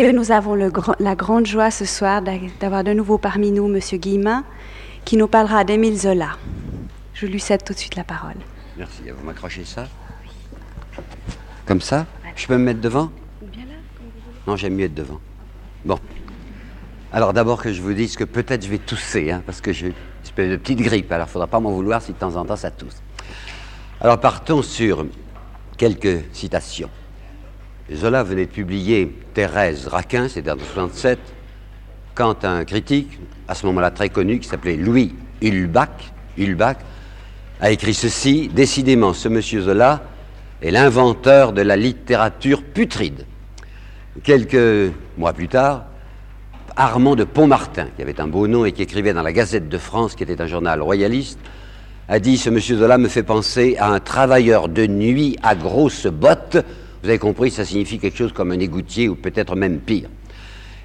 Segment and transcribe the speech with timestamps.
[0.00, 2.22] Et nous avons la grande joie ce soir
[2.58, 3.78] d'avoir de nouveau parmi nous M.
[3.98, 4.44] Guillemin,
[5.04, 6.38] qui nous parlera d'Émile Zola.
[7.12, 8.36] Je lui cède tout de suite la parole.
[8.78, 9.02] Merci.
[9.14, 9.88] Vous m'accrochez ça?
[11.66, 12.06] Comme ça?
[12.34, 13.10] Je peux me mettre devant?
[14.46, 15.20] Non, j'aime mieux être devant.
[15.84, 15.98] Bon.
[17.12, 19.88] Alors d'abord que je vous dise que peut-être je vais tousser, hein, parce que j'ai
[19.88, 19.94] une
[20.24, 22.46] espèce de petite grippe, alors il ne faudra pas m'en vouloir si de temps en
[22.46, 23.02] temps ça tousse.
[24.00, 25.04] Alors partons sur
[25.76, 26.88] quelques citations.
[27.94, 31.18] Zola venait de publier Thérèse Raquin, c'était en 67,
[32.14, 35.88] quand un critique, à ce moment-là très connu, qui s'appelait Louis Hulbach,
[37.60, 40.02] a écrit ceci Décidément, ce monsieur Zola
[40.62, 43.26] est l'inventeur de la littérature putride.
[44.22, 45.86] Quelques mois plus tard,
[46.76, 49.78] Armand de Pontmartin, qui avait un beau nom et qui écrivait dans la Gazette de
[49.78, 51.38] France, qui était un journal royaliste,
[52.08, 56.06] a dit Ce monsieur Zola me fait penser à un travailleur de nuit à grosses
[56.06, 56.58] bottes.
[57.02, 60.08] Vous avez compris, ça signifie quelque chose comme un égoutier ou peut-être même pire.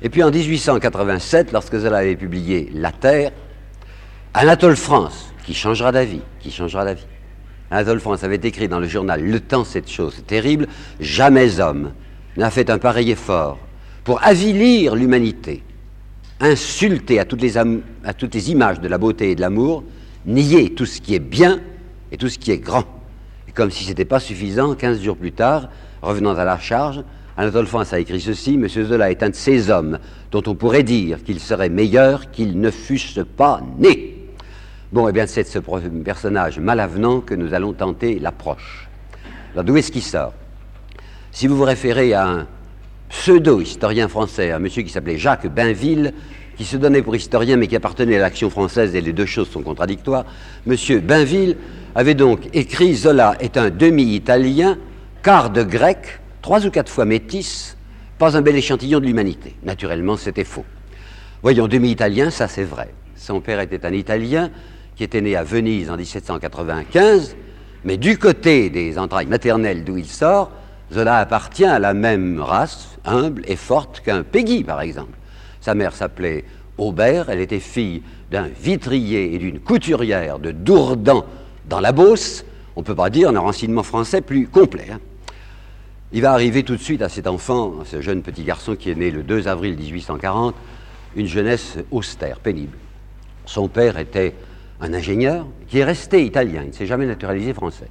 [0.02, 3.32] Et puis en 1887, lorsque Zola avait publié La Terre,
[4.34, 7.06] Anatole France, qui changera d'avis, qui changera d'avis.
[7.72, 10.68] Anatole France avait écrit dans le journal Le Temps cette chose terrible
[11.00, 11.94] Jamais homme
[12.38, 13.58] n'a fait un pareil effort
[14.04, 15.64] pour avilir l'humanité,
[16.40, 19.84] insulter à toutes, les images de la beauté et de l'amour,
[20.26, 21.60] nier tout ce qui est bien
[22.12, 22.86] et tout ce qui est grand.
[23.48, 25.70] Et comme si ce n'était pas suffisant, 15 jours plus tard,
[26.02, 27.04] revenant à la charge,
[27.38, 28.68] Anatole France a écrit ceci M.
[28.68, 30.00] Zola est un de ces hommes
[30.32, 34.16] dont on pourrait dire qu'il serait meilleur qu'ils ne fussent pas nés.
[34.94, 38.88] Bon, eh bien, c'est de ce personnage malavenant que nous allons tenter l'approche.
[39.54, 40.34] Alors, d'où est-ce qu'il sort?
[41.32, 42.48] Si vous vous référez à un
[43.10, 46.14] pseudo-historien français, un monsieur qui s'appelait Jacques Bainville,
[46.56, 49.50] qui se donnait pour historien mais qui appartenait à l'action française, et les deux choses
[49.50, 50.26] sont contradictoires,
[50.66, 51.58] monsieur Bainville
[51.96, 54.78] avait donc écrit Zola est un demi-italien,
[55.26, 57.76] quart de grec, trois ou quatre fois métis,
[58.20, 59.56] pas un bel échantillon de l'humanité.
[59.64, 60.66] Naturellement, c'était faux.
[61.42, 62.94] Voyons, demi-italien, ça c'est vrai.
[63.16, 64.52] Son père était un Italien,
[64.96, 67.36] qui était né à Venise en 1795,
[67.86, 70.52] mais du côté des entrailles maternelles d'où il sort,
[70.94, 75.18] Zola appartient à la même race, humble et forte qu'un Peggy, par exemple.
[75.60, 76.46] Sa mère s'appelait
[76.78, 81.24] Aubert, elle était fille d'un vitrier et d'une couturière de Dourdan
[81.68, 82.46] dans la Beauce.
[82.76, 84.90] On ne peut pas dire un renseignement français plus complet.
[84.94, 85.00] Hein.
[86.12, 88.92] Il va arriver tout de suite à cet enfant, à ce jeune petit garçon qui
[88.92, 90.56] est né le 2 avril 1840,
[91.16, 92.78] une jeunesse austère, pénible.
[93.46, 94.36] Son père était
[94.80, 97.88] un ingénieur qui est resté italien, il ne s'est jamais naturalisé français.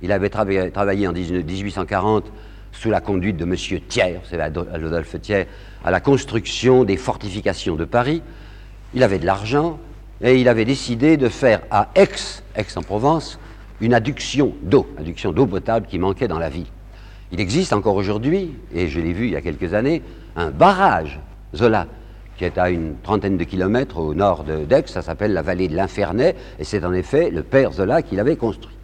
[0.00, 2.24] Il avait travaillé, en 1840
[2.70, 3.56] sous la conduite de M.
[3.88, 5.46] Thiers, c'est Adolphe Thiers,
[5.84, 8.22] à la construction des fortifications de Paris.
[8.94, 9.80] Il avait de l'argent
[10.22, 12.08] et il avait décidé de faire à Aix,
[12.54, 13.40] Aix-en-Provence,
[13.80, 16.66] une adduction d'eau, adduction d'eau potable qui manquait dans la ville.
[17.32, 20.02] Il existe encore aujourd'hui, et je l'ai vu il y a quelques années,
[20.36, 21.18] un barrage
[21.54, 21.86] Zola
[22.36, 25.74] qui est à une trentaine de kilomètres au nord d'Aix, ça s'appelle la vallée de
[25.74, 28.76] l'Infernet, et c'est en effet le père Zola qui l'avait construit.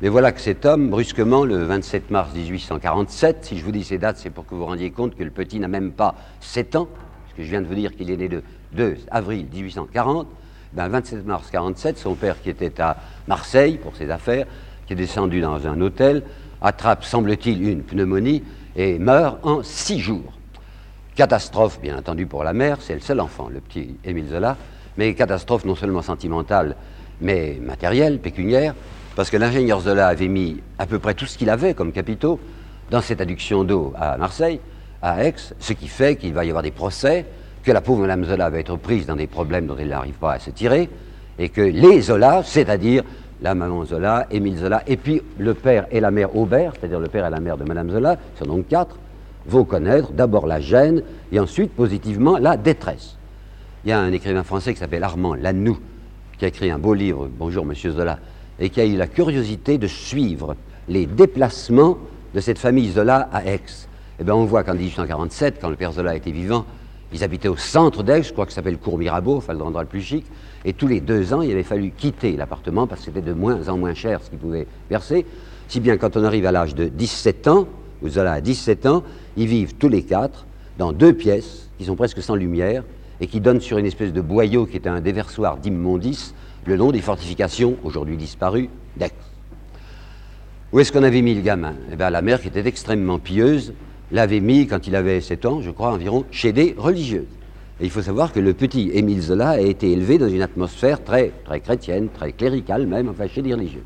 [0.00, 3.98] Mais voilà que cet homme, brusquement, le 27 mars 1847, si je vous dis ces
[3.98, 6.76] dates, c'est pour que vous vous rendiez compte que le petit n'a même pas 7
[6.76, 6.88] ans,
[7.24, 8.42] parce que je viens de vous dire qu'il est né le
[8.72, 10.26] 2 avril 1840,
[10.72, 12.96] ben 27 mars 47, son père qui était à
[13.28, 14.46] Marseille pour ses affaires,
[14.86, 16.22] qui est descendu dans un hôtel,
[16.62, 18.42] attrape, semble-t-il, une pneumonie
[18.76, 20.32] et meurt en six jours.
[21.14, 24.56] Catastrophe, bien entendu, pour la mère, c'est le seul enfant, le petit Émile Zola,
[24.96, 26.76] mais catastrophe non seulement sentimentale,
[27.20, 28.74] mais matérielle, pécuniaire,
[29.16, 32.40] parce que l'ingénieur Zola avait mis à peu près tout ce qu'il avait comme capitaux
[32.90, 34.60] dans cette adduction d'eau à Marseille,
[35.02, 37.26] à Aix, ce qui fait qu'il va y avoir des procès,
[37.62, 40.32] que la pauvre Madame Zola va être prise dans des problèmes dont elle n'arrive pas
[40.32, 40.88] à se tirer,
[41.38, 43.02] et que les Zola, c'est-à-dire
[43.42, 47.08] la maman Zola, Émile Zola, et puis le père et la mère Aubert, c'est-à-dire le
[47.08, 48.96] père et la mère de Madame Zola, sont donc quatre,
[49.46, 51.02] vont connaître d'abord la gêne
[51.32, 53.16] et ensuite positivement la détresse.
[53.84, 55.78] Il y a un écrivain français qui s'appelle Armand Lanoux,
[56.38, 58.18] qui a écrit un beau livre, Bonjour Monsieur Zola,
[58.58, 60.54] et qui a eu la curiosité de suivre
[60.88, 61.96] les déplacements
[62.34, 63.60] de cette famille Zola à Aix.
[64.18, 66.66] Eh bien, on voit qu'en 1847, quand le père Zola était vivant,
[67.12, 69.88] ils habitaient au centre d'Aix, je crois que ça s'appelle Cour Mirabeau, enfin l'endroit le
[69.88, 70.26] plus chic,
[70.64, 73.68] et tous les deux ans, il avait fallu quitter l'appartement parce que c'était de moins
[73.68, 75.24] en moins cher ce qu'ils pouvaient verser,
[75.68, 77.66] si bien quand on arrive à l'âge de 17 ans,
[78.06, 79.02] Zola a 17 ans,
[79.36, 80.46] ils vivent tous les quatre
[80.78, 82.82] dans deux pièces qui sont presque sans lumière
[83.20, 86.34] et qui donnent sur une espèce de boyau qui est un déversoir d'immondices
[86.66, 89.12] le long des fortifications, aujourd'hui disparues, d'Aix.
[90.72, 91.74] Où est-ce qu'on avait mis le gamin?
[91.92, 93.72] Eh bien, la mère, qui était extrêmement pieuse,
[94.12, 97.24] l'avait mis, quand il avait 7 ans, je crois environ, chez des religieuses.
[97.80, 101.02] Et il faut savoir que le petit Émile Zola a été élevé dans une atmosphère
[101.02, 101.32] très,
[101.64, 103.84] chrétienne, très cléricale même, enfin chez des religieux.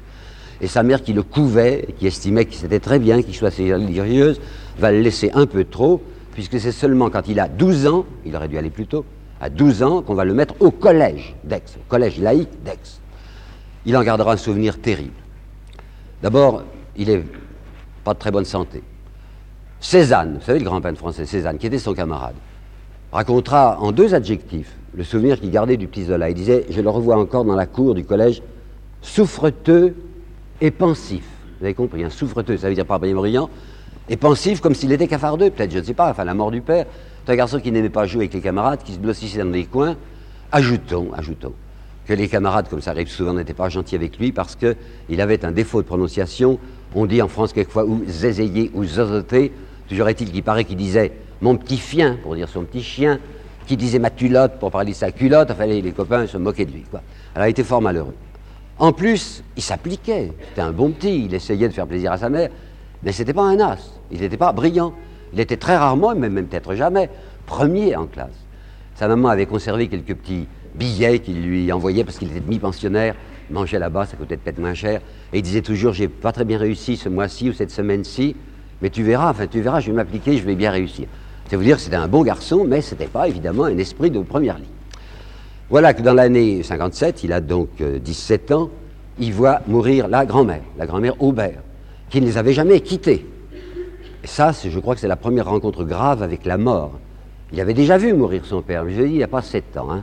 [0.61, 4.41] Et sa mère qui le couvait, qui estimait que c'était très bien qu'il soit religieuse,
[4.79, 6.03] va le laisser un peu trop
[6.35, 9.05] puisque c'est seulement quand il a 12 ans, il aurait dû aller plus tôt,
[9.41, 13.01] à 12 ans, qu'on va le mettre au collège d'Aix, au collège laïque d'Aix.
[13.87, 15.13] Il en gardera un souvenir terrible.
[16.23, 16.65] D'abord,
[16.97, 17.23] il est
[18.03, 18.83] pas de très bonne santé.
[19.79, 22.35] Cézanne, vous savez le grand peintre français Cézanne, qui était son camarade,
[23.15, 26.31] racontera en deux adjectifs le souvenir qu'il gardait du petit Zola.
[26.31, 28.43] Il disait, je le revois encore dans la cour du collège,
[29.03, 29.95] souffreteux
[30.61, 31.25] et pensif.
[31.59, 33.49] Vous avez compris, un souffreteux, ça veut dire pas brillant,
[34.09, 36.61] et pensif comme s'il était cafardeux, peut-être, je ne sais pas, enfin la mort du
[36.61, 36.87] père.
[37.25, 39.65] C'est un garçon qui n'aimait pas jouer avec les camarades, qui se blossissait dans des
[39.65, 39.97] coins.
[40.51, 41.53] Ajoutons, ajoutons,
[42.07, 45.45] que les camarades, comme ça arrive souvent, n'étaient pas gentils avec lui parce qu'il avait
[45.45, 46.59] un défaut de prononciation.
[46.95, 49.53] On dit en France quelquefois ou zézéyé ou zozoté.
[49.89, 51.13] Toujours est-il qu'il paraît qu'il disait
[51.45, 53.19] mon petit chien, pour dire son petit chien,
[53.67, 55.51] qui disait ma culotte pour parler de sa culotte.
[55.51, 56.85] Enfin, les, copains se moquaient de lui.
[56.91, 57.03] Quoi.
[57.35, 58.15] Alors il était fort malheureux.
[58.79, 60.33] En plus, il s'appliquait.
[60.49, 61.27] C'était un bon petit.
[61.27, 62.49] Il essayait de faire plaisir à sa mère.
[63.03, 63.79] Mais ce n'était pas un as.
[64.11, 64.95] Il n'était pas brillant.
[65.35, 67.11] Il était très rarement, mais même peut-être jamais,
[67.45, 68.47] premier en classe.
[68.95, 73.17] Sa maman avait conservé quelques petits billets qu'il lui envoyait parce qu'il était demi-pensionnaire.
[73.51, 75.03] Mangeait là-bas, ça coûtait peut-être moins cher.
[75.35, 78.35] Et il disait toujours J'ai pas très bien réussi ce mois-ci ou cette semaine-ci,
[78.81, 81.07] mais tu verras, enfin tu verras, je vais m'appliquer, je vais bien réussir.
[81.51, 84.11] Ça veut dire que c'était un bon garçon, mais ce n'était pas évidemment un esprit
[84.11, 84.67] de première ligne.
[85.71, 88.71] Voilà que dans l'année 57, il a donc 17 euh, ans,
[89.19, 91.63] il voit mourir la grand-mère, la grand-mère Aubert,
[92.11, 93.27] qui ne les avait jamais quittés.
[94.23, 96.93] Et ça, je crois que c'est la première rencontre grave avec la mort.
[97.53, 99.77] Il avait déjà vu mourir son père, mais je dis, il n'y a pas 7
[99.77, 99.91] ans.
[99.91, 100.03] Hein.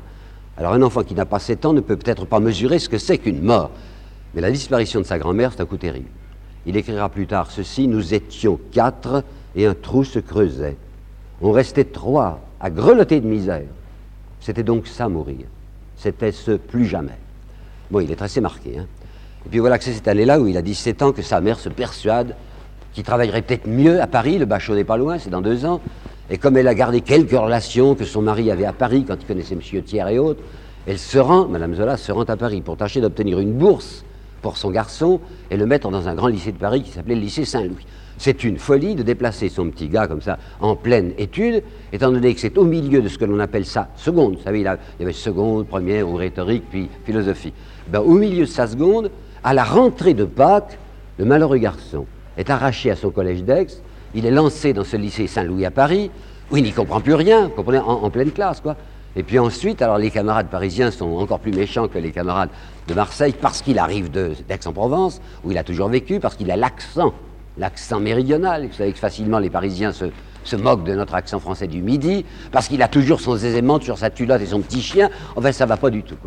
[0.57, 2.97] Alors un enfant qui n'a pas 7 ans ne peut peut-être pas mesurer ce que
[2.97, 3.71] c'est qu'une mort.
[4.33, 6.09] Mais la disparition de sa grand-mère, c'est un coup terrible.
[6.65, 9.23] Il écrira plus tard ceci, nous étions quatre
[9.55, 10.77] et un trou se creusait.
[11.41, 13.67] On restait trois à grelotter de misère.
[14.39, 15.45] C'était donc ça mourir.
[15.97, 17.17] C'était ce plus jamais.
[17.89, 18.77] Bon, il est assez marqué.
[18.77, 18.87] Hein.
[19.45, 21.59] Et puis voilà que c'est cette année-là où il a 17 ans que sa mère
[21.59, 22.35] se persuade
[22.93, 25.79] qu'il travaillerait peut-être mieux à Paris, le bachot n'est pas loin, c'est dans deux ans.
[26.29, 29.25] Et comme elle a gardé quelques relations que son mari avait à Paris quand il
[29.25, 29.83] connaissait M.
[29.83, 30.41] Thiers et autres,
[30.87, 34.03] elle se rend, Mme Zola se rend à Paris pour tâcher d'obtenir une bourse
[34.41, 37.21] pour son garçon et le mettre dans un grand lycée de Paris qui s'appelait le
[37.21, 37.85] lycée Saint-Louis.
[38.21, 42.35] C'est une folie de déplacer son petit gars comme ça en pleine étude, étant donné
[42.35, 44.35] que c'est au milieu de ce que l'on appelle ça seconde.
[44.35, 47.51] Vous savez, il, y avait seconde, première ou rhétorique, puis philosophie.
[47.87, 49.09] Ben, au milieu de sa seconde,
[49.43, 50.77] à la rentrée de Pâques,
[51.17, 52.05] le malheureux garçon
[52.37, 53.65] est arraché à son collège d'Aix,
[54.13, 56.11] il est lancé dans ce lycée Saint-Louis à Paris,
[56.51, 58.75] où il n'y comprend plus rien, vous en, pleine classe, quoi.
[59.15, 62.51] Et puis ensuite, alors les camarades parisiens sont encore plus méchants que les camarades
[62.87, 67.15] de Marseille parce qu'il arrive d'Aix-en-Provence, où il a toujours vécu, parce qu'il a l'accent
[67.57, 68.67] l'accent méridional.
[68.67, 72.67] Vous savez que facilement les Parisiens se, moquent de notre accent français du Midi, parce
[72.67, 75.09] qu'il a toujours son aisément sur sa culotte et son petit chien.
[75.35, 76.17] Enfin, ça va pas du tout.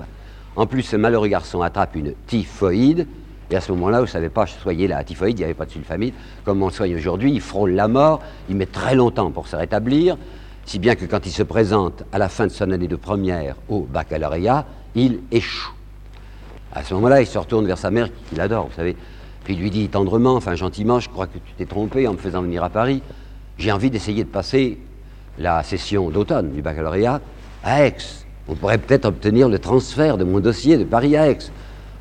[0.56, 3.06] En plus, ce malheureux garçon attrape une typhoïde,
[3.50, 5.66] et à ce moment-là, vous ne savez pas soigner la typhoïde, il n'y avait pas
[5.66, 9.48] de sulfamide, comme on soigne aujourd'hui, il frôle la mort, il met très longtemps pour
[9.48, 10.16] se rétablir,
[10.64, 13.56] si bien que quand il se présente à la fin de son année de première
[13.68, 15.74] au baccalauréat, il échoue.
[16.72, 18.96] À ce moment-là, il se retourne vers sa mère, qu'il adore, vous savez,
[19.44, 22.42] puis lui dit tendrement, enfin gentiment, je crois que tu t'es trompé en me faisant
[22.42, 23.02] venir à Paris.
[23.58, 24.78] J'ai envie d'essayer de passer
[25.38, 27.20] la session d'automne du baccalauréat
[27.62, 27.96] à Aix.
[28.48, 31.38] On pourrait peut-être obtenir le transfert de mon dossier de Paris à Aix.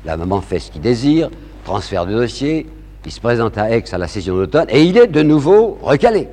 [0.04, 1.30] La maman fait ce qu'il désire,
[1.64, 2.66] transfert de dossier,
[3.04, 6.28] il se présente à Aix à la session d'automne et il est de nouveau recalé.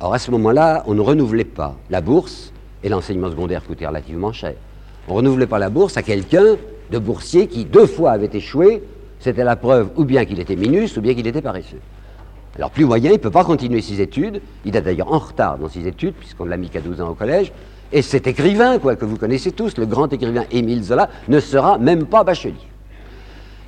[0.00, 2.52] Or à ce moment-là, on ne renouvelait pas la bourse
[2.84, 4.54] et l'enseignement secondaire coûtait relativement cher.
[5.08, 6.56] On ne renouvelait pas la bourse à quelqu'un
[6.90, 8.82] de boursier qui deux fois avait échoué
[9.22, 11.80] c'était la preuve ou bien qu'il était minus ou bien qu'il était paresseux.
[12.56, 14.42] Alors plus moyen, il ne peut pas continuer ses études.
[14.64, 17.14] Il est d'ailleurs en retard dans ses études, puisqu'on l'a mis qu'à 12 ans au
[17.14, 17.52] collège.
[17.92, 21.78] Et cet écrivain, quoi, que vous connaissez tous, le grand écrivain Émile Zola, ne sera
[21.78, 22.54] même pas bachelier.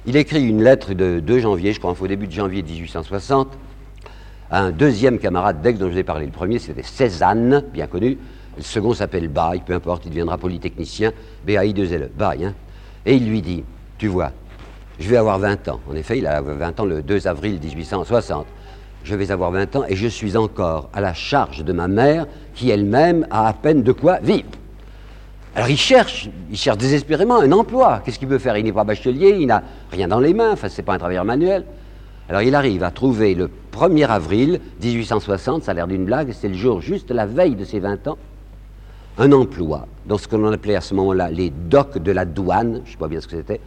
[0.06, 3.48] Il écrit une lettre de 2 janvier, je crois, au début de janvier 1860,
[4.50, 6.26] à un deuxième camarade d'Aix dont je vous ai parlé.
[6.26, 8.18] Le premier, c'était Cézanne, bien connu.
[8.56, 11.12] Le second s'appelle Baye, peu importe, il deviendra polytechnicien,
[11.46, 12.44] B-A-I-2-L-E, Baye.
[12.44, 12.54] Hein.
[13.06, 13.64] Et il lui dit,
[13.98, 14.32] tu vois,
[14.98, 15.80] je vais avoir 20 ans.
[15.90, 18.46] En effet, il a 20 ans le 2 avril 1860.
[19.04, 22.26] Je vais avoir 20 ans et je suis encore à la charge de ma mère
[22.54, 24.48] qui elle-même a à peine de quoi vivre.
[25.54, 28.02] Alors il cherche, il cherche désespérément un emploi.
[28.04, 28.56] Qu'est-ce qu'il peut faire?
[28.56, 31.24] Il n'est pas bachelier, il n'a rien dans les mains, enfin c'est pas un travailleur
[31.24, 31.64] manuel.
[32.28, 36.48] Alors il arrive à trouver le 1er avril 1860, ça a l'air d'une blague, c'est
[36.48, 38.16] le jour juste la veille de ses 20 ans,
[39.18, 42.80] un emploi dans ce que l'on appelait à ce moment-là les docks de la douane,
[42.84, 43.60] je ne sais pas bien ce que c'était,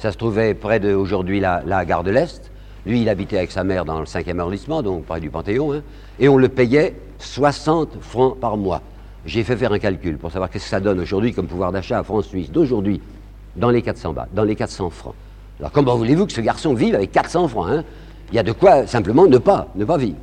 [0.00, 0.96] ça se trouvait près de,
[1.38, 2.50] la, gare de l'Est.
[2.86, 5.82] Lui, il habitait avec sa mère dans le 5e arrondissement, donc près du Panthéon, hein.
[6.18, 8.80] et on le payait 60 francs par mois.
[9.26, 11.98] J'ai fait faire un calcul pour savoir qu'est-ce que ça donne aujourd'hui comme pouvoir d'achat
[11.98, 13.02] à France-Suisse d'aujourd'hui,
[13.56, 15.14] dans les 400 bas, dans les 400 francs.
[15.58, 17.84] Alors comment voulez-vous que ce garçon vive avec 400 francs hein?
[18.32, 20.16] Il y a de quoi simplement ne pas, ne pas vivre.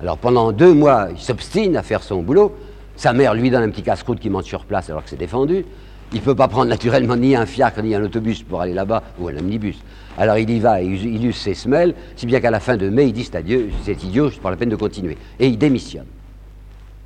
[0.00, 2.54] Alors pendant deux mois, il s'obstine à faire son boulot.
[2.94, 5.64] Sa mère lui donne un petit casse-croûte qui monte sur place alors que c'est défendu.
[6.12, 9.02] Il ne peut pas prendre naturellement ni un fiacre ni un autobus pour aller là-bas,
[9.18, 9.76] ou un omnibus.
[10.16, 12.88] Alors il y va, il, il use ses semelles, si bien qu'à la fin de
[12.88, 15.18] mai, il dit c'est adieu, c'est idiot, c'est pas la peine de continuer.
[15.38, 16.06] Et il démissionne.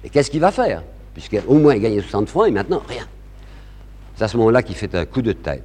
[0.05, 0.83] Et qu'est-ce qu'il va faire?
[1.15, 3.07] Puisqu'au moins il gagnait 60 francs et maintenant rien.
[4.17, 5.65] C'est à ce moment-là qu'il fait un coup de tête.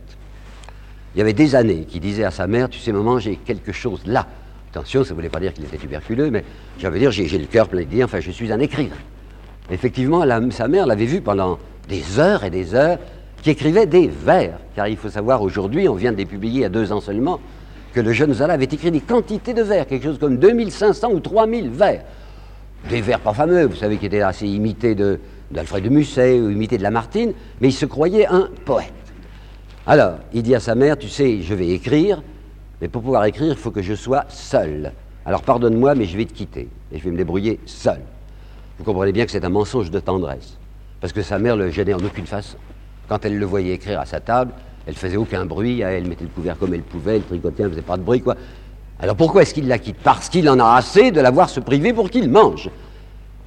[1.13, 3.71] Il y avait des années qu'il disait à sa mère, tu sais maman, j'ai quelque
[3.71, 4.27] chose là.
[4.71, 6.43] Attention, ça ne voulait pas dire qu'il était tuberculeux, mais
[6.79, 8.95] j'avais dire, j'ai le cœur plein d'idées, enfin je suis un écrivain.
[9.69, 12.99] Effectivement, sa mère l'avait vu pendant des heures et des heures,
[13.45, 14.57] qui écrivait des vers.
[14.75, 16.99] Car il faut savoir, aujourd'hui, on vient de les publier il y a deux ans
[16.99, 17.39] seulement,
[17.93, 21.19] que le jeune Zola avait écrit des quantités de vers, quelque chose comme 2500 ou
[21.19, 22.01] 3000 vers.
[22.89, 26.79] Des vers pas fameux, vous savez, qui étaient assez imités d'Alfred de, Musset ou imités
[26.79, 28.91] de Lamartine, mais il se croyait un poète.
[29.85, 32.23] Alors, il dit à sa mère, tu sais, je vais écrire,
[32.81, 34.91] mais pour pouvoir écrire, il faut que je sois seul.
[35.23, 37.99] Alors pardonne-moi, mais je vais te quitter, et je vais me débrouiller seul.
[38.79, 40.57] Vous comprenez bien que c'est un mensonge de tendresse,
[40.99, 42.57] parce que sa mère le gênait en aucune façon.
[43.07, 44.51] Quand elle le voyait écrire à sa table,
[44.88, 47.81] elle faisait aucun bruit, elle mettait le couvert comme elle pouvait, elle tricotait, elle faisait
[47.81, 48.35] pas de bruit, quoi.
[49.00, 49.97] Alors pourquoi est-ce qu'il la quitte?
[50.03, 52.69] Parce qu'il en a assez de l'avoir se priver pour qu'il mange.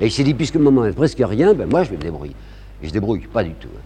[0.00, 2.34] Et il s'est dit, puisque maman n'a presque rien, ben moi je vais me débrouiller.
[2.82, 3.68] Et je débrouille pas du tout.
[3.74, 3.80] Hein.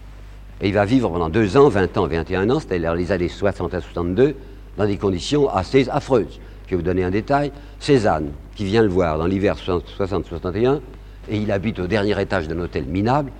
[0.60, 3.74] Et il va vivre pendant deux ans, 20 ans, 21 ans, c'était les années 60
[3.74, 4.34] à 62,
[4.76, 6.40] dans des conditions assez affreuses.
[6.66, 7.52] Je vais vous donner un détail.
[7.80, 10.80] Cézanne, qui vient le voir dans l'hiver 60-61,
[11.28, 13.32] et il habite au dernier étage d'un hôtel minable,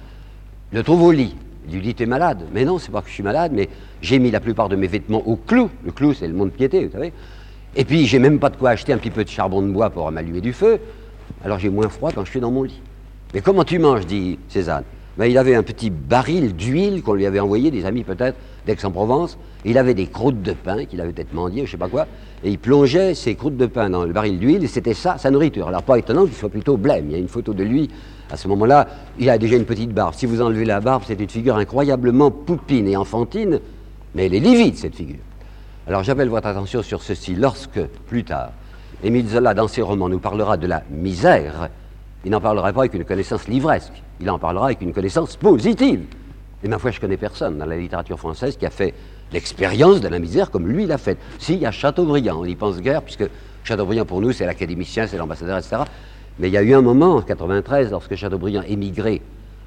[0.73, 1.37] le trouve au lit.
[1.69, 3.69] Il lui dit T'es malade Mais non, c'est pas que je suis malade, mais
[4.01, 5.71] j'ai mis la plupart de mes vêtements au clou.
[5.85, 7.13] Le clou, c'est le monde piété, vous savez.
[7.75, 9.91] Et puis, j'ai même pas de quoi acheter un petit peu de charbon de bois
[9.91, 10.79] pour m'allumer du feu.
[11.45, 12.81] Alors, j'ai moins froid quand je suis dans mon lit.
[13.33, 14.85] Mais comment tu manges dit Cézanne?
[15.19, 19.39] Ben, il avait un petit baril d'huile qu'on lui avait envoyé, des amis peut-être, d'Aix-en-Provence.
[19.65, 22.07] Il avait des croûtes de pain qu'il avait peut-être mendié, je sais pas quoi.
[22.45, 25.31] Et il plongeait ses croûtes de pain dans le baril d'huile, et c'était ça, sa
[25.31, 25.69] nourriture.
[25.69, 27.07] Alors, pas étonnant qu'il soit plutôt blême.
[27.09, 27.91] Il y a une photo de lui
[28.33, 30.15] à ce moment-là, il a déjà une petite barbe.
[30.15, 33.61] Si vous enlevez la barbe, c'est une figure incroyablement poupine et enfantine,
[34.15, 35.21] mais elle est livide, cette figure.
[35.87, 37.35] Alors j'appelle votre attention sur ceci.
[37.35, 38.53] Lorsque, plus tard,
[39.05, 41.69] Émile Zola, dans ses romans, nous parlera de la misère,
[42.25, 46.07] il n'en parlera pas avec une connaissance livresque, il en parlera avec une connaissance positive.
[46.65, 48.95] Et ma foi, je connais personne dans la littérature française qui a fait
[49.31, 51.19] l'expérience de la misère comme lui l'a faite.
[51.39, 53.29] Si, il y a Chateaubriand, on y pense guère, puisque
[53.63, 55.83] Chateaubriand pour nous, c'est l'académicien, c'est l'ambassadeur, etc.
[56.39, 59.21] Mais il y a eu un moment, en 93, lorsque Chateaubriand émigré,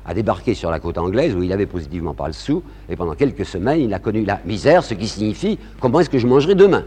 [0.05, 3.13] a débarqué sur la côte anglaise, où il avait positivement pas le sou, et pendant
[3.13, 6.55] quelques semaines, il a connu la misère, ce qui signifie comment est-ce que je mangerai
[6.55, 6.83] demain?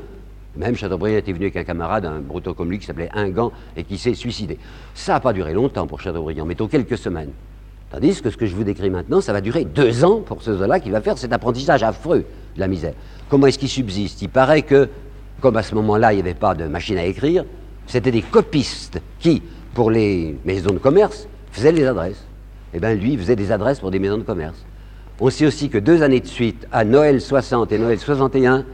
[0.57, 3.85] Même Chateaubriand était venu avec un camarade, un breton comme lui, qui s'appelait Ingan, et
[3.85, 4.59] qui s'est suicidé.
[4.95, 7.31] Ça n'a pas duré longtemps pour Chateaubriand, mais quelques semaines.
[7.91, 10.55] Tandis que ce que je vous décris maintenant, ça va durer deux ans pour ce
[10.57, 12.93] Zola qui va faire cet apprentissage affreux de la misère.
[13.29, 14.21] Comment est-ce qu'il subsiste?
[14.21, 14.89] Il paraît que,
[15.41, 17.45] comme à ce moment-là, il n'y avait pas de machine à écrire,
[17.87, 19.43] c'était des copistes qui,
[19.79, 22.25] pour les maisons de commerce, faisait les adresses.
[22.75, 24.67] Eh bien, lui, il faisait des adresses pour des maisons de commerce.
[25.21, 28.65] On sait aussi que deux années de suite, à Noël 60 et Noël 61,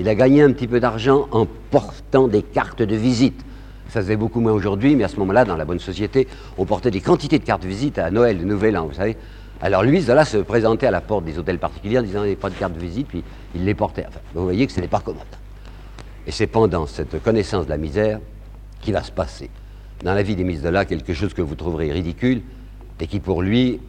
[0.00, 3.40] il a gagné un petit peu d'argent en portant des cartes de visite.
[3.88, 6.64] Ça se fait beaucoup moins aujourd'hui, mais à ce moment-là, dans la bonne société, on
[6.64, 9.16] portait des quantités de cartes de visite à Noël, Nouvel An, vous savez.
[9.62, 12.32] Alors lui, Zola se présentait à la porte des hôtels particuliers en disant il n'y
[12.32, 13.22] a pas de carte de visite, puis
[13.54, 14.06] il les portait.
[14.08, 15.22] Enfin, vous voyez que ce n'est pas commode.
[16.26, 18.18] Et c'est pendant cette connaissance de la misère
[18.80, 19.50] qu'il va se passer
[20.02, 22.42] dans la vie d'Émile Zola quelque chose que vous trouverez ridicule
[23.00, 23.80] et qui pour lui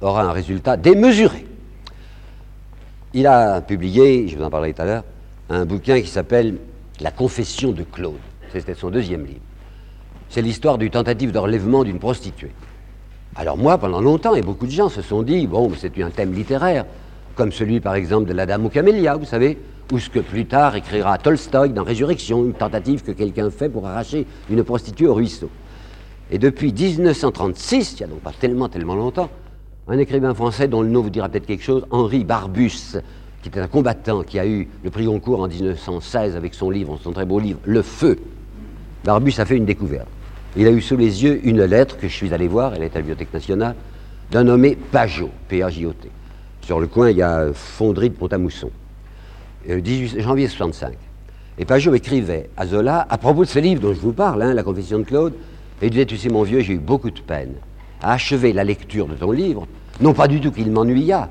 [0.00, 1.46] aura un résultat démesuré.
[3.12, 5.04] Il a publié, je vous en parlerai tout à l'heure,
[5.48, 6.56] un bouquin qui s'appelle
[7.00, 8.14] La confession de Claude.
[8.52, 9.40] C'était son deuxième livre.
[10.28, 12.52] C'est l'histoire du tentative de relèvement d'une prostituée.
[13.36, 16.32] Alors moi, pendant longtemps, et beaucoup de gens se sont dit, bon, c'est un thème
[16.32, 16.86] littéraire,
[17.34, 19.58] comme celui par exemple de la Dame aux camélias, vous savez,
[19.92, 23.86] ou ce que plus tard écrira Tolstoï dans Résurrection, une tentative que quelqu'un fait pour
[23.86, 25.50] arracher une prostituée au ruisseau.
[26.30, 29.28] Et depuis 1936, il n'y a donc pas tellement, tellement longtemps,
[29.86, 32.96] un écrivain français dont le nom vous dira peut-être quelque chose, Henri Barbus,
[33.42, 36.98] qui était un combattant qui a eu le prix Goncourt en 1916 avec son livre,
[37.02, 38.18] son très beau livre, Le Feu.
[39.04, 40.08] Barbus a fait une découverte.
[40.56, 42.92] Il a eu sous les yeux une lettre que je suis allé voir, elle est
[42.92, 43.74] à la Bibliothèque nationale,
[44.30, 46.08] d'un nommé Pajot, P-A-J-O-T.
[46.62, 48.70] Sur le coin, il y a Fonderie de Pont-à-Mousson.
[49.68, 50.94] 18 euh, janvier 65.
[51.58, 54.54] Et Pajot écrivait à Zola, à propos de ce livre dont je vous parle, hein,
[54.54, 55.34] La Confession de Claude,
[55.80, 57.54] et il disait, tu sais mon vieux, j'ai eu beaucoup de peine
[58.02, 59.66] à achever la lecture de ton livre,
[60.00, 61.28] non pas du tout qu'il m'ennuya,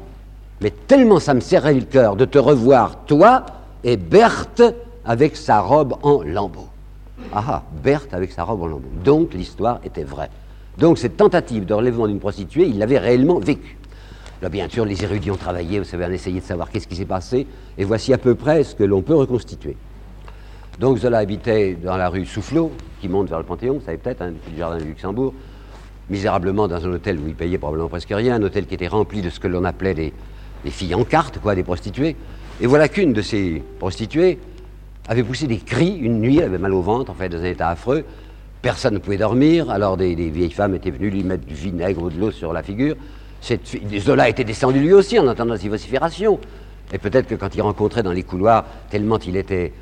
[0.62, 3.46] mais tellement ça me serrait le cœur de te revoir, toi
[3.84, 4.63] et Berthe
[5.06, 6.70] avec sa robe en lambeaux.
[7.34, 8.90] Ah ah, Berthe avec sa robe en lambeaux.
[9.04, 10.30] Donc l'histoire était vraie.
[10.78, 13.78] Donc cette tentative de relèvement d'une prostituée, il l'avait réellement vécue.
[14.44, 16.98] Là, bien sûr, les érudits ont travaillé, vous savez, ont essayé de savoir qu'est-ce qui
[16.98, 17.48] s'est passé,
[17.78, 19.78] et voici à peu près ce que l'on peut reconstituer.
[20.82, 24.22] Donc Zola habitait dans la rue Soufflot, qui monte vers le Panthéon, vous savez peut-être,
[24.22, 25.34] un petit jardin du Luxembourg,
[26.10, 29.22] misérablement dans un hôtel où il payait probablement presque rien, un hôtel qui était rempli
[29.22, 30.12] de ce que l'on appelait des,
[30.72, 32.18] filles en carte, quoi, des prostituées.
[32.60, 34.40] Et voilà qu'une de ces prostituées
[35.08, 37.46] avait poussé des cris une nuit, elle avait mal au ventre, en fait, dans un
[37.46, 38.04] état affreux.
[38.62, 42.10] Personne ne pouvait dormir, alors des, vieilles femmes étaient venues lui mettre du vinaigre ou
[42.10, 42.98] de l'eau sur la figure.
[44.00, 46.40] Zola était descendu lui aussi en entendant ces vociférations.
[46.94, 49.74] Et peut-être que quand il rencontrait dans les couloirs, tellement il était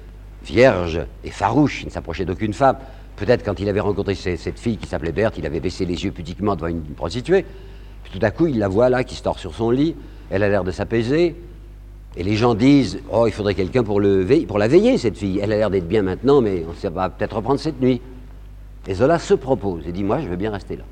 [0.44, 2.78] vierge et farouche, il ne s'approchait d'aucune femme,
[3.16, 6.12] peut-être quand il avait rencontré cette fille qui s'appelait Berthe, il avait baissé les yeux
[6.12, 7.46] pudiquement devant une prostituée.
[8.04, 9.96] Puis tout à coup, il la voit là qui se tord sur son lit,
[10.30, 11.36] elle a l'air de s'apaiser,
[12.18, 14.02] et les gens disent Oh, il faudrait quelqu'un pour,
[14.48, 15.40] pour la veiller, cette fille.
[15.42, 18.02] Elle a l'air d'être bien maintenant, mais on va peut-être reprendre cette nuit.
[18.88, 20.84] Et Zola se propose et dit Moi, je veux bien rester là.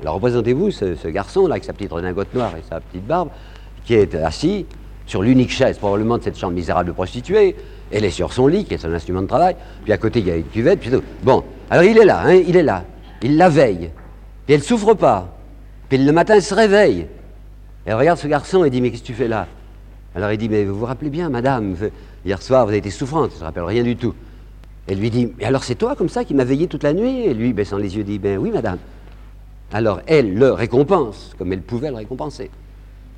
[0.00, 3.30] Alors représentez-vous ce, garçon, là, avec sa petite redingote noire et sa petite barbe,
[3.84, 4.66] qui est assis
[5.06, 7.56] sur l'unique chaise, probablement de cette chambre misérable de prostituée.
[7.90, 9.56] Elle est sur son lit, qui est son instrument de travail.
[9.84, 10.80] Puis à côté, il y a une cuvette.
[10.80, 10.90] Puis
[11.22, 12.84] bon, alors il est là, hein, il est là.
[13.22, 13.90] Il la veille.
[14.44, 15.28] Puis elle ne souffre pas.
[15.88, 17.06] Puis le matin, elle se réveille.
[17.84, 19.46] Elle regarde ce garçon et dit Mais qu'est-ce que tu fais là?
[20.16, 21.76] Alors il dit, mais vous vous rappelez bien, madame,
[22.24, 24.14] hier soir vous avez été souffrante, je ne rappelle rien du tout.
[24.86, 27.26] Elle lui dit, mais alors c'est toi comme ça qui m'as veillé toute la nuit?
[27.26, 28.78] Et lui, baissant les yeux, dit, ben oui, madame.
[29.72, 32.50] Alors elle le récompense, comme elle pouvait le récompenser.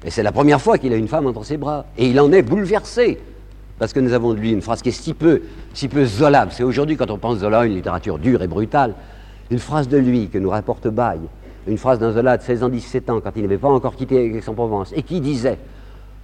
[0.05, 1.87] Et c'est la première fois qu'il a une femme entre ses bras.
[1.97, 3.19] Et il en est bouleversé.
[3.79, 5.43] Parce que nous avons de lui une phrase qui est si peu,
[5.75, 6.49] si Zola.
[6.51, 8.95] C'est aujourd'hui, quand on pense Zola, une littérature dure et brutale.
[9.51, 11.21] Une phrase de lui que nous rapporte Baye.
[11.67, 14.37] Une phrase d'un Zola de 16 ans, 17 ans, quand il n'avait pas encore quitté
[14.37, 14.93] Aix-en-Provence.
[14.97, 15.59] Et qui disait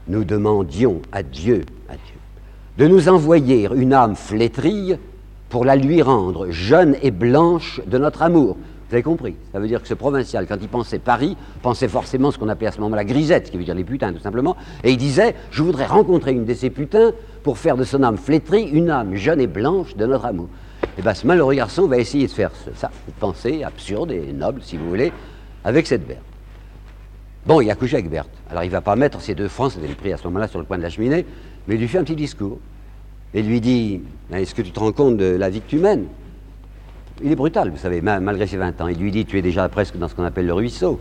[0.06, 2.16] nous demandions à Dieu, à Dieu,
[2.78, 4.96] de nous envoyer une âme flétrie
[5.48, 8.56] pour la lui rendre jeune et blanche de notre amour.
[8.94, 12.30] Vous avez compris Ça veut dire que ce provincial, quand il pensait Paris, pensait forcément
[12.30, 14.56] ce qu'on appelait à ce moment la grisette, qui veut dire les putains tout simplement,
[14.84, 17.10] et il disait Je voudrais rencontrer une de ces putains
[17.42, 20.46] pour faire de son âme flétrie une âme jeune et blanche de notre amour.
[20.96, 24.62] Et bien ce malheureux garçon va essayer de faire ça, une pensée absurde et noble,
[24.62, 25.12] si vous voulez,
[25.64, 26.22] avec cette verbe.
[27.46, 28.30] Bon, il a couché avec Berthe.
[28.48, 30.46] Alors il ne va pas mettre ses deux francs, c'était le prix à ce moment-là
[30.46, 31.26] sur le coin de la cheminée,
[31.66, 32.60] mais il lui fait un petit discours.
[33.34, 34.02] Et lui dit
[34.32, 36.06] Est-ce que tu te rends compte de la vie que tu mènes?
[37.22, 38.88] Il est brutal, vous savez, malgré ses 20 ans.
[38.88, 41.00] Il lui dit Tu es déjà presque dans ce qu'on appelle le ruisseau.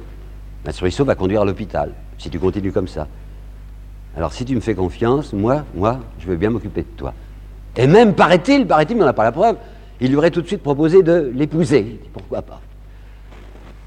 [0.63, 3.07] Ben, ce ruisseau va conduire à l'hôpital, si tu continues comme ça.
[4.15, 7.13] Alors si tu me fais confiance, moi, moi, je veux bien m'occuper de toi.
[7.75, 9.57] Et même, paraît-il, paraît-il, mais on n'a pas la preuve,
[9.99, 11.99] il lui aurait tout de suite proposé de l'épouser.
[12.13, 12.61] Pourquoi pas?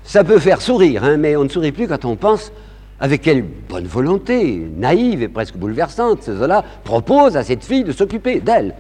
[0.02, 2.52] Ça peut faire sourire, hein, mais on ne sourit plus quand on pense
[2.98, 8.40] avec quelle bonne volonté, naïve et presque bouleversante, Zola propose à cette fille de s'occuper
[8.40, 8.74] d'elle.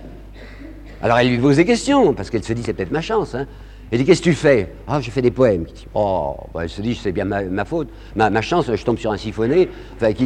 [1.02, 3.34] Alors elle lui pose des questions, parce qu'elle se dit c'est peut-être ma chance.
[3.34, 3.46] Hein.
[3.90, 4.72] Elle dit qu'est-ce que tu fais?
[4.88, 5.66] Ah, je fais des poèmes.
[5.94, 9.16] oh, bah, elle se dit c'est bien ma, faute, ma, chance, je tombe sur un
[9.16, 9.68] siphonné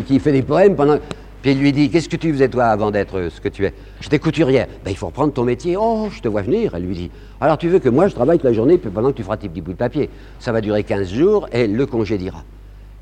[0.06, 0.98] qui, fait des poèmes pendant.
[1.42, 3.74] Puis il lui dit Qu'est-ce que tu faisais toi avant d'être ce que tu es?
[4.00, 4.66] J'étais couturière.
[4.84, 5.76] Ben, il faut reprendre ton métier.
[5.78, 6.74] Oh, je te vois venir.
[6.74, 9.16] Elle lui dit Alors tu veux que moi je travaille toute la journée pendant que
[9.16, 12.44] tu feras tes petits bouts de papier Ça va durer 15 jours et le congédiera.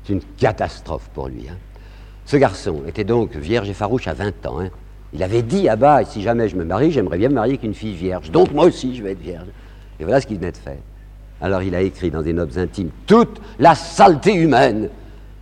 [0.03, 1.45] C'est une catastrophe pour lui.
[1.49, 1.57] Hein.
[2.25, 4.59] Ce garçon était donc vierge et farouche à 20 ans.
[4.61, 4.69] Hein.
[5.13, 7.63] Il avait dit à bas Si jamais je me marie, j'aimerais bien me marier avec
[7.63, 8.31] une fille vierge.
[8.31, 9.47] Donc moi aussi je vais être vierge.
[9.99, 10.77] Et voilà ce qu'il venait de faire.
[11.41, 14.89] Alors il a écrit dans des notes intimes Toute la saleté humaine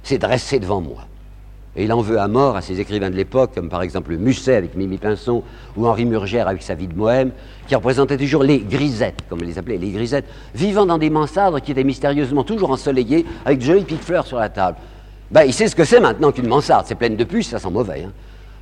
[0.03, 1.07] s'est dressée devant moi.
[1.75, 4.55] Et il en veut à mort à ses écrivains de l'époque, comme par exemple Musset
[4.55, 5.43] avec Mimi Pinson
[5.75, 7.29] ou Henri Murgère avec sa vie de Moème,
[7.67, 10.25] qui représentaient toujours les grisettes, comme on les appelait, les grisettes,
[10.55, 14.39] vivant dans des mansardes qui étaient mystérieusement toujours ensoleillées, avec de jolies petites fleurs sur
[14.39, 14.77] la table.
[15.29, 17.69] Ben, il sait ce que c'est maintenant qu'une mansarde, c'est pleine de puces, ça sent
[17.69, 18.05] mauvais.
[18.07, 18.11] Hein.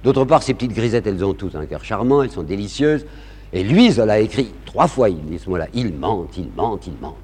[0.05, 3.07] D'autre part, ces petites grisettes, elles ont toutes un cœur charmant, elles sont délicieuses.
[3.51, 6.93] Et lui, Zola écrit trois fois, il dit ce mot-là, il mente, il mente, il
[7.01, 7.17] mente.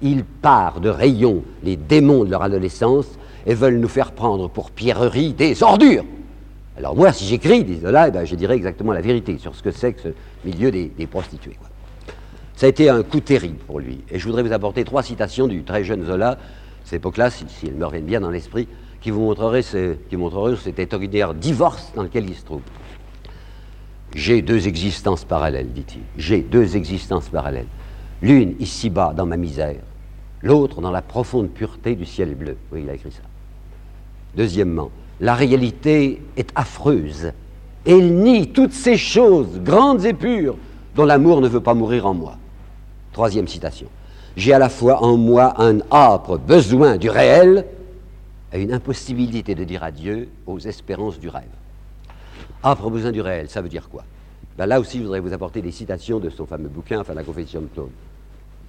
[0.00, 3.06] Il part de rayons les démons de leur adolescence
[3.46, 6.04] et veulent nous faire prendre pour pierrerie des ordures.
[6.76, 9.62] Alors moi, si j'écris, dit Zola, eh ben, je dirais exactement la vérité sur ce
[9.64, 10.08] que c'est que ce
[10.44, 11.58] milieu des, prostituées.
[12.54, 14.02] Ça a été un coup terrible pour lui.
[14.08, 16.38] Et je voudrais vous apporter trois citations du très jeune Zola,
[16.84, 18.68] cette époque-là, si, elles me reviennent bien dans l'esprit,
[19.00, 22.60] qui vous montreraient, ce, qui montreraient cet extraordinaire divorce dans lequel il se trouve.
[24.14, 26.02] J'ai deux existences parallèles, dit-il.
[26.16, 27.68] J'ai deux existences parallèles.
[28.22, 29.80] L'une ici-bas dans ma misère,
[30.42, 32.56] l'autre dans la profonde pureté du ciel bleu.
[32.72, 33.22] Oui, il a écrit ça.
[34.36, 37.32] Deuxièmement, la réalité est affreuse.
[37.86, 40.56] Elle nie toutes ces choses grandes et pures
[40.94, 42.36] dont l'amour ne veut pas mourir en moi.
[43.12, 43.86] Troisième citation.
[44.36, 47.64] J'ai à la fois en moi un âpre besoin du réel
[48.52, 51.44] et une impossibilité de dire adieu aux espérances du rêve.
[52.64, 54.04] Âpre besoin du réel, ça veut dire quoi?
[54.58, 57.22] Ben Là aussi, je voudrais vous apporter des citations de son fameux bouquin, enfin la
[57.22, 57.90] confession de Claude.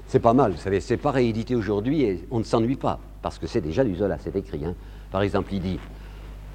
[0.07, 3.39] C'est pas mal, vous savez, c'est pas réédité aujourd'hui et on ne s'ennuie pas, parce
[3.39, 4.65] que c'est déjà du Zola, c'est écrit.
[4.65, 4.75] Hein.
[5.11, 5.79] Par exemple, il dit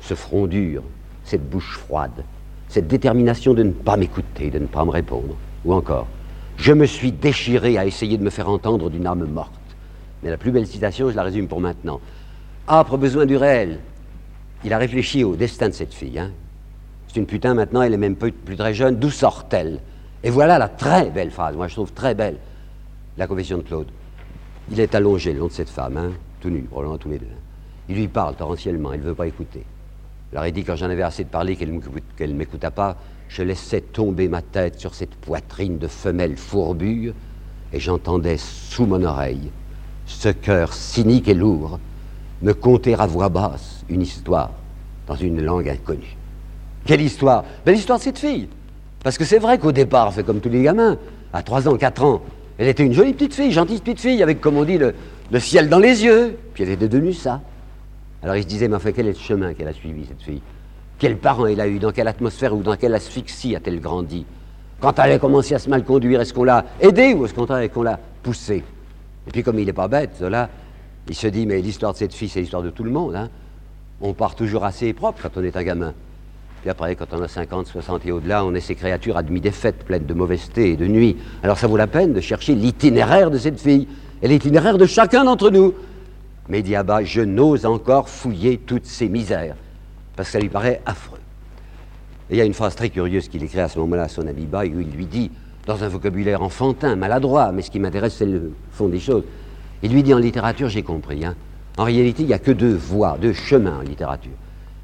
[0.00, 0.82] ce front dur,
[1.24, 2.24] cette bouche froide,
[2.68, 5.36] cette détermination de ne pas m'écouter, de ne pas me répondre.
[5.64, 6.06] Ou encore,
[6.56, 9.52] je me suis déchiré à essayer de me faire entendre d'une âme morte.
[10.22, 12.00] Mais la plus belle citation, je la résume pour maintenant.
[12.68, 13.78] Âpre besoin du réel.
[14.64, 16.18] Il a réfléchi au destin de cette fille.
[16.18, 16.32] Hein.
[17.06, 18.96] C'est une putain maintenant, elle est même plus, très jeune.
[18.96, 19.80] D'où sort-elle?
[20.24, 22.36] Et voilà la très belle phrase, moi je trouve très belle,
[23.16, 23.86] la confession de Claude.
[24.72, 27.26] Il est allongé le long de cette femme, hein, tout nu, probablement tous les deux.
[27.88, 29.64] Il lui parle torrentiellement, il ne veut pas écouter.
[30.32, 32.96] Il dit, quand j'en avais assez de parler, qu'elle ne m'écouta pas,
[33.28, 37.12] je laissais tomber ma tête sur cette poitrine de femelle fourbue,
[37.72, 39.52] et j'entendais sous mon oreille
[40.06, 41.78] ce cœur cynique et lourd
[42.42, 44.50] me conter à voix basse une histoire
[45.06, 46.16] dans une langue inconnue.
[46.84, 47.44] Quelle histoire?
[47.64, 48.48] Ben, L'histoire de cette fille.
[49.02, 50.96] Parce que c'est vrai qu'au départ, fait comme tous les gamins,
[51.32, 52.22] à 3 ans, 4 ans,
[52.58, 54.94] elle était une jolie petite fille, gentille petite fille, avec, comme on dit, le,
[55.40, 56.36] ciel dans les yeux.
[56.54, 57.40] Puis elle était devenue ça.
[58.22, 60.40] Alors il se disait, mais enfin, quel est le chemin qu'elle a suivi, cette fille?
[60.98, 61.78] Quels parents elle a eu?
[61.78, 64.24] Dans quelle atmosphère ou dans quelle asphyxie a-t-elle grandi?
[64.80, 67.82] Quand elle a commencé à se mal conduire, est-ce qu'on l'a aidée ou est-ce qu'on
[67.82, 68.64] l'a poussée?
[69.26, 70.48] Et puis comme il n'est pas bête, là,
[71.08, 73.14] il se dit, mais l'histoire de cette fille, c'est l'histoire de tout le monde.
[73.14, 73.28] Hein.
[74.00, 75.94] On part toujours assez propre quand on est un gamin.
[76.60, 79.40] Puis après, quand on a 50, 60 et au-delà, on est ces créatures à demi
[79.40, 81.16] défaites, pleines de mauvaiseté et de nuit.
[81.42, 83.86] Alors ça vaut la peine de chercher l'itinéraire de cette fille
[84.20, 85.74] et l'itinéraire de chacun d'entre nous.
[86.48, 89.56] Mais Diaba, je n'ose encore fouiller toutes ces misères,
[90.16, 91.18] parce que ça lui paraît affreux.
[92.30, 94.26] Et il y a une phrase très curieuse qu'il écrit à ce moment-là à son
[94.26, 95.30] Abiba, où il lui dit,
[95.66, 99.24] dans un vocabulaire enfantin, maladroit, mais ce qui m'intéresse, c'est le fond des choses.
[99.82, 101.24] Il lui dit en littérature, j'ai compris.
[101.24, 101.34] Hein.
[101.76, 104.32] En réalité, il n'y a que deux voies, deux chemins en littérature.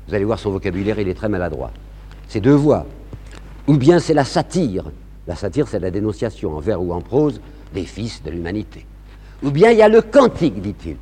[0.09, 1.71] Vous allez voir son vocabulaire, il est très maladroit.
[2.29, 2.87] C'est deux voies.
[3.67, 4.85] Ou bien c'est la satire.
[5.27, 7.41] La satire, c'est la dénonciation, en vers ou en prose,
[7.73, 8.85] des fils de l'humanité.
[9.43, 10.97] Ou bien il y a le cantique, dit-il.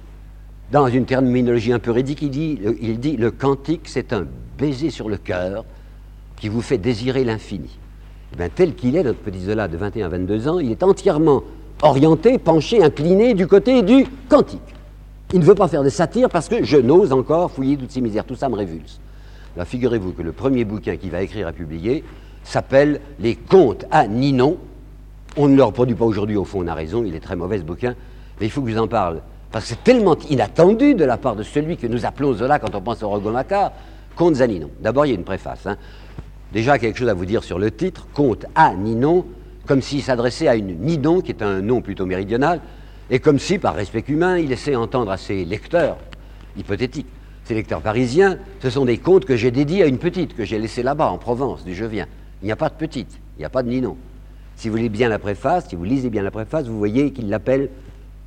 [0.70, 4.26] Dans une terminologie un peu ridicule, il dit, il dit le cantique, c'est un
[4.58, 5.64] baiser sur le cœur
[6.36, 7.78] qui vous fait désirer l'infini.
[8.38, 11.42] Eh tel qu'il est, notre petit Zola de 21 à 22 ans, il est entièrement
[11.82, 14.60] orienté, penché, incliné du côté du cantique.
[15.32, 18.00] Il ne veut pas faire de satire parce que je n'ose encore fouiller toutes ces
[18.00, 18.24] misères.
[18.24, 19.00] Tout ça me révulse.
[19.64, 22.04] Figurez-vous que le premier bouquin qu'il va écrire à publier
[22.42, 24.56] s'appelle Les Contes à Ninon.
[25.36, 27.58] On ne le reproduit pas aujourd'hui, au fond, on a raison, il est très mauvais
[27.58, 27.94] ce bouquin,
[28.40, 29.20] mais il faut que je vous en parle.
[29.52, 32.74] Parce que c'est tellement inattendu de la part de celui que nous appelons Zola quand
[32.74, 33.72] on pense au Rogomaca,
[34.16, 34.70] Contes à Ninon.
[34.80, 35.66] D'abord, il y a une préface.
[35.66, 35.76] Hein.
[36.52, 39.24] Déjà, quelque chose à vous dire sur le titre, Contes à Ninon,
[39.70, 42.60] comme s'il s'adressait à une Ninon, qui est un nom plutôt méridional,
[43.08, 45.96] et comme si, par respect humain, il laissait entendre à ses lecteurs,
[46.56, 47.06] hypothétiques,
[47.44, 50.58] ces lecteurs parisiens, ce sont des contes que j'ai dédiés à une petite, que j'ai
[50.58, 52.08] laissée là-bas, en Provence, d'où je viens.
[52.42, 53.96] Il n'y a pas de petite, il n'y a pas de Ninon.
[54.56, 57.28] Si vous lisez bien la préface, si vous lisez bien la préface, vous voyez qu'il
[57.28, 57.68] l'appelle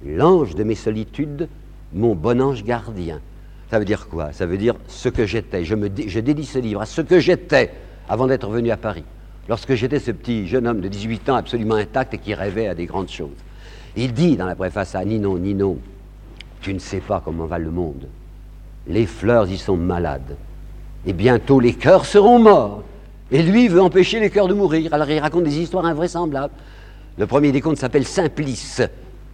[0.06, 1.49] l'ange de mes solitudes,
[1.91, 3.19] mon bon ange gardien.
[3.69, 4.32] Ça veut dire quoi?
[4.32, 5.65] Ça veut dire ce que j'étais.
[5.65, 7.71] Je dédie ce livre à ce que j'étais
[8.08, 9.03] avant d'être venu à Paris.
[9.49, 12.75] Lorsque j'étais ce petit jeune homme de 18 ans absolument intact et qui rêvait à
[12.75, 13.29] des grandes choses.
[13.95, 15.77] Il dit dans la préface à Ninon, Ninon,
[16.62, 18.08] tu ne sais pas comment va le monde.
[18.88, 20.38] Les fleurs y sont malades.
[21.06, 22.84] Et bientôt les cœurs seront morts.
[23.32, 24.93] Et lui veut empêcher les cœurs de mourir.
[24.93, 26.53] Alors il raconte des histoires invraisemblables.
[27.17, 28.82] Le premier des contes s'appelle Simplice.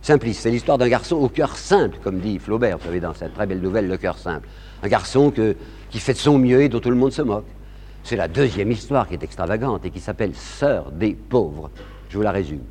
[0.01, 3.33] Simplice, c'est l'histoire d'un garçon au cœur simple, comme dit Flaubert, vous savez, dans cette
[3.33, 4.47] très belle nouvelle Le cœur simple.
[4.81, 5.31] Un garçon
[5.91, 7.45] qui fait de son mieux et dont tout le monde se moque.
[8.03, 11.69] C'est la deuxième histoire qui est extravagante et qui s'appelle Sœur des pauvres.
[12.09, 12.61] Je vous la résume.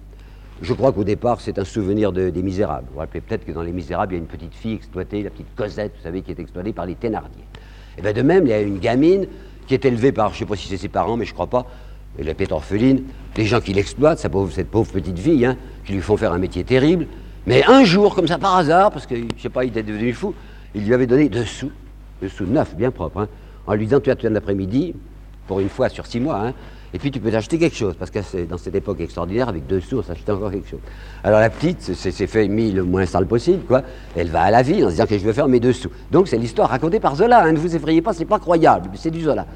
[0.61, 2.88] Je crois qu'au départ, c'est un souvenir des Misérables.
[2.93, 5.31] Vous rappelez peut-être que dans Les Misérables, il y a une petite fille exploitée, la
[5.31, 7.45] petite Cosette, vous savez, qui est exploitée par les Thénardier.
[7.97, 9.27] Et bien de même, il y a une gamine
[9.69, 11.47] qui est élevée par, je ne sais pas si c'est ses parents, mais je crois
[11.47, 11.67] pas,
[12.19, 13.05] elle est orpheline,
[13.37, 14.33] des gens qui l'exploitent, cette
[14.71, 17.07] pauvre, petite fille, hein, qui lui font faire un métier terrible.
[17.47, 20.12] Mais un jour, comme ça par hasard, parce que, je sais pas, il était devenu
[20.12, 20.35] fou,
[20.75, 21.71] il lui avait donné deux sous,
[22.21, 23.29] deux sous neufs, bien propres, hein,
[23.67, 24.95] en lui disant, tu as tout un après-midi,
[25.49, 26.53] pour une fois sur six mois, hein,
[26.95, 29.81] et puis tu peux t'acheter quelque chose, parce que dans cette époque extraordinaire, avec deux
[29.81, 30.81] sous, on s'achetait encore quelque chose.
[31.25, 33.83] Alors la petite s'est fait mis le moins sale possible, quoi.
[34.17, 35.91] Elle va à la ville en se disant que je veux faire mes deux sous.
[36.11, 39.11] Donc c'est l'histoire racontée par Zola, hein, ne vous effrayez pas, c'est pas croyable, c'est
[39.11, 39.47] du Zola.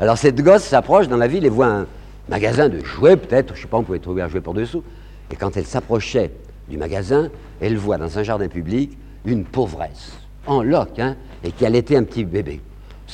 [0.00, 1.86] Alors cette gosse s'approche dans la ville et voit un
[2.28, 4.82] magasin de jouets, peut-être, je sais pas, on pouvait trouver un jouet pour deux sous.
[5.30, 6.32] Et quand elle s'approchait
[6.68, 7.28] du magasin,
[7.60, 10.12] elle voit dans un jardin public une pauvresse,
[10.46, 12.60] en loque, hein, et qui allaitait un petit bébé.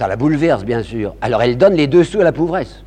[0.00, 1.14] Ça la bouleverse, bien sûr.
[1.20, 2.84] Alors elle donne les deux sous à la pauvresse.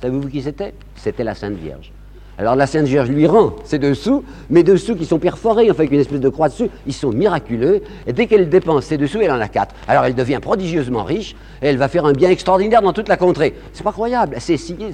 [0.00, 0.72] Savez-vous qui c'était?
[0.96, 1.92] C'était la Sainte Vierge.
[2.38, 5.70] Alors la Sainte Vierge lui rend ses deux sous, mais deux sous qui sont perforés,
[5.70, 8.96] enfin avec une espèce de croix dessus, ils sont miraculeux, et dès qu'elle dépense ces
[8.96, 9.74] deux sous, elle en a quatre.
[9.86, 13.18] Alors elle devient prodigieusement riche, et elle va faire un bien extraordinaire dans toute la
[13.18, 13.54] contrée.
[13.74, 14.92] C'est pas croyable, c'est signé.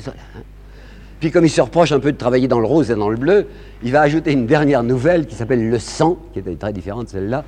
[1.21, 3.17] Puis comme il se reproche un peu de travailler dans le rose et dans le
[3.17, 3.47] bleu,
[3.85, 7.11] il va ajouter une dernière nouvelle qui s'appelle Le sang, qui est très différente de
[7.11, 7.45] celle-là.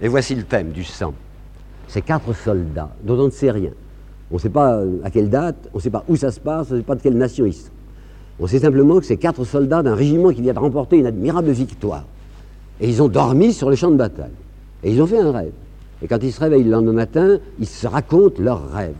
[0.00, 1.12] Et voici le thème du sang.
[1.88, 3.70] C'est quatre soldats dont on ne sait rien.
[4.30, 6.68] On ne sait pas à quelle date, on ne sait pas où ça se passe,
[6.70, 7.70] on ne sait pas de quelle nation ils sont.
[8.38, 11.50] On sait simplement que c'est quatre soldats d'un régiment qui vient de remporter une admirable
[11.50, 12.04] victoire.
[12.80, 14.30] Et ils ont dormi sur le champ de bataille.
[14.82, 15.52] Et ils ont fait un rêve.
[16.02, 18.94] Et quand ils se réveillent le lendemain matin, ils se racontent leur rêve.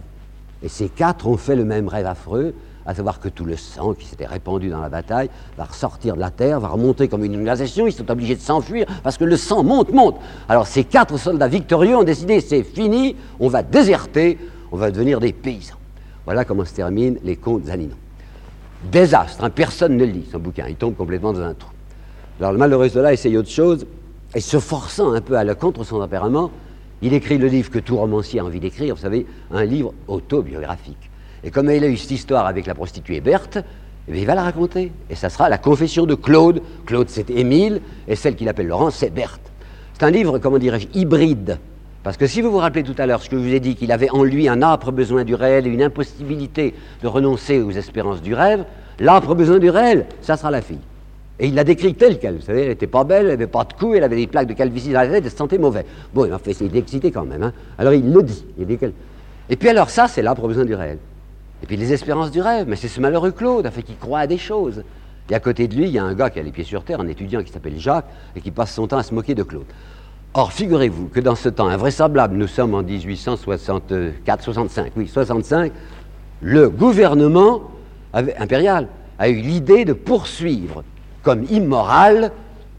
[0.62, 2.54] Et ces quatre ont fait le même rêve affreux,
[2.86, 6.20] à savoir que tout le sang qui s'était répandu dans la bataille va ressortir de
[6.20, 9.36] la terre, va remonter comme une inondation, ils sont obligés de s'enfuir parce que le
[9.36, 10.16] sang monte, monte.
[10.48, 14.38] Alors ces quatre soldats victorieux ont décidé, c'est fini, on va déserter,
[14.70, 15.76] on va devenir des paysans.
[16.24, 17.96] Voilà comment se terminent les contes Zaninon.
[18.90, 21.70] Désastre, hein, personne ne lit son bouquin, il tombe complètement dans un trou.
[22.38, 23.86] Alors le malheureux là essaye autre chose,
[24.34, 26.50] et se forçant un peu à la contre son tempérament,
[27.02, 31.10] il écrit le livre que tout romancier a envie d'écrire, vous savez, un livre autobiographique.
[31.44, 33.58] Et comme il a eu cette histoire avec la prostituée Berthe,
[34.08, 34.92] eh il va la raconter.
[35.10, 36.62] Et ça sera la confession de Claude.
[36.86, 39.52] Claude, c'est Émile, et celle qu'il appelle Laurent, c'est Berthe.
[39.94, 41.58] C'est un livre, comment dirais-je, hybride.
[42.02, 43.74] Parce que si vous vous rappelez tout à l'heure ce que je vous ai dit,
[43.74, 47.72] qu'il avait en lui un âpre besoin du réel et une impossibilité de renoncer aux
[47.72, 48.64] espérances du rêve,
[49.00, 50.78] l'âpre besoin du réel, ça sera la fille.
[51.38, 52.36] Et il l'a décrit telle qu'elle.
[52.36, 54.46] Vous savez, elle n'était pas belle, elle n'avait pas de cou, elle avait des plaques
[54.46, 55.84] de calvitie dans la tête, elle se sentait mauvais.
[56.14, 57.42] Bon, il a fait essayer d'exciter quand même.
[57.42, 57.52] Hein.
[57.76, 58.44] Alors il le dit.
[58.58, 58.78] Il dit
[59.48, 60.98] et puis alors ça, c'est l'âpre besoin du réel.
[61.62, 64.26] Et puis les espérances du rêve, mais c'est ce malheureux Claude, fait, qui croit à
[64.26, 64.82] des choses.
[65.30, 66.84] Et à côté de lui, il y a un gars qui a les pieds sur
[66.84, 69.42] terre, un étudiant qui s'appelle Jacques, et qui passe son temps à se moquer de
[69.42, 69.64] Claude.
[70.34, 75.72] Or, figurez-vous que dans ce temps invraisemblable, nous sommes en 1864-65, oui, 65,
[76.42, 77.62] le gouvernement
[78.12, 78.88] impérial
[79.18, 80.84] a eu l'idée de poursuivre
[81.22, 82.32] comme immoral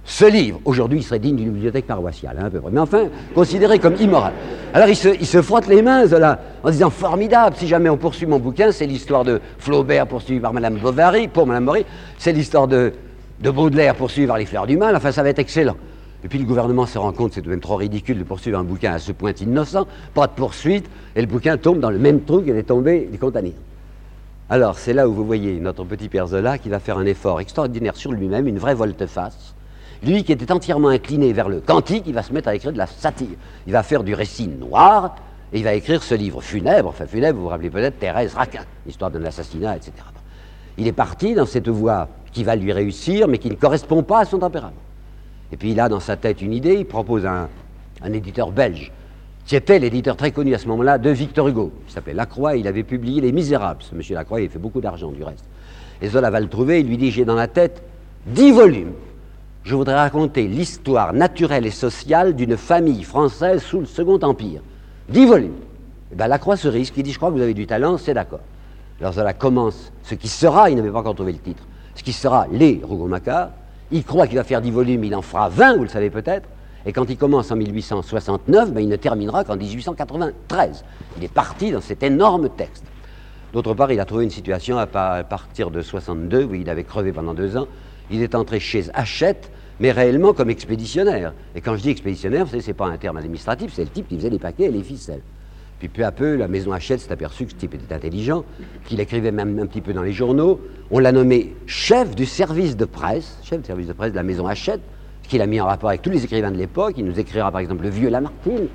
[0.08, 0.62] ce livre.
[0.64, 2.72] Aujourd'hui, il serait digne d'une bibliothèque paroissiale, hein, à peu près.
[2.72, 4.32] Mais enfin, considéré comme immoral.
[4.74, 8.40] Alors, il se, frotte les mains, là, en disant formidable, si jamais on poursuit mon
[8.40, 11.86] bouquin, c'est l'histoire de Flaubert poursuivi par Madame Bovary, pour Madame Maury,
[12.18, 12.94] c'est l'histoire de,
[13.42, 15.76] de Baudelaire poursuivi par les fleurs du mal, enfin, ça va être excellent.
[16.24, 18.58] Et puis le gouvernement se rend compte, c'est tout de même trop ridicule de poursuivre
[18.58, 22.00] un bouquin à ce point innocent, pas de poursuite, et le bouquin tombe dans le
[22.00, 23.54] même trou qu'il est tombé du compagnie.
[24.50, 27.42] Alors, c'est là où vous voyez notre petit Père Zola qui va faire un effort
[27.42, 29.54] extraordinaire sur lui-même, une vraie volte-face,
[30.04, 32.78] lui qui était entièrement incliné vers le cantique, il va se mettre à écrire de
[32.78, 33.38] la satire.
[33.66, 35.16] Il va faire du récit noir
[35.54, 36.90] et il va écrire ce livre funèbre.
[36.90, 39.94] Enfin, funèbre, vous vous rappelez peut-être Thérèse Raquin, l'histoire d'un assassinat, etc.
[40.78, 44.20] Il est parti dans cette voie qui va lui réussir, mais qui ne correspond pas
[44.20, 44.74] à son tempérament.
[45.52, 47.48] Et puis il a dans sa tête une idée, il propose un,
[48.02, 48.92] un éditeur belge,
[49.46, 51.72] qui était l'éditeur très connu à ce moment-là de Victor Hugo.
[51.88, 53.82] Il s'appelait Lacroix, il avait publié Les Misérables.
[53.82, 55.46] Ce monsieur Lacroix, il fait beaucoup d'argent du reste.
[56.02, 57.82] Et Zola va le trouver, il lui dit J'ai dans la tête
[58.28, 58.92] dix volumes
[59.68, 64.62] je voudrais raconter l'histoire naturelle et sociale d'une famille française sous le Second Empire.
[65.10, 65.58] Dix volumes.
[65.58, 68.14] Et eh bien, la Croix-Cerise, qui dit Je crois que vous avez du talent, c'est
[68.14, 68.40] d'accord.
[69.02, 71.64] Alors, cela commence ce qui sera, il n'avait pas encore trouvé le titre,
[71.96, 73.50] ce qui sera Les Rougon-Macquart.
[73.92, 76.48] Il croit qu'il va faire dix volumes, il en fera vingt, vous le savez peut-être.
[76.86, 80.86] Et quand il commence en 1869, ben, il ne terminera qu'en 1893.
[81.18, 82.86] Il est parti dans cet énorme texte.
[83.52, 87.12] D'autre part, il a trouvé une situation à partir de 62, où il avait crevé
[87.12, 87.68] pendant deux ans.
[88.10, 91.34] Il est entré chez Hachette, mais réellement comme expéditionnaire.
[91.56, 94.18] Et quand je dis expéditionnaire, ce n'est pas un terme administratif, c'est le type qui
[94.18, 95.22] faisait les paquets et les ficelles.
[95.80, 98.44] Puis peu à peu, la maison Hachette s'est aperçue que ce type était intelligent,
[98.86, 100.60] qu'il écrivait même un petit peu dans les journaux.
[100.90, 104.24] On l'a nommé chef du service de presse, chef du service de presse de la
[104.24, 104.82] maison Hachette,
[105.22, 106.96] ce qu'il a mis en rapport avec tous les écrivains de l'époque.
[106.98, 108.70] Il nous écrira par exemple le vieux Lamartine,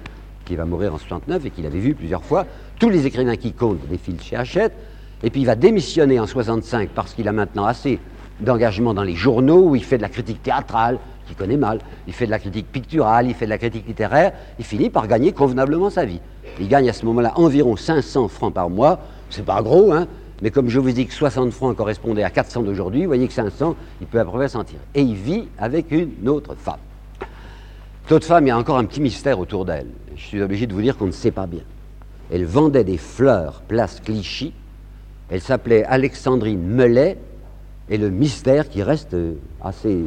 [0.44, 2.46] qui va mourir en 69 et qu'il avait vu plusieurs fois.
[2.78, 4.72] Tous les écrivains qui comptent défilent chez Hachette.
[5.24, 7.98] Et puis il va démissionner en 65 parce qu'il a maintenant assez
[8.42, 12.12] d'engagement dans les journaux où il fait de la critique théâtrale, qu'il connaît mal, il
[12.12, 15.32] fait de la critique picturale, il fait de la critique littéraire, il finit par gagner
[15.32, 16.20] convenablement sa vie.
[16.60, 19.00] Il gagne à ce moment-là environ 500 francs par mois,
[19.30, 20.06] c'est pas gros, hein,
[20.42, 23.32] mais comme je vous dis que 60 francs correspondaient à 400 d'aujourd'hui, vous voyez que
[23.32, 24.46] 500, il peut à peu près.
[24.94, 26.80] Et il vit avec une autre femme.
[28.08, 29.86] Cette femme, il y a encore un petit mystère autour d'elle.
[30.16, 31.62] Je suis obligé de vous dire qu'on ne sait pas bien.
[32.32, 34.52] Elle vendait des fleurs place Clichy.
[35.30, 37.18] Elle s'appelait Alexandrine Melet
[37.88, 39.16] et le mystère qui reste
[39.62, 40.04] assez,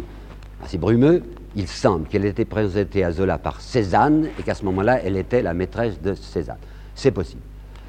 [0.63, 1.23] assez brumeux,
[1.55, 5.41] il semble qu'elle était présentée à Zola par Cézanne et qu'à ce moment-là, elle était
[5.41, 6.57] la maîtresse de Cézanne.
[6.95, 7.41] C'est possible.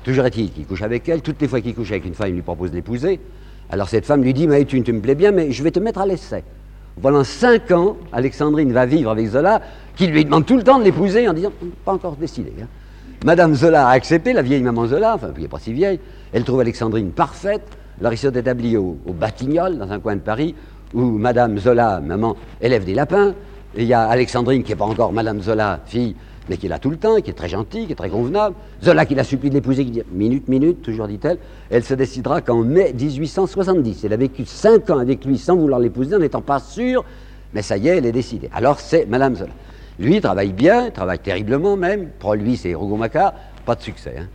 [0.05, 1.21] Toujours est-il qu'il couche avec elle.
[1.21, 3.19] Toutes les fois qu'il couche avec une femme, il lui propose d'épouser.
[3.71, 5.81] Alors cette femme lui dit Mais tu, tu me plais bien, mais je vais te
[5.81, 6.45] mettre à l'essai.
[7.03, 9.61] Pendant cinq ans, Alexandrine va vivre avec Zola,
[9.97, 11.53] qui lui demande tout le temps de l'épouser en disant
[11.85, 12.53] Pas encore décidé.
[12.63, 12.67] Hein.
[13.25, 15.99] Madame Zola a accepté, la vieille maman Zola, enfin, qui n'est pas si vieille.
[16.33, 17.67] Elle trouve Alexandrine parfaite.
[18.01, 20.55] Alors ils sont établis au, Batignolles, dans un coin de Paris,
[20.95, 23.35] où Madame Zola, maman, élève des lapins.
[23.77, 26.15] Il y a Alexandrine, qui n'est pas encore Madame Zola, fille,
[26.49, 28.55] mais qui est tout le temps, qui est très gentille, qui est très convenable.
[28.83, 31.39] Zola qui la supplie de l'épouser, qui dit minute, minute, toujours dit-elle.
[31.71, 34.05] Elle se décidera qu'en mai 1870.
[34.05, 37.05] Elle a vécu cinq ans avec lui sans vouloir l'épouser, en n'étant pas sûre,
[37.53, 38.51] mais ça y est, elle est décidée.
[38.55, 39.53] Alors c'est Madame Zola.
[39.99, 42.11] Lui, il travaille bien, il travaille terriblement même.
[42.19, 43.33] Pour lui, c'est Rougon-Macquart,
[43.65, 44.15] pas de succès.
[44.19, 44.27] Hein.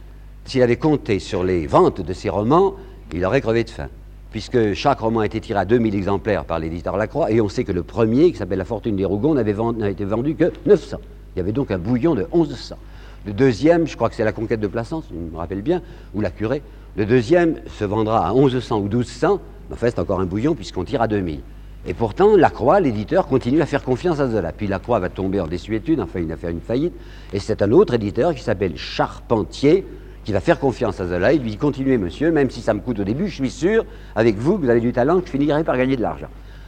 [0.45, 2.76] S'il avait compté sur les ventes de ses romans,
[3.13, 3.89] il aurait crevé de faim.
[4.32, 7.65] puisque chaque roman a été tiré à 2000 exemplaires par l'éditeur Lacroix, et on sait
[7.65, 9.56] que le premier, qui s'appelle La Fortune des Rougon, n'avait
[9.91, 10.97] été vendu que 900.
[11.36, 12.78] Il y avait donc un bouillon de 1100.
[13.26, 15.82] Le deuxième, je crois que c'est La Conquête de Plassans, je me rappelle bien,
[16.15, 16.62] ou La Curée,
[16.95, 20.86] le deuxième se vendra à 1100 ou 1200, mais en c'est encore un bouillon puisqu'on
[20.86, 21.41] tire à 2000.
[21.88, 24.52] Et pourtant, Lacroix, l'éditeur, continue à faire confiance à Zola.
[24.52, 26.93] Puis Lacroix va tomber en désuétude, enfin il va faire une faillite,
[27.34, 29.86] et c'est un autre éditeur qui s'appelle Charpentier,
[30.24, 32.80] qui va faire confiance à Zola et lui dit continuez monsieur, même si ça me
[32.80, 35.64] coûte au début, je suis sûr, avec vous, vous avez du talent, que je finirai
[35.64, 36.28] par gagner de l'argent.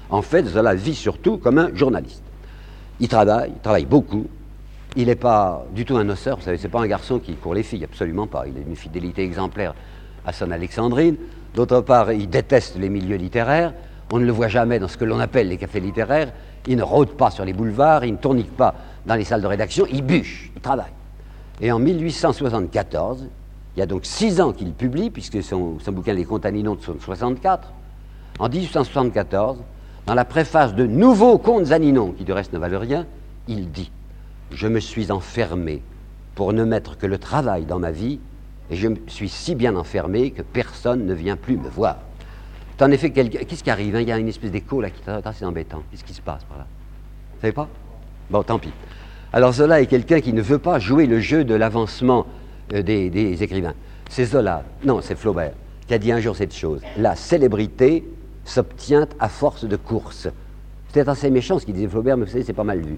[0.09, 2.23] En fait, Zola vit surtout comme un journaliste.
[2.99, 4.27] Il travaille, il travaille beaucoup.
[4.95, 7.55] Il n'est pas du tout un osseur, vous savez, c'est pas un garçon qui court
[7.55, 8.45] les filles, absolument pas.
[8.47, 9.73] Il a une fidélité exemplaire
[10.25, 11.15] à son Alexandrine.
[11.55, 13.73] D'autre part, il déteste les milieux littéraires.
[14.11, 16.31] On ne le voit jamais dans ce que l'on appelle les cafés littéraires.
[16.67, 19.47] Il ne rôde pas sur les boulevards, il ne tournique pas dans les salles de
[19.47, 20.93] rédaction, il bûche, il travaille.
[21.59, 23.27] Et en 1874,
[23.75, 26.99] il y a donc six ans qu'il publie, puisque son, bouquin Les Contes Aninon de
[26.99, 27.73] 64.
[28.39, 29.59] En 1874,
[30.05, 33.05] dans la préface de Nouveaux Contes Aninon, qui de reste ne valent rien,
[33.47, 33.91] il dit
[34.51, 35.81] Je me suis enfermé
[36.35, 38.19] pour ne mettre que le travail dans ma vie,
[38.69, 41.97] et je me suis si bien enfermé que personne ne vient plus me voir.
[42.81, 44.01] En effet, qu'est-ce qui arrive hein?
[44.01, 45.83] Il y a une espèce d'écho là qui est assez embêtant.
[45.89, 46.65] Qu'est-ce qui se passe par là?
[47.35, 47.69] Vous savez pas?
[48.29, 48.73] Bon, tant pis.
[49.31, 52.27] Alors Zola est quelqu'un qui ne veut pas jouer le jeu de l'avancement
[52.73, 53.73] euh, des, écrivains.
[54.09, 55.53] C'est Zola, non, c'est Flaubert,
[55.87, 56.81] qui a dit un jour cette chose.
[56.97, 58.07] La célébrité
[58.45, 60.27] s'obtient à force de course.
[60.87, 62.97] C'était assez méchant ce qu'il disait Flaubert, mais vous savez, c'est pas mal vu.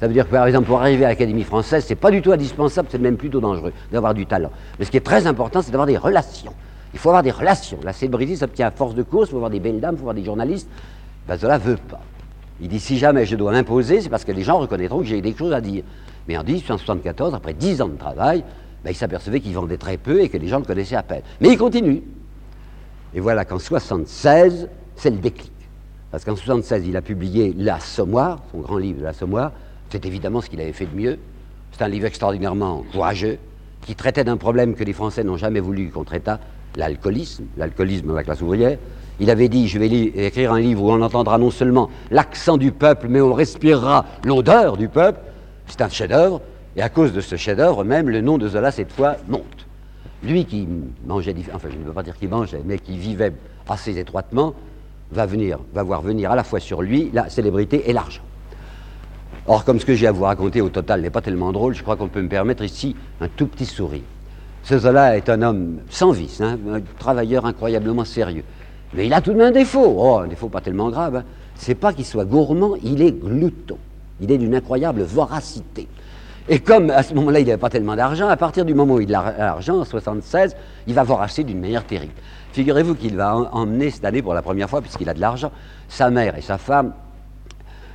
[0.00, 2.32] Ça veut dire que, par exemple, pour arriver à l'Académie française, c'est pas du tout
[2.32, 4.50] indispensable, c'est même plutôt dangereux d'avoir du talent.
[4.78, 6.52] Mais ce qui est très important, c'est d'avoir des relations.
[6.92, 7.78] Il faut avoir des relations.
[7.84, 10.02] La célébrité s'obtient à force de course, il faut avoir des belles dames, il faut
[10.02, 10.68] avoir des journalistes.
[11.28, 12.00] Ben, Zola veut pas.
[12.60, 15.20] Il dit si jamais je dois m'imposer, c'est parce que les gens reconnaîtront que j'ai
[15.20, 15.84] des choses à dire.
[16.28, 18.44] Mais en 1874, après dix ans de travail,
[18.84, 21.22] ben, il s'apercevait qu'il vendait très peu et que les gens le connaissaient à peine.
[21.40, 22.02] Mais il continue.
[23.14, 25.52] Et voilà qu'en 76, c'est le déclic.
[26.10, 29.52] Parce qu'en 76, il a publié L'Assommoir, son grand livre L'Assommoir.
[29.90, 31.18] C'est évidemment ce qu'il avait fait de mieux.
[31.72, 33.38] C'est un livre extraordinairement courageux,
[33.86, 36.38] qui traitait d'un problème que les Français n'ont jamais voulu qu'on traitât,
[36.76, 38.78] l'alcoolisme, l'alcoolisme de la classe ouvrière.
[39.20, 42.72] Il avait dit, je vais écrire un livre où on entendra non seulement l'accent du
[42.72, 45.20] peuple, mais on respirera l'odeur du peuple.
[45.66, 46.40] C'est un chef-d'œuvre.
[46.76, 49.66] Et à cause de ce chef-d'œuvre, même le nom de Zola, cette fois, monte.
[50.22, 50.66] Lui qui
[51.06, 53.32] mangeait, enfin je ne veux pas dire qu'il mangeait, mais qui vivait
[53.68, 54.54] assez étroitement,
[55.10, 58.22] va venir, va voir venir à la fois sur lui la célébrité et l'argent.
[59.46, 61.82] Or, comme ce que j'ai à vous raconter au total n'est pas tellement drôle, je
[61.82, 64.02] crois qu'on peut me permettre ici un tout petit sourire.
[64.62, 68.44] Ce Zola est un homme sans vice, hein, un travailleur incroyablement sérieux.
[68.94, 69.96] Mais il a tout de même un défaut.
[69.98, 71.16] Oh, un défaut pas tellement grave.
[71.16, 71.24] Hein.
[71.56, 73.78] C'est pas qu'il soit gourmand, il est glouton.
[74.20, 75.88] Il est d'une incroyable voracité.
[76.48, 79.00] Et comme à ce moment-là, il n'avait pas tellement d'argent, à partir du moment où
[79.00, 82.14] il a l'argent, en 76, il va voir assez d'une manière terrible.
[82.52, 85.52] Figurez-vous qu'il va emmener cette année pour la première fois, puisqu'il a de l'argent,
[85.88, 86.92] sa mère et sa femme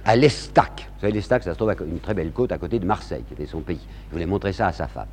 [0.06, 0.88] à l'Estac.
[0.96, 3.24] Vous savez, l'Estac, ça se trouve à une très belle côte à côté de Marseille,
[3.28, 3.82] qui était son pays.
[4.10, 5.08] Il voulait montrer ça à sa femme.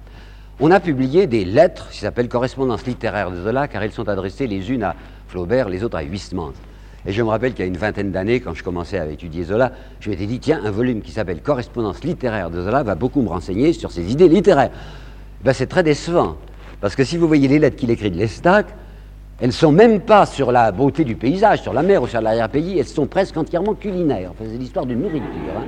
[0.61, 4.47] On a publié des lettres qui s'appellent Correspondance littéraire de Zola, car elles sont adressées
[4.47, 4.95] les unes à
[5.27, 6.53] Flaubert, les autres à Huysmans.
[7.07, 9.45] Et je me rappelle qu'il y a une vingtaine d'années, quand je commençais à étudier
[9.45, 13.21] Zola, je m'étais dit, tiens, un volume qui s'appelle Correspondance littéraire de Zola va beaucoup
[13.21, 14.71] me renseigner sur ses idées littéraires.
[15.45, 16.37] Ben, c'est très décevant,
[16.81, 18.67] parce que si vous voyez les lettres qu'il écrit de l'Estac,
[19.41, 22.21] elles ne sont même pas sur la beauté du paysage, sur la mer ou sur
[22.21, 24.33] l'arrière-pays, elles sont presque entièrement culinaires.
[24.39, 25.29] c'est l'histoire d'une nourriture.
[25.59, 25.65] Hein.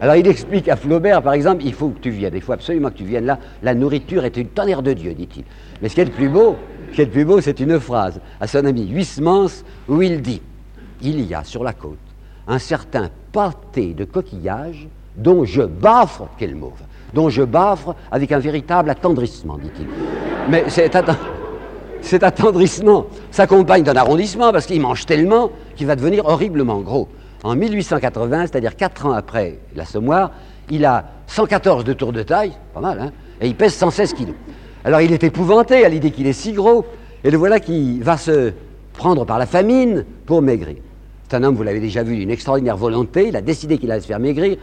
[0.00, 2.90] Alors il explique à Flaubert, par exemple, il faut que tu viennes, il faut absolument
[2.90, 3.38] que tu viennes là.
[3.62, 5.44] La nourriture est une tonnerre de Dieu, dit-il.
[5.80, 6.56] Mais ce qui est le plus beau,
[6.90, 10.20] ce qui est le plus beau, c'est une phrase à son ami Huysmans où il
[10.20, 10.42] dit
[11.02, 11.98] il y a sur la côte
[12.48, 16.72] un certain pâté de coquillages dont je baffre, quel mot,
[17.14, 19.86] dont je baffre avec un véritable attendrissement, dit-il.
[20.48, 20.64] Mais
[22.02, 27.08] cet attendrissement s'accompagne d'un arrondissement parce qu'il mange tellement qu'il va devenir horriblement gros.
[27.42, 30.32] En 1880, c'est-à-dire 4 ans après l'assommoir,
[30.70, 34.34] il a 114 de tour de taille, pas mal, hein, et il pèse 116 kilos.
[34.84, 36.84] Alors il est épouvanté à l'idée qu'il est si gros,
[37.24, 38.52] et le voilà qui va se
[38.92, 40.76] prendre par la famine pour maigrir.
[41.28, 43.26] C'est un homme, vous l'avez déjà vu, d'une extraordinaire volonté.
[43.28, 44.56] Il a décidé qu'il allait se faire maigrir.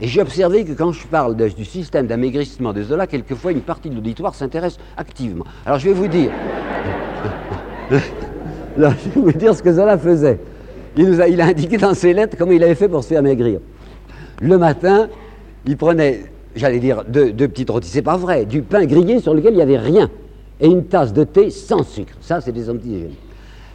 [0.00, 3.90] Et j'ai observé que quand je parle du système d'amaigrissement de Zola, quelquefois une partie
[3.90, 5.44] de l'auditoire s'intéresse activement.
[5.66, 6.30] Alors je vais vous dire.
[7.90, 10.38] je vais vous dire ce que Zola faisait.
[10.96, 13.58] Il, a, indiqué dans ses lettres comment il avait fait pour se faire maigrir.
[14.40, 15.08] Le matin,
[15.66, 19.54] il prenait, j'allais dire, deux, petites rôties, c'est pas vrai, du pain grillé sur lequel
[19.54, 20.08] il n'y avait rien,
[20.60, 22.14] et une tasse de thé sans sucre.
[22.20, 23.14] Ça, c'est des antigènes.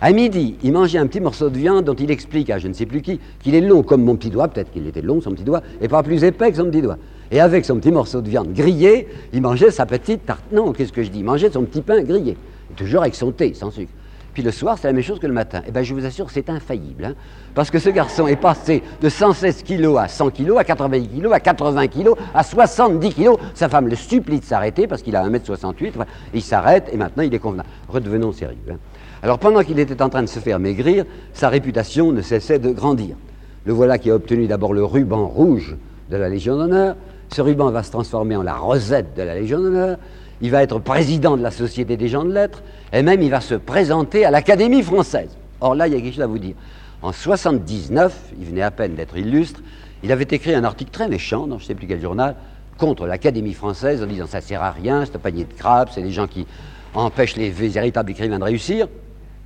[0.06, 2.74] À midi, il mangeait un petit morceau de viande dont il explique à je ne
[2.74, 5.32] sais plus qui qu'il est long comme mon petit doigt, peut-être qu'il était long son
[5.32, 6.98] petit doigt, et pas plus épais que son petit doigt.
[7.32, 10.44] Et avec son petit morceau de viande grillé, il mangeait sa petite tarte.
[10.52, 11.20] Non, qu'est-ce que je dis?
[11.20, 12.36] Il mangeait son petit pain grillé,
[12.76, 13.94] toujours avec son thé, sans sucre.
[14.34, 15.62] puis le soir, c'est la même chose que le matin.
[15.66, 17.06] Eh bien, je vous assure, c'est infaillible.
[17.06, 17.14] Hein.
[17.56, 21.32] parce que ce garçon est passé de 116 kilos à 100 kilos, à 80 kilos,
[21.32, 23.38] à 80 kilos, à 70 kilos.
[23.54, 25.94] Sa femme le supplie de s'arrêter parce qu'il a 1m68.
[26.34, 27.70] il s'arrête et maintenant il est convenable.
[27.88, 28.58] Redevenons sérieux.
[28.70, 28.76] Hein.
[29.24, 32.72] Alors, pendant qu'il était en train de se faire maigrir, sa réputation ne cessait de
[32.72, 33.16] grandir.
[33.64, 35.78] Le voilà qui a obtenu d'abord le ruban rouge
[36.10, 36.98] de la Légion d'honneur.
[37.30, 39.98] Ce ruban va se transformer en la rosette de la Légion d'honneur.
[40.42, 42.64] Il va être président de la Société des gens de lettres.
[42.92, 45.30] Et même, il va se présenter à l'Académie française.
[45.62, 46.56] Or là, il y a quelque chose à vous dire.
[47.02, 49.62] En 79, il venait à peine d'être illustre,
[50.04, 52.36] il avait écrit un article très méchant dans je ne sais plus quel journal
[52.78, 56.02] contre l'Académie française en disant ça sert à rien, c'est un panier de crabes, c'est
[56.02, 56.46] des gens qui
[56.94, 58.88] empêchent les véritables écrivains de réussir.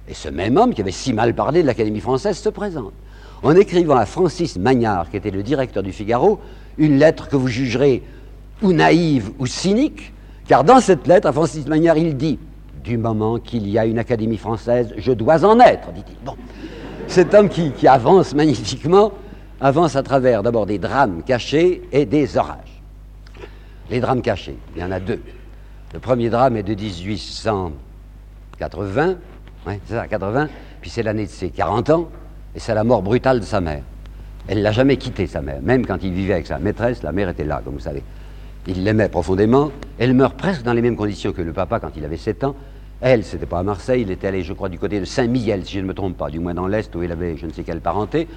[0.08, 2.94] Et ce même homme qui avait si mal parlé de l'Académie française se présente
[3.44, 6.40] en écrivant à Francis Magnard, qui était le directeur du Figaro,
[6.78, 8.04] une lettre que vous jugerez
[8.62, 10.14] ou naïve ou cynique,
[10.48, 12.40] car dans cette lettre, à Francis Magnard, il dit
[12.84, 16.16] Du moment qu'il y a une Académie française, je dois en être, dit-il.
[16.26, 16.36] Bon.
[17.08, 19.12] Cet homme qui, qui avance magnifiquement
[19.60, 22.82] avance à travers d'abord des drames cachés et des orages.
[23.90, 25.22] Les drames cachés, il y en a deux.
[25.94, 29.16] Le premier drame est de 1880,
[29.88, 30.50] c'est ça, 80,
[30.82, 32.10] puis c'est l'année de ses 40 ans,
[32.56, 33.84] et c'est la mort brutale de sa mère.
[34.48, 35.62] Elle ne l'a jamais quitté, sa mère.
[35.62, 38.04] Même quand il vivait avec sa maîtresse, la mère était là, comme vous savez.
[38.66, 39.72] Il l'aimait profondément.
[40.00, 42.56] Elle meurt presque dans les mêmes conditions que le papa quand il avait 7 ans.
[43.00, 45.74] Elle, c'était pas à Marseille, il était allé, je crois, du côté de Saint-Mihiel, si
[45.74, 47.64] je ne me trompe pas, du moins dans l'Est, où il avait je ne sais
[47.64, 48.28] quelle parenté.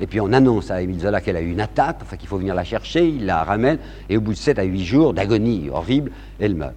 [0.00, 2.38] Et puis on annonce à Émile Zola qu'elle a eu une attaque, enfin qu'il faut
[2.38, 3.78] venir la chercher, il la ramène,
[4.08, 6.10] et au bout de 7 à 8 jours d'agonie horrible,
[6.40, 6.74] elle meurt.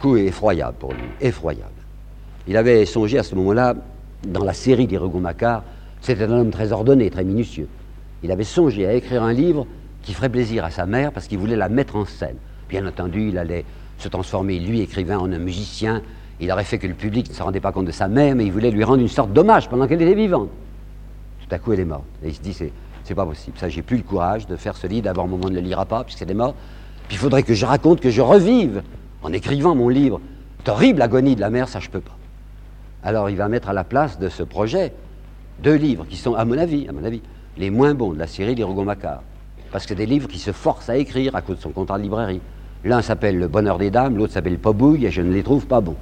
[0.00, 1.75] Coup effroyable pour lui, effroyable.
[2.48, 3.74] Il avait songé à ce moment-là,
[4.26, 5.64] dans la série des Macquart,
[6.00, 7.68] c'était un homme très ordonné, très minutieux.
[8.22, 9.66] Il avait songé à écrire un livre
[10.02, 12.36] qui ferait plaisir à sa mère parce qu'il voulait la mettre en scène.
[12.68, 13.64] Bien entendu, il allait
[13.98, 16.02] se transformer, lui, écrivain, en un musicien.
[16.38, 18.44] Il aurait fait que le public ne se rendait pas compte de sa mère, mais
[18.44, 20.50] il voulait lui rendre une sorte d'hommage pendant qu'elle était vivante.
[21.40, 22.04] Tout à coup, elle est morte.
[22.24, 22.72] Et il se dit, c'est,
[23.04, 23.58] c'est pas possible.
[23.58, 25.04] Ça, j'ai plus le courage de faire ce livre.
[25.04, 26.56] D'abord, un moment, ne le lira pas, puisqu'elle est morte.
[27.08, 28.82] Puis il faudrait que je raconte, que je revive,
[29.22, 30.20] en écrivant mon livre,
[30.58, 32.15] cette horrible agonie de la mère, ça, je peux pas.
[33.02, 34.92] Alors, il va mettre à la place de ce projet
[35.62, 37.22] deux livres qui sont, à mon avis, à mon avis,
[37.56, 39.22] les moins bons de la série des Rougon-Macquart.
[39.72, 42.02] Parce que des livres qui se forcent à écrire à cause de son contrat de
[42.02, 42.40] librairie.
[42.84, 45.80] L'un s'appelle Le Bonheur des Dames, l'autre s'appelle Pobouille, et je ne les trouve pas
[45.80, 45.96] bons.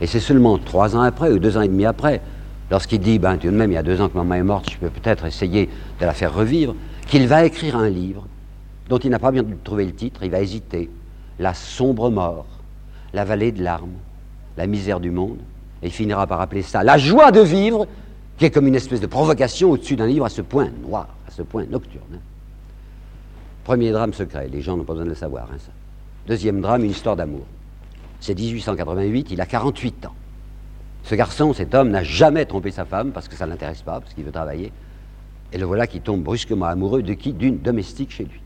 [0.00, 2.20] Et c'est seulement trois ans après, ou deux ans et demi après,
[2.70, 4.70] lorsqu'il dit, ben, tout de même, il y a deux ans que maman est morte,
[4.70, 5.68] je peux peut-être essayer
[6.00, 6.74] de la faire revivre,
[7.06, 8.26] qu'il va écrire un livre
[8.88, 10.90] dont il n'a pas bien trouvé le titre, il va hésiter.
[11.38, 12.46] La sombre mort,
[13.12, 13.98] la vallée de larmes,
[14.56, 15.38] la misère du monde,
[15.82, 17.86] et il finira par appeler ça la joie de vivre
[18.38, 21.30] qui est comme une espèce de provocation au-dessus d'un livre à ce point noir, à
[21.30, 22.02] ce point nocturne.
[22.14, 22.18] Hein.
[23.64, 25.48] Premier drame secret, les gens n'ont pas besoin de le savoir.
[25.52, 25.58] Hein.
[26.26, 27.44] Deuxième drame, une histoire d'amour.
[28.20, 30.14] C'est 1888, il a 48 ans.
[31.04, 34.00] Ce garçon, cet homme, n'a jamais trompé sa femme parce que ça ne l'intéresse pas,
[34.00, 34.72] parce qu'il veut travailler.
[35.52, 37.32] Et le voilà qui tombe brusquement amoureux de qui?
[37.32, 38.40] D'une domestique chez lui.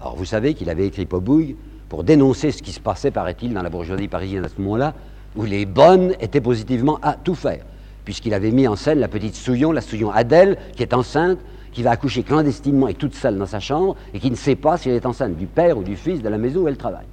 [0.00, 1.56] Alors vous savez qu'il avait écrit Pobouille
[1.88, 4.94] pour dénoncer ce qui se passait, paraît-il, dans la bourgeoisie parisienne à ce moment-là,
[5.36, 7.64] où les bonnes étaient positivement à tout faire
[8.04, 11.38] puisqu'il avait mis en scène la petite Souillon, la Souillon Adèle, qui est enceinte,
[11.72, 14.76] qui va accoucher clandestinement et toute seule dans sa chambre, et qui ne sait pas
[14.76, 17.06] si elle est enceinte du père ou du fils de la maison où elle travaille.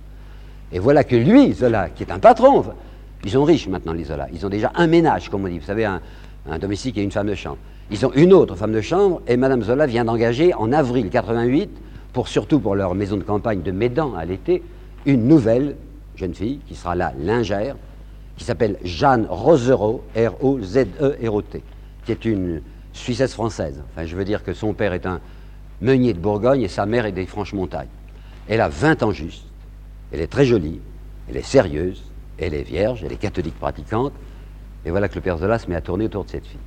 [0.71, 2.63] Et voilà que lui, Zola, qui est un patron,
[3.23, 5.65] ils sont riches maintenant, les Zola, ils ont déjà un ménage, comme on dit, vous
[5.65, 5.99] savez, un,
[6.59, 7.57] domestique et une femme de chambre.
[7.89, 11.69] Ils ont une autre femme de chambre, et Madame Zola vient d'engager en avril 88,
[12.13, 14.63] pour surtout pour leur maison de campagne de Médan à l'été,
[15.05, 15.75] une nouvelle
[16.15, 17.75] jeune fille qui sera là lingère,
[18.41, 21.63] qui s'appelle Jeanne Rosereau, R-O-Z-E-R-O-T,
[22.03, 23.83] qui est une Suissesse française.
[23.91, 25.21] Enfin, je veux dire que son père est un
[25.79, 27.87] meunier de Bourgogne et sa mère est des Franches-Montagnes.
[28.49, 29.45] Elle a 20 ans juste,
[30.11, 30.79] elle est très jolie,
[31.29, 32.01] elle est sérieuse,
[32.39, 34.13] elle est vierge, elle est catholique pratiquante,
[34.85, 36.57] et voilà que le père Zola se met à tourner autour de cette fille.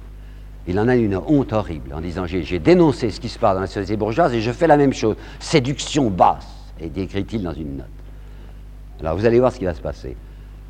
[0.68, 3.60] Il en a une honte horrible en disant j'ai dénoncé ce qui se passe dans
[3.62, 5.16] la société bourgeoise et je fais la même chose.
[5.40, 6.46] Séduction basse,
[6.78, 7.86] et décrit-il dans une note.
[9.00, 10.16] Alors vous allez voir ce qui va se passer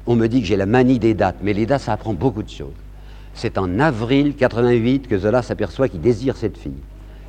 [0.06, 2.42] on me dit que j'ai la manie des dates, mais les dates, ça apprend beaucoup
[2.42, 2.72] de choses.
[3.34, 6.72] C'est en avril 88 que Zola s'aperçoit qu'il désire cette fille.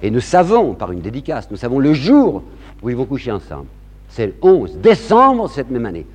[0.04, 2.44] Et nous savons, par une dédicace, nous savons le jour
[2.82, 3.68] où ils vont coucher ensemble.
[4.10, 6.06] C'est le 11 décembre cette même année.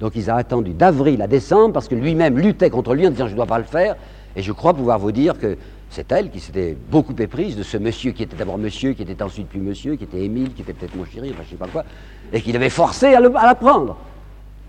[0.00, 3.26] Donc ils ont attendu d'avril à décembre parce que lui-même luttait contre lui en disant
[3.26, 3.96] je ne dois pas le faire.
[4.36, 5.56] Et je crois pouvoir vous dire que
[5.90, 9.22] c'est elle qui s'était beaucoup éprise de ce monsieur qui était d'abord monsieur, qui était
[9.22, 11.56] ensuite plus monsieur, qui était Émile, qui était peut-être mon chéri, enfin je ne sais
[11.56, 11.84] pas quoi,
[12.32, 13.96] et qui l'avait forcé à, à la prendre.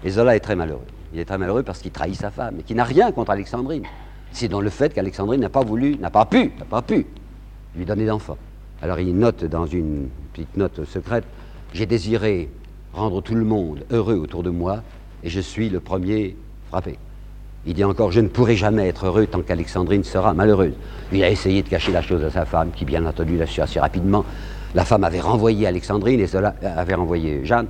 [0.03, 0.81] Et Zola est très malheureux.
[1.13, 3.83] Il est très malheureux parce qu'il trahit sa femme, et qui n'a rien contre Alexandrine.
[4.31, 7.05] C'est dans le fait qu'Alexandrine n'a pas voulu, n'a pas pu, n'a pas pu
[7.75, 8.37] lui donner d'enfant.
[8.81, 11.23] Alors il note dans une petite note secrète
[11.73, 12.49] J'ai désiré
[12.93, 14.81] rendre tout le monde heureux autour de moi,
[15.23, 16.35] et je suis le premier
[16.69, 16.97] frappé.
[17.65, 20.73] Il dit encore Je ne pourrai jamais être heureux tant qu'Alexandrine sera malheureuse.
[21.11, 23.61] Il a essayé de cacher la chose à sa femme, qui bien entendu l'a su
[23.61, 24.25] assez rapidement.
[24.73, 27.67] La femme avait renvoyé Alexandrine et euh, avait renvoyé Jeanne.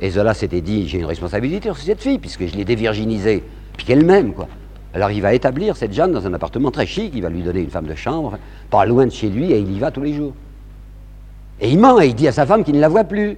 [0.00, 3.42] Et Zola s'était dit J'ai une responsabilité sur cette fille, puisque je l'ai dévirginisée,
[3.76, 4.48] puis qu'elle m'aime, quoi.
[4.94, 7.60] Alors il va établir cette Jeanne dans un appartement très chic, il va lui donner
[7.60, 8.38] une femme de chambre,
[8.70, 10.32] pas loin de chez lui, et il y va tous les jours.
[11.60, 13.36] Et il ment, et il dit à sa femme qu'il ne la voit plus.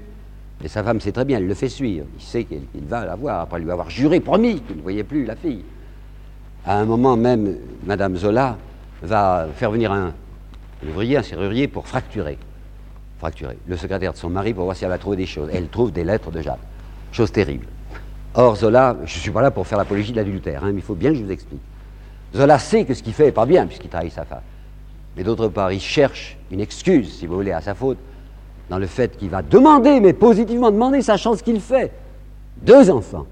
[0.63, 2.07] Et sa femme sait très bien, elle le fait suivre.
[2.19, 5.25] Il sait qu'il va la voir, après lui avoir juré, promis qu'il ne voyait plus
[5.25, 5.65] la fille.
[6.67, 8.59] À un moment même, Madame Zola
[9.03, 10.13] va faire venir un,
[10.87, 12.39] ouvrier, un serrurier, pour fracturer.
[13.19, 13.59] Fracturer.
[13.67, 15.49] Le secrétaire de son mari pour voir si elle a trouvé des choses.
[15.53, 16.59] Elle trouve des lettres de Jacques.
[17.13, 17.67] Chose terrible.
[18.35, 20.83] Or, Zola, je ne suis pas là pour faire l'apologie de l'adultère, hein, mais il
[20.83, 21.63] faut bien que je vous explique.
[22.35, 24.43] Zola sait que ce qu'il fait n'est pas bien, puisqu'il trahit sa femme.
[25.17, 27.97] Mais d'autre part, il cherche une excuse, si vous voulez, à sa faute,
[28.69, 31.93] dans le fait qu'il va demander, mais positivement demander, sachant ce qu'il fait,
[32.61, 33.27] deux enfants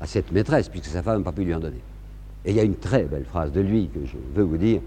[0.00, 1.80] à cette maîtresse, puisque sa femme n'a pas pu lui en donner.
[2.44, 4.80] Et il y a une très belle phrase de lui que je veux vous dire.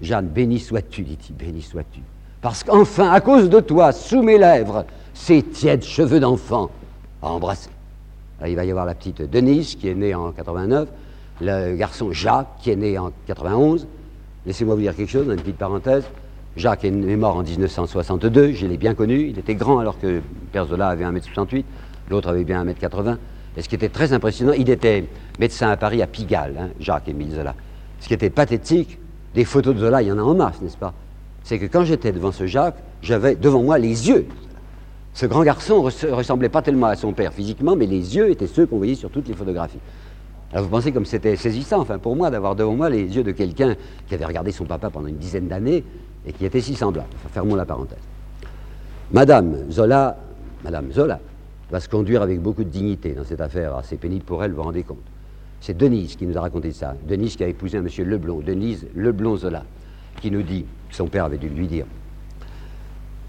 [0.00, 2.00] Jeanne, béni sois-tu, dit-il, béni sois-tu.
[2.44, 4.84] Parce qu'enfin, à cause de toi, sous mes lèvres,
[5.14, 6.68] ces tièdes cheveux d'enfant
[7.22, 7.70] à embrasser.
[8.46, 10.86] il va y avoir la petite Denise, qui est née en 89,
[11.40, 13.86] le garçon Jacques, qui est né en 91.
[14.44, 16.04] Laissez-moi vous dire quelque chose, une petite parenthèse.
[16.54, 19.28] Jacques est mort en 1962, je l'ai bien connu.
[19.30, 20.20] Il était grand alors que
[20.52, 21.64] Père Zola avait 1m68,
[22.10, 23.16] l'autre avait bien 1m80.
[23.56, 25.06] Et ce qui était très impressionnant, il était
[25.38, 27.54] médecin à Paris, à Pigalle, hein, Jacques-Émile Zola.
[28.00, 28.98] Ce qui était pathétique,
[29.34, 30.92] des photos de Zola, il y en a en masse, n'est-ce pas?
[31.44, 34.26] C'est que quand j'étais devant ce Jacques, j'avais devant moi les yeux.
[35.12, 38.48] Ce grand garçon ne ressemblait pas tellement à son père physiquement, mais les yeux étaient
[38.48, 39.78] ceux qu'on voyait sur toutes les photographies.
[40.52, 43.32] Alors vous pensez comme c'était saisissant, enfin pour moi, d'avoir devant moi les yeux de
[43.32, 43.76] quelqu'un
[44.08, 45.84] qui avait regardé son papa pendant une dizaine d'années
[46.26, 47.08] et qui était si semblable.
[47.32, 47.98] fermons la parenthèse.
[49.12, 50.16] Madame Zola,
[50.64, 51.20] Madame Zola,
[51.70, 54.58] va se conduire avec beaucoup de dignité dans cette affaire assez pénible pour elle, vous
[54.58, 55.02] vous rendez compte.
[55.60, 56.94] C'est Denise qui nous a raconté ça.
[57.06, 59.64] Denise qui a épousé un monsieur Leblon, Denise Leblon-Zola,
[60.20, 61.86] qui nous dit, son père avait dû lui dire,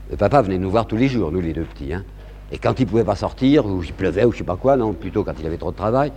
[0.09, 1.93] le papa venait nous voir tous les jours, nous les deux petits.
[1.93, 2.03] Hein.
[2.51, 4.55] Et quand il ne pouvait pas sortir, ou il pleuvait, ou je ne sais pas
[4.55, 6.11] quoi, non, plutôt quand il avait trop de travail,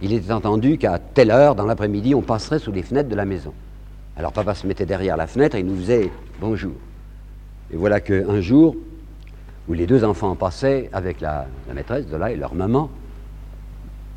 [0.00, 3.24] il était entendu qu'à telle heure, dans l'après-midi, on passerait sous les fenêtres de la
[3.24, 3.52] maison.
[4.16, 6.74] Alors papa se mettait derrière la fenêtre et il nous faisait bonjour.
[7.72, 8.76] Et voilà qu'un jour,
[9.68, 12.90] où les deux enfants passaient avec la, maîtresse, Zola et leur maman.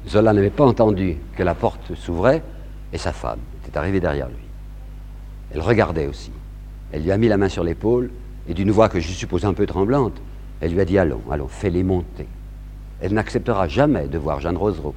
[0.08, 2.44] Zola n'avait pas entendu que la porte s'ouvrait
[2.94, 4.36] et sa femme était arrivée derrière lui.
[5.54, 6.32] Elle regardait aussi.
[6.92, 8.10] Elle lui a mis la main sur l'épaule
[8.48, 10.14] et d'une voix que je suppose un peu tremblante,
[10.62, 12.28] elle lui a dit Allons, allons, fais-les monter.
[13.02, 14.96] Elle n'acceptera jamais de voir Jeanne Rosereau,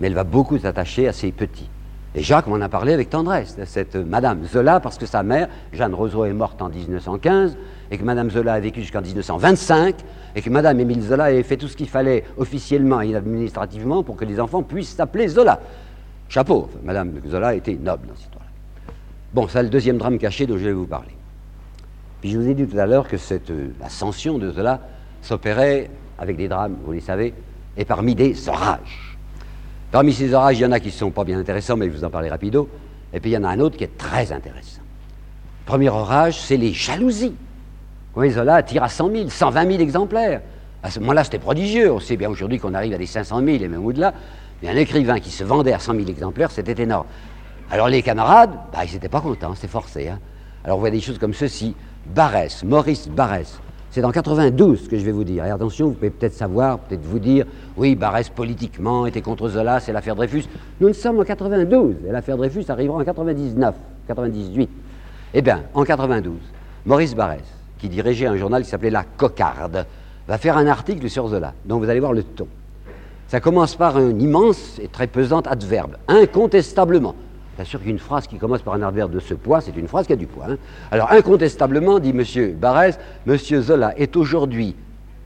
[0.00, 1.68] mais elle va beaucoup s'attacher à ses petits.
[2.14, 5.94] Et Jacques m'en a parlé avec tendresse, cette Madame Zola, parce que sa mère, Jeanne
[5.94, 7.56] Rosereau, est morte en 1915,
[7.90, 9.96] et que Madame Zola a vécu jusqu'en 1925,
[10.34, 14.16] et que Madame Émile Zola avait fait tout ce qu'il fallait officiellement et administrativement pour
[14.16, 15.60] que les enfants puissent s'appeler Zola.
[16.28, 18.50] Chapeau, Madame Zola était noble dans cette histoire-là.
[19.32, 21.12] Bon, c'est le deuxième drame caché dont je vais vous parler.
[22.22, 24.80] Puis je vous ai dit tout à l'heure que cette euh, ascension de Zola
[25.22, 27.34] s'opérait avec des drames, vous les savez,
[27.76, 29.18] et parmi des orages.
[29.90, 31.96] Parmi ces orages, il y en a qui ne sont pas bien intéressants, mais je
[31.96, 32.68] vous en parler rapido.
[33.12, 34.82] Et puis il y en a un autre qui est très intéressant.
[35.66, 37.34] premier orage, c'est les jalousies.
[38.14, 40.42] Oui, Zola tire à 100 000, 120 000 exemplaires.
[40.84, 41.90] À ce moment-là, c'était prodigieux.
[41.90, 44.14] On sait bien aujourd'hui qu'on arrive à des 500 000 et même au-delà.
[44.62, 47.06] Mais un écrivain qui se vendait à 100 000 exemplaires, c'était énorme.
[47.68, 50.08] Alors les camarades, bah, ils n'étaient pas contents, c'était forcé.
[50.08, 50.20] Hein.
[50.64, 51.74] Alors on voit des choses comme ceci.
[52.06, 53.58] Barès, Maurice Barès,
[53.90, 55.44] c'est en 92 que je vais vous dire.
[55.44, 57.46] Et attention, vous pouvez peut-être savoir, peut-être vous dire,
[57.76, 60.44] oui, Barès politiquement était contre Zola, c'est l'affaire Dreyfus.
[60.80, 63.74] Nous ne sommes en 92 et l'affaire Dreyfus arrivera en 99,
[64.08, 64.70] 98.
[65.34, 66.34] Eh bien, en 92,
[66.86, 67.44] Maurice Barès,
[67.78, 69.86] qui dirigeait un journal qui s'appelait La Cocarde,
[70.26, 72.48] va faire un article sur Zola, dont vous allez voir le ton.
[73.28, 77.14] Ça commence par un immense et très pesant adverbe, incontestablement.
[77.56, 80.06] Bien sûr qu'une phrase qui commence par un adverbe de ce poids, c'est une phrase
[80.06, 80.46] qui a du poids.
[80.48, 80.56] Hein.
[80.90, 82.54] Alors, incontestablement, dit M.
[82.54, 83.36] Barès, M.
[83.36, 84.74] Zola est aujourd'hui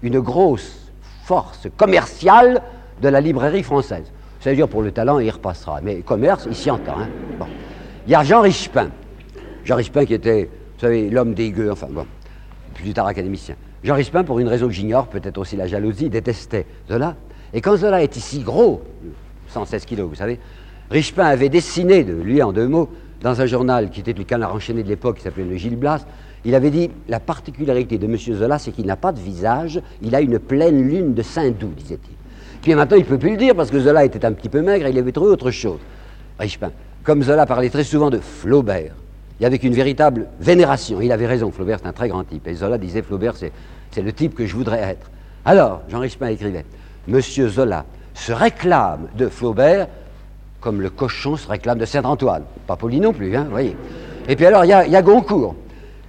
[0.03, 0.91] une grosse
[1.25, 2.63] force commerciale
[3.01, 4.11] de la librairie française.
[4.41, 5.81] C'est-à-dire, pour le talent, il repassera.
[5.83, 6.99] Mais commerce, il s'y entend.
[6.99, 7.09] Hein.
[7.39, 7.47] Bon.
[8.07, 8.91] Il y a Jean Richepin.
[9.65, 12.07] Jean Richepin qui était, vous savez, l'homme des gueux, enfin bon,
[12.75, 13.57] plus tard académicien.
[13.83, 17.17] Jean Richepin, pour une raison que j'ignore, peut-être aussi la jalousie, détestait Zola.
[17.53, 18.83] Et quand Zola est ici gros,
[19.49, 20.39] 116 kilos, vous savez,
[20.91, 22.89] Richepin avait dessiné de lui en deux mots,
[23.23, 26.07] dans un journal qui était le canard enchaîné de l'époque, qui s'appelait le Gilles Blas,
[26.45, 28.17] il avait dit La particularité de M.
[28.17, 32.15] Zola, c'est qu'il n'a pas de visage, il a une pleine lune de Saint-Doux, disait-il.
[32.63, 34.61] Puis maintenant, il ne peut plus le dire parce que Zola était un petit peu
[34.61, 35.79] maigre il avait trouvé autre chose.
[36.39, 36.71] Richepin.
[37.03, 38.95] Comme Zola parlait très souvent de Flaubert,
[39.39, 41.01] il y avait une véritable vénération.
[41.01, 42.47] Il avait raison, Flaubert, c'est un très grand type.
[42.49, 45.11] Et Zola disait Flaubert, c'est le type que je voudrais être.
[45.45, 46.65] Alors, Jean Richepin écrivait
[47.07, 47.85] Monsieur Zola
[48.15, 49.89] se réclame de Flaubert
[50.67, 52.43] comme le cochon se réclame de Saint-Antoine.
[52.67, 53.77] Pas poli non plus, hein, voyez.
[54.29, 55.55] Et puis alors, il y a, Goncourt.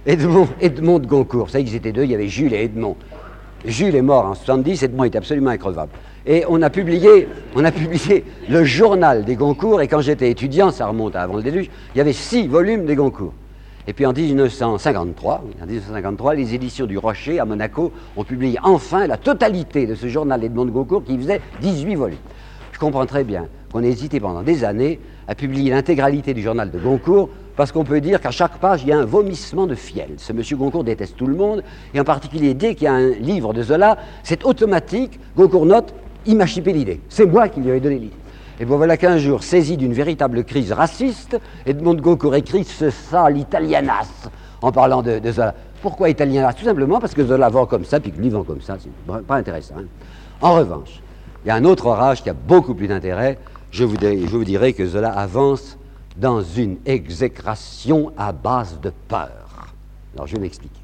[0.04, 1.48] Edmond, Edmond de Goncourt.
[1.48, 2.96] Savez qu'ils étaient deux, il y avait Jules et Edmond.
[3.64, 5.92] Jules est mort en 70, Edmond est absolument increvable.
[6.26, 10.72] Et on a publié, on a publié le journal des Goncourt, et quand j'étais étudiant,
[10.72, 13.34] ça remonte à avant le déluge, il y avait six volumes des Goncourt.
[13.86, 19.06] Et puis en 1953, en 1953, les éditions du Rocher à Monaco ont publié enfin
[19.06, 22.18] la totalité de ce journal d'Edmond de Goncourt qui faisait 18 volumes.
[22.78, 26.70] Je comprends très bien qu'on ait hésité pendant des années à publier l'intégralité du journal
[26.70, 29.74] de Goncourt parce qu'on peut dire qu'à chaque page, il y a un vomissement de
[29.74, 30.10] fiel.
[30.16, 33.08] Ce monsieur Goncourt déteste tout le monde, et en particulier dès qu'il y a un
[33.08, 35.92] livre de Zola, c'est automatique, Goncourt note,
[36.24, 37.00] il m'a chipé l'idée.
[37.08, 38.16] C'est moi qui lui ai donné l'idée.
[38.60, 43.38] Et bon, voilà qu'un jour, saisi d'une véritable crise raciste, Edmond Goncourt écrit ce sale
[43.38, 44.28] italianas
[44.62, 45.52] en parlant de, Zola.
[45.82, 46.52] Pourquoi italianas?
[46.52, 48.76] Tout simplement parce que Zola vend comme ça, puis que lui vend comme ça.
[48.78, 49.74] C'est pas intéressant.
[49.80, 49.86] Hein.
[50.40, 51.02] En revanche,
[51.44, 53.38] il y a un autre orage qui a beaucoup plus d'intérêt.
[53.70, 55.78] Je vous, dirai que Zola avance
[56.16, 59.74] dans une exécration à base de peur.
[60.14, 60.80] Alors je vais m'expliquer.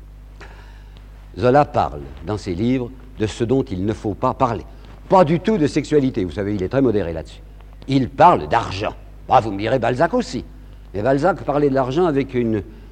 [1.38, 4.64] Zola parle dans ses livres de ce dont il ne faut pas parler.
[5.08, 7.42] Pas du tout de sexualité, vous savez, il est très modéré là-dessus
[7.88, 8.94] il parle d'argent.
[9.28, 10.44] Bah, vous me direz Balzac aussi.
[10.92, 12.36] Mais Balzac parlait de l'argent avec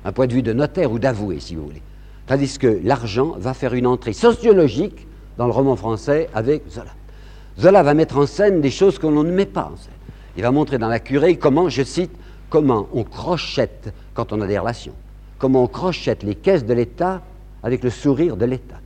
[0.05, 1.83] un point de vue de notaire ou d'avoué, si vous voulez.
[2.27, 5.07] Tandis que l'argent va faire une entrée sociologique
[5.39, 6.91] dans le roman français avec Zola.
[7.61, 9.93] Zola va mettre en scène des choses que l'on ne met pas en scène.
[10.37, 12.13] Il va montrer dans la curée comment, je cite,
[12.49, 14.95] comment on crochette quand on a des relations,
[15.39, 17.23] comment on crochette les caisses de l'État
[17.63, 18.77] avec le sourire de l'État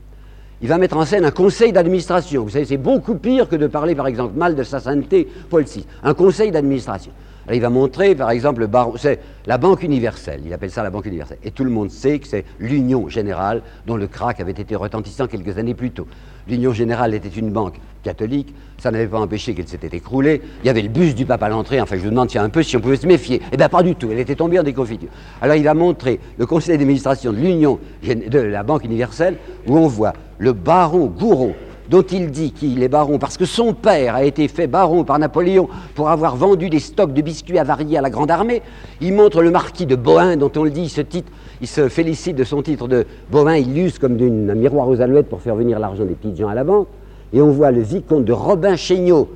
[0.61, 2.43] il va mettre en scène un conseil d'administration.
[2.43, 5.63] Vous savez, c'est beaucoup pire que de parler, par exemple, mal de sa sainteté, Paul
[5.63, 5.85] VI.
[6.03, 7.11] Un conseil d'administration.
[7.53, 11.37] il va montrer, par exemple, c'est la Banque universelle, il appelle ça la Banque universelle.
[11.43, 15.27] Et tout le monde sait que c'est l'Union générale dont le crack avait été retentissant
[15.27, 16.07] quelques années plus tôt.
[16.47, 20.41] L'Union générale était une banque catholique, ça n'avait pas empêché qu'elle s'était écroulée.
[20.63, 22.47] Il y avait le bus du pape à l'entrée, enfin je vous demande si un
[22.49, 23.41] peu si on pouvait se méfier.
[23.51, 25.09] Eh bien pas du tout, elle était tombée en déconfiture.
[25.41, 29.35] Alors il va montrer le conseil d'administration de l'Union, de la Banque universelle,
[29.67, 31.53] où on voit le baron Gouraud,
[31.89, 35.19] dont il dit qu'il est baron parce que son père a été fait baron par
[35.19, 38.61] Napoléon pour avoir vendu des stocks de biscuits avariés à la Grande Armée.
[39.01, 42.37] Il montre le marquis de Bohain, dont on le dit, ce titre, il se félicite
[42.37, 45.77] de son titre de Bohain, il l'use comme d'un miroir aux alouettes pour faire venir
[45.79, 46.87] l'argent des petites gens à la banque.
[47.33, 49.29] Et on voit le vicomte de Robin Chéniaud,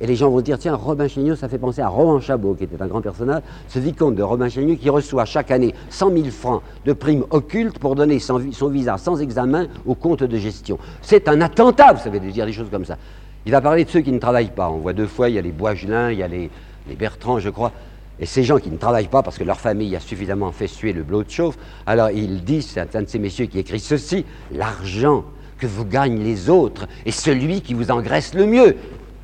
[0.00, 2.64] et les gens vont dire, tiens, Robin Chéniaud, ça fait penser à Rohan Chabot, qui
[2.64, 6.24] était un grand personnage, ce vicomte de Robin Chéniaud qui reçoit chaque année 100 000
[6.30, 10.78] francs de primes occultes pour donner son, visa sans examen au compte de gestion.
[11.02, 12.96] C'est un attentat, vous savez, de dire des choses comme ça.
[13.44, 14.70] Il va parler de ceux qui ne travaillent pas.
[14.70, 16.50] On voit deux fois, il y a les Boisgelin, il y a les,
[16.88, 17.72] les Bertrand, je crois.
[18.18, 20.94] Et ces gens qui ne travaillent pas parce que leur famille a suffisamment fait suer
[20.94, 24.24] le blot de chauffe, alors il dit, c'est un de ces messieurs qui écrit ceci,
[24.52, 25.24] l'argent
[25.60, 28.76] que vous gagnent les autres est celui qui vous engraisse le mieux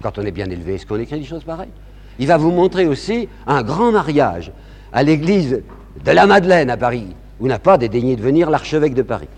[0.02, 1.70] quand on est bien élevé, est-ce qu'on écrit des choses pareilles?
[2.18, 4.52] Il va vous montrer aussi un grand mariage
[4.92, 5.62] à l'église
[6.04, 7.08] de la Madeleine à Paris,
[7.40, 9.28] où n'a pas dédaigné de venir l'archevêque de Paris.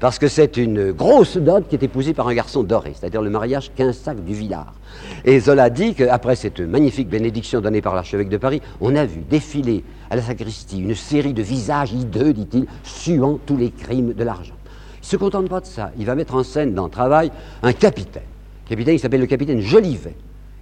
[0.00, 3.30] Parce que c'est une grosse dot qui est épousée par un garçon doré, c'est-à-dire le
[3.30, 4.74] mariage 15 sacs du Villard.
[5.24, 9.20] Et Zola dit qu'après cette magnifique bénédiction donnée par l'archevêque de Paris, on a vu
[9.28, 14.24] défiler à la sacristie une série de visages hideux, dit-il, suant tous les crimes de
[14.24, 14.54] l'argent.
[15.02, 17.30] Il ne se contente pas de ça, il va mettre en scène dans le travail
[17.62, 18.22] un capitaine
[18.72, 20.14] capitaine, il s'appelle le capitaine Jolivet.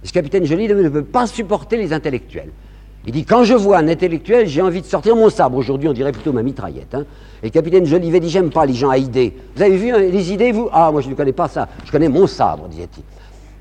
[0.03, 2.49] Et ce capitaine Jolivet ne peut pas supporter les intellectuels.
[3.05, 5.57] Il dit Quand je vois un intellectuel, j'ai envie de sortir mon sabre.
[5.57, 6.93] Aujourd'hui, on dirait plutôt ma mitraillette.
[6.93, 7.05] Hein.
[7.41, 9.33] Et le capitaine Jolivet dit J'aime pas les gens à idées.
[9.55, 10.69] Vous avez vu hein, les idées, vous?
[10.71, 11.67] Ah, moi, je ne connais pas ça.
[11.85, 13.03] Je connais mon sabre, disait-il.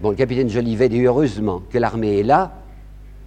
[0.03, 2.53] Bon, le capitaine Jolivet dit Heureusement que l'armée est là,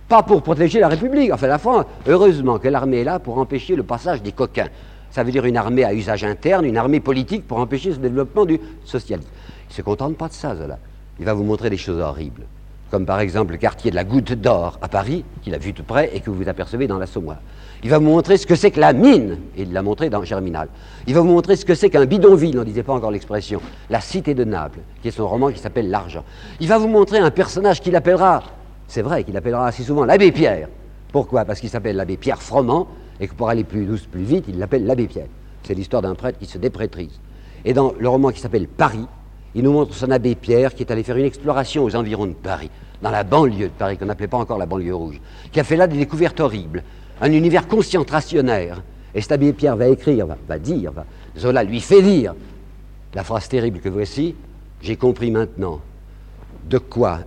[0.10, 1.86] pas pour protéger la République, enfin la France.
[2.08, 4.70] Heureusement que l'armée est là pour empêcher le passage des coquins.
[5.14, 8.46] Ça veut dire une armée à usage interne, une armée politique pour empêcher ce développement
[8.46, 9.30] du socialisme.
[9.70, 10.78] Il ne se contente pas de ça, là
[11.20, 12.44] il va vous montrer des choses horribles,
[12.90, 15.84] comme par exemple le quartier de la Goutte d'Or à Paris, qu'il a vu tout
[15.84, 17.38] près et que vous apercevez dans l'Assommoir.
[17.84, 20.24] Il va vous montrer ce que c'est que la mine, et il l'a montré dans
[20.24, 20.70] Germinal.
[21.06, 23.62] Il va vous montrer ce que c'est qu'un bidonville, on ne disait pas encore l'expression,
[23.90, 26.24] la cité de Naples, qui est son roman qui s'appelle L'argent.
[26.60, 28.44] Il va vous montrer un personnage qu'il appellera,
[28.88, 30.70] c'est vrai qu'il appellera assez souvent l'abbé Pierre.
[31.12, 31.46] Pourquoi?
[31.46, 32.88] Parce qu'il s'appelle l'abbé Pierre Froment,
[33.24, 35.28] et que pour aller plus douce, plus vite, il l'appelle l'abbé Pierre.
[35.64, 37.22] C'est l'histoire d'un prêtre qui se déprétrise.
[37.64, 39.06] Et dans le roman qui s'appelle Paris,
[39.56, 42.34] il nous montre son abbé Pierre qui est allé faire une exploration aux environs de
[42.34, 42.70] Paris,
[43.02, 45.22] dans la banlieue de Paris, qu'on n'appelait pas encore la banlieue rouge,
[45.54, 46.84] qui a fait là des découvertes horribles,
[47.22, 48.84] un univers concentrationnaire.
[49.16, 50.92] Et cet abbé Pierre va écrire, va, dire,
[51.38, 52.36] Zola lui fait dire
[53.14, 54.36] la phrase terrible que voici,
[54.82, 55.80] j'ai compris maintenant
[56.70, 57.20] de quoi,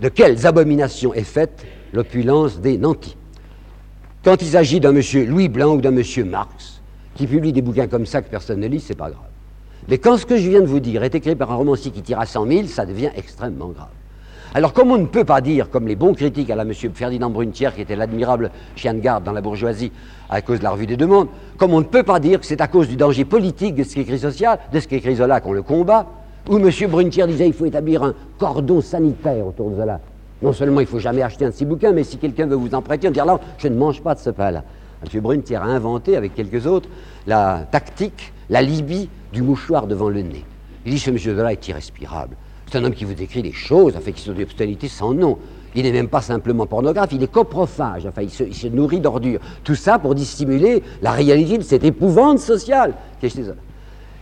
[0.00, 3.16] de quelles abominations est faite l'opulence des nantis.
[4.24, 6.80] Quand il s'agit d'un monsieur Louis Blanc ou d'un monsieur Marx,
[7.14, 9.28] qui publie des bouquins comme ça que personne ne lit, c'est pas grave.
[9.86, 12.00] Mais quand ce que je viens de vous dire est écrit par un romancier qui
[12.00, 13.90] tire à 100 000, ça devient extrêmement grave.
[14.54, 16.72] Alors, comme on ne peut pas dire, comme les bons critiques à la M.
[16.72, 19.92] Ferdinand Brunetière, qui était l'admirable chien de garde dans la bourgeoisie
[20.30, 22.46] à cause de la revue des deux mondes, comme on ne peut pas dire que
[22.46, 25.52] c'est à cause du danger politique de ce qu'écrit social, de ce qu'écrit Zola qu'on
[25.52, 26.06] le combat,
[26.48, 26.70] où M.
[26.88, 30.00] Brunetière disait qu'il faut établir un cordon sanitaire autour de Zola.
[30.44, 32.82] Non seulement il faut jamais acheter un de ces mais si quelqu'un veut vous en
[32.82, 34.62] prêter, on dit là, je ne mange pas de ce pain-là.
[35.02, 35.22] M.
[35.22, 36.86] Brunetière a inventé, avec quelques autres,
[37.26, 40.44] la tactique, la Libye du mouchoir devant le nez.
[40.84, 41.16] Il dit ce M.
[41.16, 42.36] Zola est irrespirable.
[42.70, 45.38] C'est un homme qui vous décrit des choses, enfin, qui sont des obscénités sans nom.
[45.74, 49.40] Il n'est même pas simplement pornographe, il est coprophage, il se, nourrit d'ordures.
[49.64, 52.92] Tout ça pour dissimuler la réalité de cette épouvante sociale.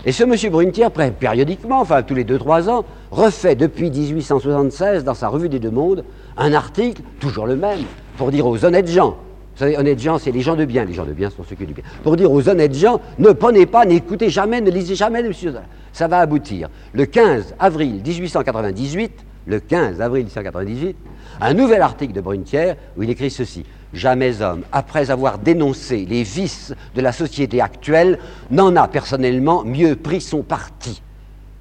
[0.05, 0.51] Et ce M.
[0.51, 5.71] Brunetière, périodiquement, enfin tous les 2-3 ans, refait depuis 1876 dans sa revue des Deux
[5.71, 6.05] Mondes
[6.37, 7.81] un article, toujours le même,
[8.17, 9.17] pour dire aux honnêtes gens,
[9.55, 11.55] vous savez, honnêtes gens, c'est les gens de bien, les gens de bien sont ceux
[11.55, 14.95] qui du bien, pour dire aux honnêtes gens, ne prenez pas, n'écoutez jamais, ne lisez
[14.95, 15.35] jamais de M.
[15.35, 19.13] Zola ça va aboutir le 15 avril 1898,
[19.47, 20.97] le 15 avril 1898,
[21.41, 23.65] un nouvel article de Brunetière où il écrit ceci.
[23.95, 28.19] Jamais homme, après avoir dénoncé les vices de la société actuelle,
[28.51, 31.03] n'en a personnellement mieux pris son parti.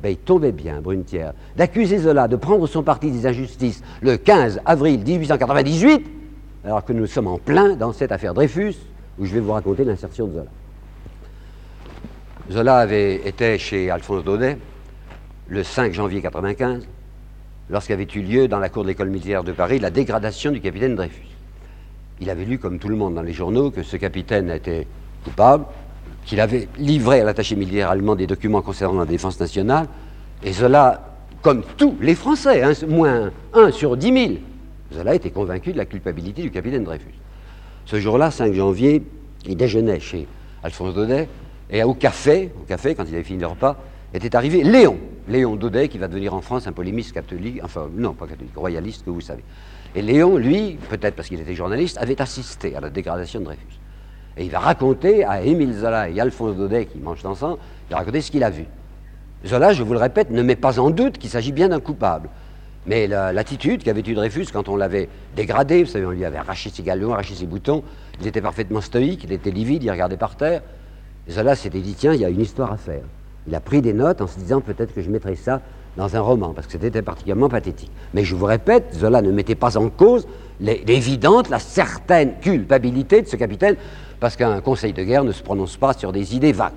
[0.02, 4.62] Ben, il tombait bien, Brunetière, d'accuser Zola de prendre son parti des injustices le 15
[4.66, 6.06] avril 1898,
[6.66, 8.76] alors que nous sommes en plein dans cette affaire Dreyfus,
[9.20, 10.50] où je vais vous raconter l'insertion de Zola.
[12.50, 14.58] Zola avait été chez Alphonse Daudet
[15.50, 16.88] le 5 janvier 1995,
[17.70, 20.96] lorsqu'avait eu lieu dans la cour de l'école militaire de Paris la dégradation du capitaine
[20.96, 21.31] Dreyfus.
[22.22, 24.86] Il avait lu, comme tout le monde dans les journaux, que ce capitaine était
[25.24, 25.66] coupable,
[26.24, 29.88] qu'il avait livré à l'attaché militaire allemand des documents concernant la défense nationale,
[30.44, 34.34] et Zola, comme tous les Français, hein, moins 1 sur 10 000,
[34.94, 37.16] Zola était convaincu de la culpabilité du capitaine Dreyfus.
[37.86, 39.02] Ce jour-là, 5 janvier,
[39.48, 40.28] il déjeunait chez
[40.62, 41.28] Alphonse Daudet,
[41.72, 43.78] et au café, au café, quand il avait fini le repas,
[44.14, 44.98] était arrivé Léon,
[45.28, 49.06] Léon Daudet, qui va devenir en France un polémiste catholique, enfin, non, pas catholique, royaliste,
[49.06, 49.44] que vous savez.
[49.96, 53.80] Et Léon, lui, peut-être parce qu'il était journaliste, avait assisté à la dégradation de Dreyfus.
[54.38, 57.58] Et il va raconter à Émile Zola et Alphonse Daudet, qui mangent ensemble,
[57.90, 58.66] il va raconter ce qu'il a vu.
[59.46, 62.30] Zola, je vous le répète, ne met pas en doute qu'il s'agit bien d'un coupable.
[62.88, 66.70] Mais l'attitude qu'avait eu Dreyfus quand on l'avait dégradé, vous savez, on lui avait arraché
[66.70, 67.84] ses galons, arraché ses boutons,
[68.20, 70.62] il était parfaitement stoïque, il était livide, il regardait par terre.
[71.30, 73.04] Zola s'était dit, tiens, il y a une histoire à faire.
[73.48, 75.62] Il a pris des notes en se disant, peut-être que je mettrai ça
[75.98, 77.92] dans un roman, parce que c'était particulièrement pathétique.
[78.14, 80.28] Mais je vous répète, Zola ne mettait pas en cause
[80.60, 83.76] l'évidente, la certaine culpabilité de ce capitaine,
[84.20, 86.74] parce qu'un conseil de guerre ne se prononce pas sur des idées vagues.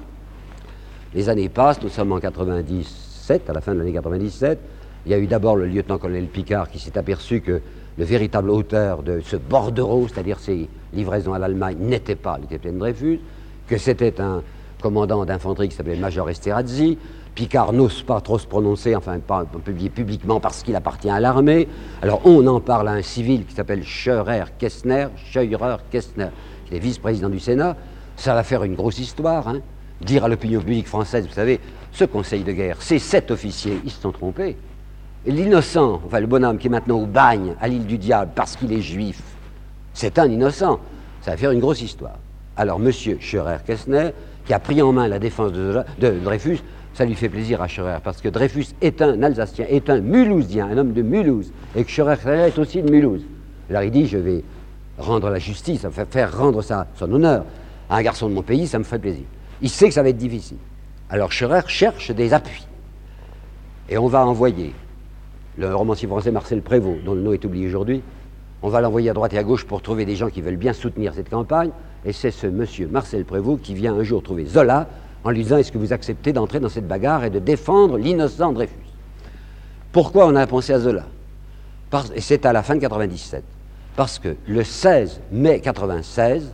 [1.14, 4.58] Les années passent, nous sommes en 97, à la fin de l'année 97.
[5.06, 7.60] Il y a eu d'abord le lieutenant-colonel Picard qui s'est aperçu que
[7.96, 12.78] le véritable auteur de ce bordereau, c'est-à-dire ces livraisons à l'Allemagne, n'était pas le capitaine
[12.78, 13.20] Dreyfus
[13.68, 14.42] que c'était un
[14.80, 16.98] commandant d'infanterie qui s'appelait Major Esterhazy.
[17.34, 21.68] Picard n'ose pas trop se prononcer, enfin pas publier publiquement parce qu'il appartient à l'armée.
[22.00, 26.28] Alors on en parle à un civil qui s'appelle Scheurer Kessner, Scheurer Kessner,
[26.66, 27.76] qui est vice-président du Sénat.
[28.16, 29.48] Ça va faire une grosse histoire.
[29.48, 29.60] Hein.
[30.00, 31.60] Dire à l'opinion publique française, vous savez,
[31.90, 34.56] ce conseil de guerre, ces sept officiers, ils se sont trompés.
[35.26, 38.72] L'innocent, enfin le bonhomme qui est maintenant au bagne à l'île du diable parce qu'il
[38.72, 39.22] est juif,
[39.92, 40.78] c'est un innocent.
[41.22, 42.18] Ça va faire une grosse histoire.
[42.56, 42.92] Alors, M.
[42.92, 44.10] Scherer-Kessner,
[44.44, 46.60] qui a pris en main la défense de, Dreyfus,
[46.94, 50.68] ça lui fait plaisir à Scherer, parce que Dreyfus est un Alsacien, est un Mulhousien,
[50.68, 53.24] un homme de Mulhouse, et que Scherer est aussi de Mulhouse.
[53.68, 54.44] Alors il dit, je vais
[54.98, 57.44] rendre la justice, faire rendre son honneur
[57.90, 59.24] à un garçon de mon pays, ça me fait plaisir.
[59.60, 60.58] Il sait que ça va être difficile.
[61.10, 62.66] Alors Scherer cherche des appuis.
[63.88, 64.72] Et on va envoyer
[65.58, 68.02] le romancier français Marcel Prévost, dont le nom est oublié aujourd'hui,
[68.62, 70.72] on va l'envoyer à droite et à gauche pour trouver des gens qui veulent bien
[70.72, 71.70] soutenir cette campagne.
[72.06, 74.88] Et c'est ce monsieur Marcel Prévost qui vient un jour trouver Zola
[75.24, 78.52] en lui disant Est-ce que vous acceptez d'entrer dans cette bagarre et de défendre l'innocent
[78.52, 78.74] Dreyfus?
[79.90, 81.04] Pourquoi on a pensé à Zola
[82.14, 83.42] Et c'est à la fin de 97.
[83.96, 86.52] Parce que le 16 mai 96,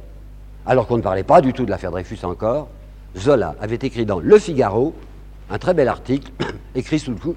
[0.66, 2.68] alors qu'on ne parlait pas du tout de l'affaire Dreyfus encore,
[3.16, 4.94] Zola avait écrit dans Le Figaro
[5.50, 6.30] un très bel article,
[6.74, 7.34] écrit sous le coup,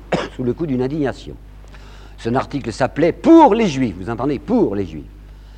[0.57, 1.35] coup d'une indignation.
[2.17, 5.03] Son article s'appelait Pour les Juifs, vous entendez Pour les Juifs.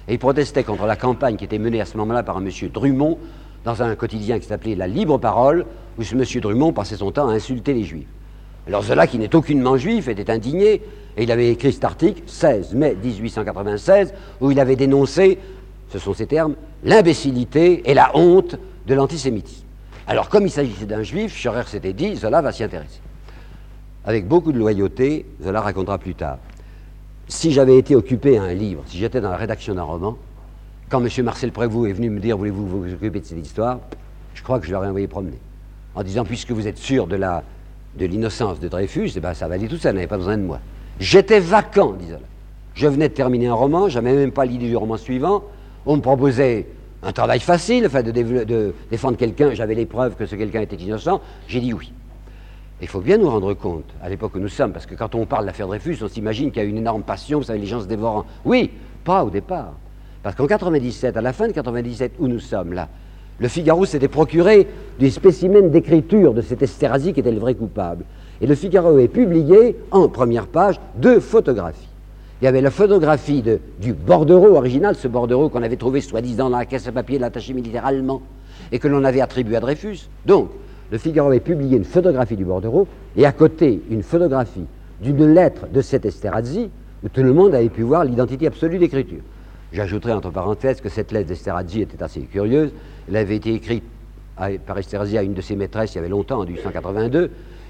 [0.07, 2.69] Et il protestait contre la campagne qui était menée à ce moment-là par un monsieur
[2.69, 3.17] Drummond
[3.65, 5.65] dans un quotidien qui s'appelait La Libre Parole,
[5.97, 8.07] où ce monsieur Drummond passait son temps à insulter les juifs.
[8.67, 10.81] Alors Zola, qui n'est aucunement juif, était indigné,
[11.17, 15.39] et il avait écrit cet article, 16 mai 1896, où il avait dénoncé,
[15.89, 18.55] ce sont ces termes, l'imbécilité et la honte
[18.87, 19.65] de l'antisémitisme.
[20.07, 23.01] Alors comme il s'agissait d'un juif, Scherer s'était dit, Zola va s'y intéresser.
[24.05, 26.37] Avec beaucoup de loyauté, Zola racontera plus tard
[27.27, 30.17] si j'avais été occupé à un livre, si j'étais dans la rédaction d'un roman,
[30.89, 31.23] quand M.
[31.23, 33.79] Marcel Prévost est venu me dire voulez-vous vous occuper de cette histoire,
[34.33, 35.39] je crois que je l'aurais envoyé promener.
[35.95, 37.17] En disant puisque vous êtes sûr de
[37.99, 40.59] l'innocence de, Dreyfus, eh ben, ça va aller tout ça, n'avait pas besoin de moi.
[40.99, 42.07] J'étais vacant, dit
[42.73, 45.43] Je venais de terminer un roman, je n'avais même pas l'idée du roman suivant.
[45.85, 46.67] On me proposait
[47.03, 50.75] un travail facile, enfin de, de défendre quelqu'un, j'avais les preuves que ce quelqu'un était
[50.75, 51.21] innocent.
[51.47, 51.91] J'ai dit oui.
[52.81, 55.25] Il faut bien nous rendre compte, à l'époque où nous sommes, parce que quand on
[55.25, 57.65] parle de l'affaire Dreyfus, on s'imagine qu'il y a une énorme passion, vous savez, les
[57.65, 58.25] gens se dévorant.
[58.43, 58.69] Oui,
[59.03, 59.73] pas au départ.
[60.25, 62.89] Parce qu'en 97, à la fin de 97, où nous sommes là,
[63.37, 64.65] le Figaro s'était procuré
[64.99, 68.05] des spécimens d'écriture de cet Esterhazy qui était le vrai coupable.
[68.41, 71.87] Et le Figaro avait publié, en première page, deux photographies.
[72.41, 73.43] Il y avait la photographie
[73.79, 77.21] du bordereau original, ce bordereau qu'on avait trouvé soi-disant dans la caisse à papier de
[77.21, 78.23] l'attaché militaire allemand
[78.71, 80.09] et que l'on avait attribué à Dreyfus.
[80.25, 80.49] Donc,
[80.89, 84.65] le Figaro avait publié une photographie du bordereau et à côté une photographie
[85.03, 86.71] d'une lettre de cet Esterhazy
[87.03, 89.21] où tout le monde avait pu voir l'identité absolue d'écriture.
[89.75, 92.71] J'ajouterai entre parenthèses que cette lettre d'Esterhazy était assez curieuse.
[93.09, 93.83] Elle avait été écrite
[94.65, 97.29] par Esterhazy à une de ses maîtresses il y avait longtemps, en 1882,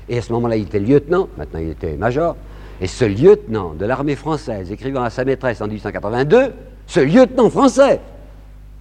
[0.09, 2.35] et à ce moment-là, il était lieutenant, maintenant il était major,
[2.79, 6.53] et ce lieutenant de l'armée française, écrivant à sa maîtresse en 1882,
[6.85, 7.99] ce lieutenant français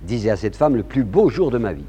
[0.03, 1.85] disait à cette femme le plus beau jour de ma vie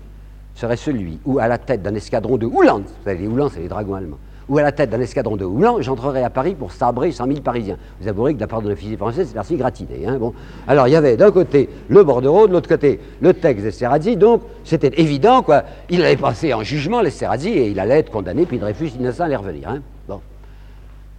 [0.53, 3.59] serait celui où, à la tête d'un escadron de Houlands, vous savez, les Houlands, c'est
[3.59, 6.71] les dragons allemands, où, à la tête d'un escadron de Houlands, j'entrerai à Paris pour
[6.71, 7.77] sabrer 100 000 Parisiens.
[7.99, 10.05] Vous avouerez que de la part de l'officier français, c'est assez gratiné.
[10.07, 10.33] Hein, bon.
[10.67, 14.41] Alors, il y avait d'un côté le bordereau, de l'autre côté le texte d'Esterhazy, donc
[14.63, 15.63] c'était évident, quoi.
[15.89, 19.35] Il allait passer en jugement, l'Esterhazy, et il allait être condamné, puis Dreyfus, innocent, allait
[19.35, 19.69] revenir.
[19.69, 19.81] Hein.
[20.07, 20.21] Bon.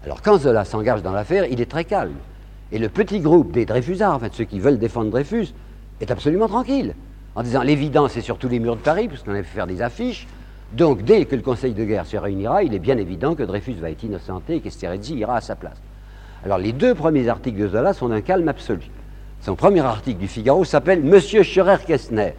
[0.05, 2.15] Alors, quand Zola s'engage dans l'affaire, il est très calme.
[2.73, 5.49] Et le petit groupe des Dreyfusards, en ceux qui veulent défendre Dreyfus,
[6.01, 6.95] est absolument tranquille
[7.37, 9.83] en disant l'évidence est sur tous les murs de Paris, puisqu'on avait fait faire des
[9.83, 10.27] affiches.
[10.73, 13.75] Donc, dès que le Conseil de guerre se réunira, il est bien évident que Dreyfus
[13.75, 15.81] va être innocenté et qu'Esterhazy ira à sa place.
[16.45, 18.91] Alors, les deux premiers articles de Zola sont d'un calme absolu.
[19.41, 22.35] Son premier article du Figaro s'appelle Monsieur Scherer-Kessner,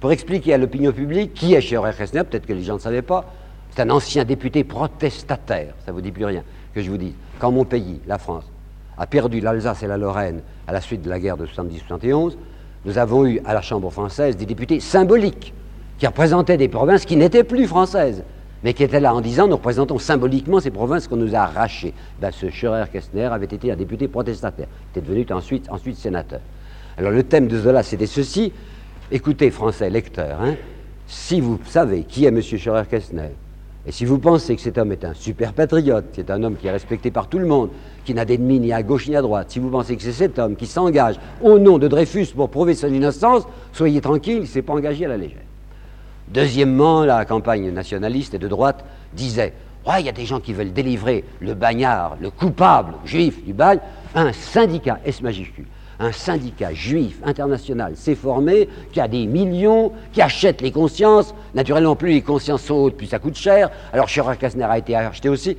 [0.00, 3.24] pour expliquer à l'opinion publique qui est Scherer-Kessner, peut-être que les gens ne savaient pas.
[3.70, 6.42] C'est un ancien député protestataire, ça ne vous dit plus rien,
[6.74, 7.14] que je vous dis.
[7.38, 8.44] Quand mon pays, la France,
[8.98, 12.34] a perdu l'Alsace et la Lorraine à la suite de la guerre de 70-71,
[12.84, 15.54] nous avons eu à la Chambre française des députés symboliques
[16.00, 18.24] qui représentaient des provinces qui n'étaient plus françaises,
[18.64, 21.92] mais qui étaient là en disant nous représentons symboliquement ces provinces qu'on nous a arrachées.
[22.22, 26.40] Ben, ce Scherer-Kessner avait été un député protestataire, il était devenu ensuite, sénateur.
[26.96, 28.50] Alors le thème de Zola, c'était ceci.
[29.12, 30.54] Écoutez, Français, lecteurs, hein,
[31.06, 32.40] si vous savez qui est M.
[32.40, 33.32] Scherer-Kessner,
[33.86, 36.66] et si vous pensez que cet homme est un super patriote, c'est un homme qui
[36.66, 37.68] est respecté par tout le monde,
[38.06, 40.38] qui n'a d'ennemis ni à gauche ni à droite, si vous pensez que c'est cet
[40.38, 44.46] homme qui s'engage au nom de Dreyfus pour prouver son innocence, soyez tranquille, il ne
[44.46, 45.42] s'est pas engagé à la légère.
[46.30, 49.52] Deuxièmement, la campagne nationaliste et de droite disait
[49.98, 53.80] il y a des gens qui veulent délivrer le bagnard, le coupable juif du bagne,
[54.14, 55.66] un syndicat, S majuscule,
[55.98, 61.34] un syndicat juif international s'est formé, qui a des millions, qui achète les consciences.
[61.54, 63.70] Naturellement, plus les consciences sont hautes, plus ça coûte cher.
[63.92, 65.56] Alors Scherer Kastner a été acheté aussi.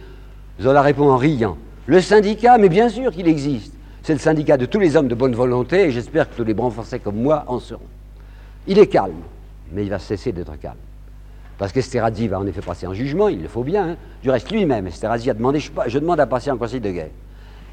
[0.61, 1.57] Zola répond en riant.
[1.85, 3.73] Le syndicat, mais bien sûr qu'il existe.
[4.03, 6.53] C'est le syndicat de tous les hommes de bonne volonté, et j'espère que tous les
[6.53, 7.81] bons Français comme moi en seront.
[8.67, 9.21] Il est calme,
[9.73, 10.75] mais il va cesser d'être calme.
[11.57, 13.89] Parce qu'Esterhazy va en effet passer en jugement, il le faut bien.
[13.89, 13.95] Hein.
[14.23, 17.11] Du reste, lui-même, Esterhazy a demandé, je, je demande à passer en conseil de guerre.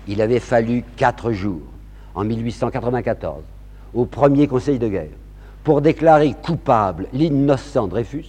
[0.07, 1.63] Il avait fallu quatre jours
[2.15, 3.43] en 1894,
[3.95, 5.11] au premier Conseil de guerre,
[5.65, 8.27] pour déclarer coupable l'innocent Dreyfus,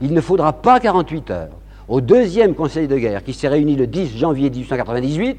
[0.00, 1.50] il ne faudra pas 48 heures
[1.88, 5.38] au deuxième Conseil de guerre qui s'est réuni le 10 janvier 1898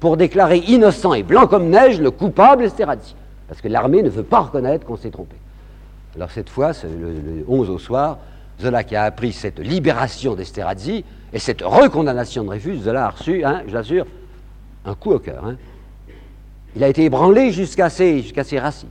[0.00, 3.14] pour déclarer innocent et blanc comme neige le coupable Esterhazy.
[3.48, 5.36] Parce que l'armée ne veut pas reconnaître qu'on s'est trompé.
[6.16, 8.18] Alors cette fois, c'est le, 11 au soir,
[8.60, 13.44] Zola qui a appris cette libération d'Esterhazy et cette recondamnation de Dreyfus, Zola a reçu,
[13.44, 14.06] hein, je l'assure,
[14.86, 15.44] un coup au cœur.
[15.44, 15.56] Hein.
[16.74, 18.88] Il a été ébranlé jusqu'à ses, ses racines.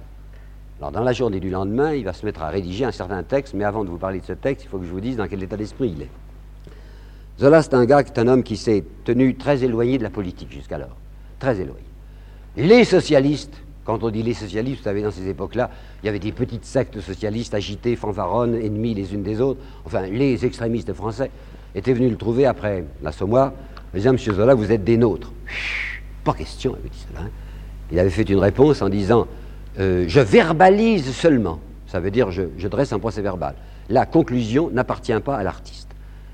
[0.80, 3.54] Alors, dans la journée du lendemain, il va se mettre à rédiger un certain texte,
[3.54, 5.28] mais avant de vous parler de ce texte, il faut que je vous dise dans
[5.28, 6.10] quel état d'esprit il est.
[7.40, 10.10] Zola, c'est un gars qui est un homme qui s'est tenu très éloigné de la
[10.10, 10.96] politique jusqu'alors.
[11.40, 11.86] Très éloigné.
[12.58, 13.56] Les socialistes,
[13.86, 15.70] quand on dit les socialistes, vous savez, dans ces époques-là,
[16.02, 19.62] il y avait des petites sectes socialistes agitées, fanfaronnes, ennemies les unes des autres.
[19.86, 21.30] Enfin, les extrémistes français
[21.76, 23.54] étaient venus le trouver après l'assommoir.
[23.94, 25.32] Ils disaient, Monsieur Zola, vous êtes des nôtres.
[26.24, 27.26] pas question, avait dit cela.
[27.26, 27.30] Hein.
[27.92, 29.28] Il avait fait une réponse en disant
[29.80, 31.60] euh, Je verbalise seulement.
[31.86, 33.54] Ça veut dire je, je dresse un procès verbal.
[33.90, 35.90] La conclusion n'appartient pas à l'artiste.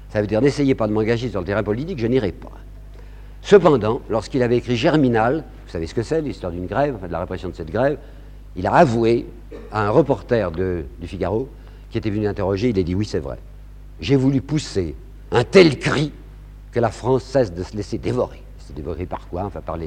[0.07, 2.51] Ça veut dire n'essayez pas de m'engager sur le terrain politique, je n'irai pas.
[3.41, 7.11] Cependant, lorsqu'il avait écrit Germinal, vous savez ce que c'est, l'histoire d'une grève, enfin de
[7.11, 7.97] la répression de cette grève,
[8.55, 9.25] il a avoué
[9.71, 11.49] à un reporter du Figaro
[11.89, 13.37] qui était venu interroger, il a dit oui c'est vrai.
[13.99, 14.95] J'ai voulu pousser
[15.31, 16.11] un tel cri
[16.71, 18.41] que la France cesse de se laisser dévorer.
[18.59, 19.43] C'est dévoré par quoi?
[19.43, 19.77] Enfin par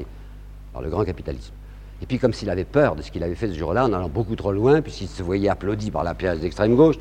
[0.73, 1.53] par le grand capitalisme.
[2.01, 4.09] Et puis, comme s'il avait peur de ce qu'il avait fait ce jour-là, en allant
[4.09, 6.97] beaucoup trop loin, puisqu'il se voyait applaudi par la pièce d'extrême gauche,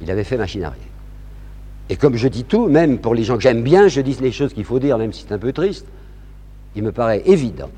[0.00, 0.84] il avait fait machine arrière.
[1.90, 4.32] Et comme je dis tout, même pour les gens que j'aime bien, je dis les
[4.32, 5.86] choses qu'il faut dire, même si c'est un peu triste,
[6.76, 7.70] il me paraît évident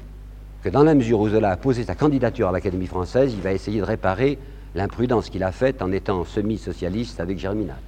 [0.63, 3.53] que dans la mesure où Zola a posé sa candidature à l'Académie française, il va
[3.53, 4.39] essayer de réparer
[4.75, 7.79] l'imprudence qu'il a faite en étant semi-socialiste avec Germinal.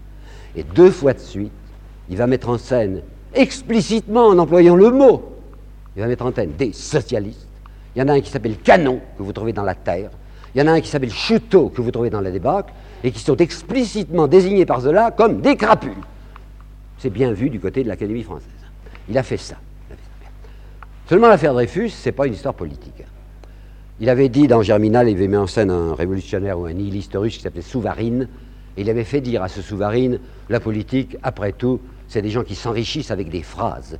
[0.56, 1.52] Et deux fois de suite,
[2.08, 3.02] il va mettre en scène,
[3.34, 5.22] explicitement en employant le mot,
[5.96, 7.48] il va mettre en scène des socialistes.
[7.94, 10.10] Il y en a un qui s'appelle Canon, que vous trouvez dans La Terre.
[10.54, 12.72] Il y en a un qui s'appelle Chuteau, que vous trouvez dans La débâcle,
[13.04, 15.92] et qui sont explicitement désignés par Zola comme des crapules.
[17.02, 18.46] C'est bien vu du côté de l'Académie française.
[19.08, 19.56] Il a fait ça.
[21.08, 23.02] Seulement l'affaire Dreyfus, ce n'est pas une histoire politique.
[23.98, 27.14] Il avait dit dans Germinal, il avait mis en scène un révolutionnaire ou un nihiliste
[27.16, 28.28] russe qui s'appelait Souvarine,
[28.76, 32.44] et il avait fait dire à ce Souvarine, la politique, après tout, c'est des gens
[32.44, 33.98] qui s'enrichissent avec des phrases.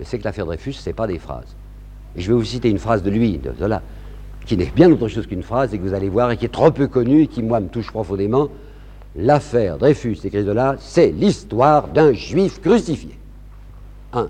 [0.00, 1.54] Mais c'est que l'affaire Dreyfus, ce n'est pas des phrases.
[2.16, 3.80] Et je vais vous citer une phrase de lui, de Zola,
[4.44, 6.52] qui n'est bien autre chose qu'une phrase, et que vous allez voir, et qui est
[6.52, 8.48] trop peu connue, et qui, moi, me touche profondément.
[9.16, 13.16] L'affaire Dreyfus, écrit Zola, c'est l'histoire d'un juif crucifié.
[14.12, 14.28] Un.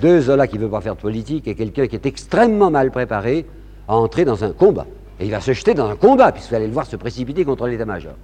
[0.00, 2.90] Deux, Zola qui ne veut pas faire de politique, et quelqu'un qui est extrêmement mal
[2.90, 3.46] préparé
[3.88, 4.86] à entrer dans un combat.
[5.20, 7.44] Et il va se jeter dans un combat, puisque vous allez le voir se précipiter
[7.44, 8.14] contre l'état-major.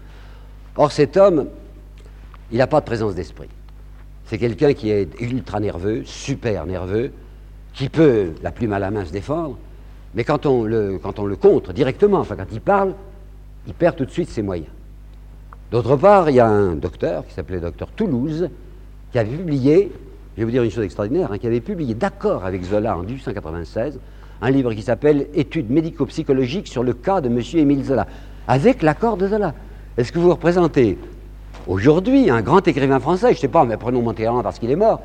[0.77, 1.49] Or, cet homme,
[2.51, 3.49] il n'a pas de présence d'esprit.
[4.27, 7.13] C'est quelqu'un qui est ultra nerveux, super nerveux,
[7.75, 9.59] qui peut, la plume à la main, se défendre,
[10.15, 12.95] mais quand on le, quand on le contre directement, enfin quand il parle,
[13.67, 14.71] il perd tout de suite ses moyens.
[15.73, 18.51] D'autre part, il y a un docteur qui s'appelait docteur Toulouse,
[19.11, 19.91] qui avait publié,
[20.37, 23.03] je vais vous dire une chose extraordinaire, hein, qui avait publié d'accord avec Zola en
[23.03, 23.99] 1896
[24.43, 27.41] un livre qui s'appelle Études médico-psychologiques sur le cas de M.
[27.55, 28.07] Émile Zola,
[28.49, 29.55] avec l'accord de Zola.
[29.97, 30.99] Est-ce que vous représentez
[31.67, 34.77] aujourd'hui un grand écrivain français, je ne sais pas, mais prenons Monterland parce qu'il est
[34.77, 35.01] mort,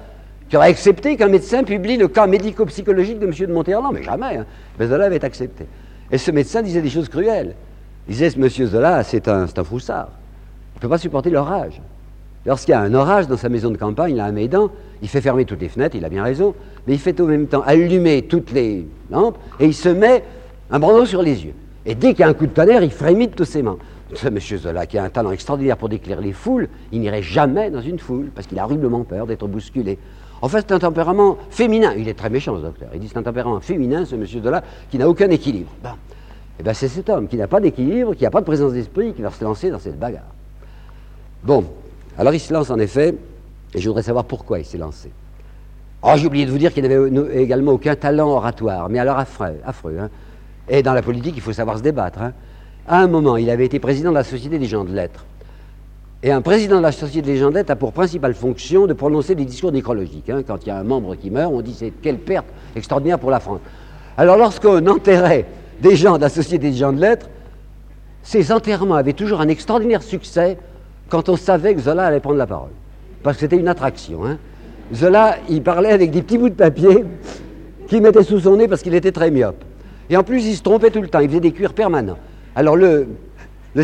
[0.49, 3.32] qui aurait accepté qu'un médecin publie le cas médico-psychologique de M.
[3.32, 4.36] de Monterland Mais jamais.
[4.36, 4.45] Hein.
[4.78, 5.65] Mais Zola avait accepté.
[6.11, 7.55] Et ce médecin disait des choses cruelles.
[8.09, 10.09] Il disait, monsieur Zola, c'est un, un froussard.
[10.78, 11.82] Ne peut pas supporter l'orage.
[12.46, 14.70] Lorsqu'il y a un orage dans sa maison de campagne, il a un Médan,
[15.02, 16.54] il fait fermer toutes les fenêtres, il a bien raison,
[16.86, 20.24] mais il fait au même temps allumer toutes les lampes et il se met
[20.70, 21.56] un bandeau sur les yeux.
[21.88, 23.80] Et dès qu'il y a un coup de tonnerre, il frémit de tous ses mains.
[24.14, 27.72] Ce monsieur Zola, qui a un talent extraordinaire pour déclare les foules, il n'irait jamais
[27.72, 29.98] dans une foule parce qu'il a rudement peur d'être bousculé.
[30.44, 31.96] En fait, c'est un tempérament féminin.
[31.98, 32.90] Il est très méchant, ce docteur.
[32.94, 35.72] Il dit c'est un tempérament féminin, ce monsieur Zola, qui n'a aucun équilibre.
[36.60, 39.14] Eh bien, c'est cet homme qui n'a pas d'équilibre, qui n'a pas de présence d'esprit,
[39.14, 40.37] qui va se lancer dans cette bagarre.
[41.48, 41.64] Bon,
[42.18, 43.16] alors il se lance en effet,
[43.74, 45.10] et je voudrais savoir pourquoi il s'est lancé.
[46.04, 49.98] Oh, j'ai oublié de vous dire qu'il n'avait également aucun talent oratoire, mais alors affreux.
[49.98, 50.10] hein.
[50.68, 52.22] Et dans la politique, il faut savoir se débattre.
[52.22, 52.34] Hein.
[52.86, 55.24] À un moment, il avait été président de la Société des gens de lettres.
[56.22, 58.91] Et un président de la Société des gens de lettres a pour principale fonction de
[58.91, 60.30] prononcer des discours nécrologiques.
[60.30, 60.41] Hein.
[60.45, 63.32] Quand il y a un membre qui meurt, on dit c'est quelle perte extraordinaire pour
[63.32, 63.62] la France.
[64.18, 65.45] Alors lorsqu'on enterrait
[65.80, 67.30] des gens de la Société des gens de lettres,
[68.22, 70.58] ces enterrements avaient toujours un extraordinaire succès
[71.10, 72.72] quand on savait que Zola allait prendre la parole.
[73.24, 74.26] Parce que c'était une attraction.
[74.26, 74.38] Hein.
[74.93, 77.03] Zola, il parlait avec des petits bouts de papier
[77.88, 79.64] qu'il mettait sous son nez parce qu'il était très myope.
[80.10, 82.18] Et en plus, il se trompait tout le temps, il faisait des cuirs permanents.
[82.55, 83.08] Alors le,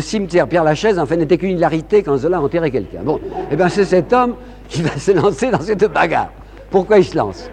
[0.00, 3.02] cimetière Père-Lachaise, en fait, n'était qu'une hilarité quand Zola enterrait quelqu'un.
[3.02, 3.20] Bon,
[3.50, 4.34] eh bien c'est cet homme
[4.68, 6.32] qui va se lancer dans cette bagarre.
[6.70, 7.50] Pourquoi il se lance?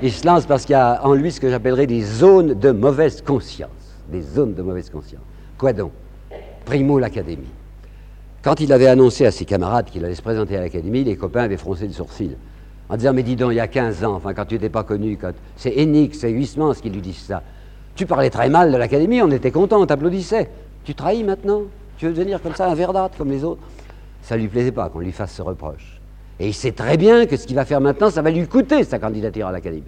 [0.00, 2.70] Il se lance parce qu'il y a en lui ce que j'appellerais des zones de
[2.70, 3.70] mauvaise conscience.
[4.08, 5.22] Des zones de mauvaise conscience.
[5.58, 5.90] Quoi donc?
[6.64, 7.50] Primo l'Académie.
[8.42, 11.42] Quand il avait annoncé à ses camarades qu'il allait se présenter à l'Académie, les copains
[11.42, 12.36] avaient froncé le sourcil.
[12.88, 14.84] En disant, mais dis donc, il y a 15 ans, enfin, quand tu n'étais pas
[14.84, 15.18] connu,
[15.56, 17.42] c'est Enix, c'est Huysmans qui lui disent ça.
[17.96, 20.48] Tu parlais très mal de l'Académie, on était content, on t'applaudissait.
[20.84, 21.62] Tu trahis maintenant?
[21.98, 23.60] Tu veux devenir comme ça, un verdâtre comme les autres?
[24.22, 26.00] Ça ne lui plaisait pas qu'on lui fasse ce reproche.
[26.38, 28.84] Et il sait très bien que ce qu'il va faire maintenant, ça va lui coûter
[28.84, 29.82] sa candidature à l'Académie.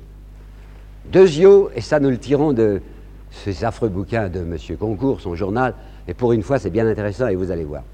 [1.10, 2.82] Deuxio, et ça nous le tirons de
[3.30, 4.56] ces affreux bouquins de M.
[4.78, 5.74] Concours, son journal,
[6.08, 7.84] et pour une fois c'est bien intéressant et vous allez voir.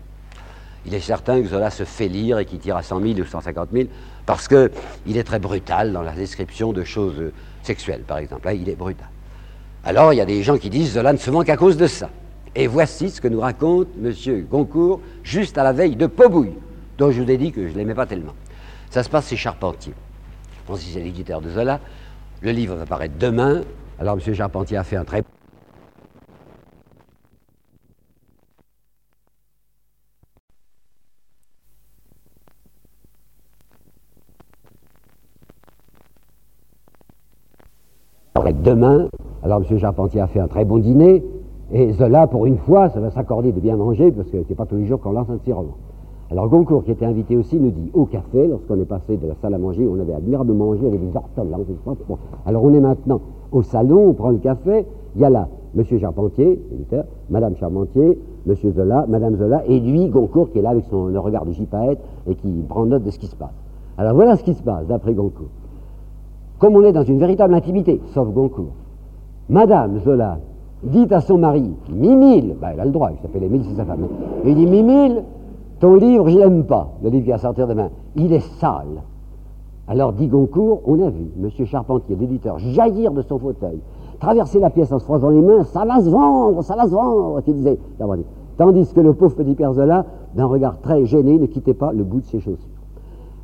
[0.87, 3.24] Il est certain que Zola se fait lire et qu'il tire à 100 000 ou
[3.24, 3.89] 150 000
[4.24, 7.32] parce qu'il est très brutal dans la description de choses
[7.64, 8.47] sexuelles, par exemple.
[8.47, 9.09] Là, il est brutal.
[9.84, 11.89] Alors, il y a des gens qui disent Zola ne se vend qu'à cause de
[11.89, 12.09] ça.
[12.55, 14.47] Et voici ce que nous raconte M.
[14.49, 16.55] Goncourt juste à la veille de Pobouille,
[16.99, 18.34] dont je vous ai dit que je ne l'aimais pas tellement.
[18.91, 19.93] Ça se passe chez Charpentier.
[20.68, 21.80] Que c'est l'éditeur de Zola.
[22.43, 23.62] Le livre va paraître demain.
[23.99, 24.34] Alors, M.
[24.34, 25.24] Charpentier a fait un très
[38.62, 39.09] demain.
[39.43, 39.78] Alors M.
[39.78, 41.24] Charpentier a fait un très bon dîner,
[41.72, 44.66] et Zola, pour une fois, ça va s'accorder de bien manger, parce que c'est pas
[44.66, 45.53] tous les jours qu'on lance un petit
[46.30, 49.34] Alors Goncourt, qui était invité aussi, nous dit au café, lorsqu'on est passé de la
[49.37, 51.64] salle à manger, on avait admirablement mangé avec des ortolans.
[52.45, 53.20] Alors on est maintenant
[53.53, 55.84] au salon, on prend le café, il y a là M.
[55.99, 56.61] Charpentier,
[57.30, 58.55] Mme Charpentier, M.
[58.72, 62.34] Zola, Mme Zola, et lui, Goncourt, qui est là avec son regard de gypaète et
[62.34, 63.55] qui prend note de ce qui se passe.
[63.99, 65.49] Alors voilà ce qui se passe, d'après Goncourt.
[66.59, 68.73] Comme on est dans une véritable intimité, sauf Goncourt,
[69.49, 70.39] Madame Zola,
[70.83, 73.85] dit à son mari, Mimile, bah, elle a le droit, il s'appelle Émile, c'est sa
[73.85, 74.07] femme.
[74.45, 75.23] Il dit Mimile,
[75.81, 77.91] ton livre, je l'aime pas, le livre qui va sortir demain.
[78.15, 79.03] Il est sale.
[79.89, 81.51] Alors, dit Goncourt, on a vu M.
[81.67, 83.79] Charpentier, l'éditeur, jaillir de son fauteuil,
[84.19, 86.93] traverser la pièce en se frottant les mains, ça va se vendre, ça va se
[86.93, 87.79] vendre, qu'il disait.
[88.57, 92.03] Tandis que le pauvre petit Père Zola, d'un regard très gêné, ne quittait pas le
[92.03, 92.76] bout de ses chaussures.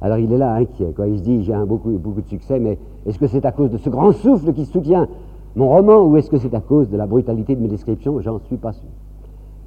[0.03, 1.07] Alors il est là inquiet, quoi.
[1.07, 2.77] il se dit j'ai beaucoup, de succès, mais
[3.07, 5.07] est-ce que c'est à cause de ce grand souffle qui soutient?
[5.55, 8.21] Mon roman ou est-ce que c'est à cause de la brutalité de mes descriptions?
[8.21, 8.89] J'en suis pas sûr.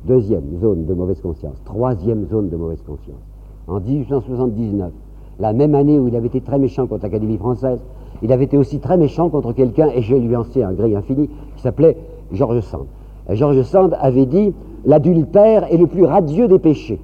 [0.06, 1.62] Deuxième zone de mauvaise conscience.
[1.64, 3.22] Troisième zone de mauvaise conscience.
[3.68, 4.92] En 1879,
[5.40, 7.80] la même année où il avait été très méchant contre l'Académie française,
[8.22, 10.96] il avait été aussi très méchant contre quelqu'un, et je lui en sais un gré
[10.96, 11.98] infini, qui s'appelait
[12.32, 12.88] Georges Sand.
[13.30, 14.54] Georges Sand avait dit
[14.86, 17.00] L'adultère est le plus radieux des péchés.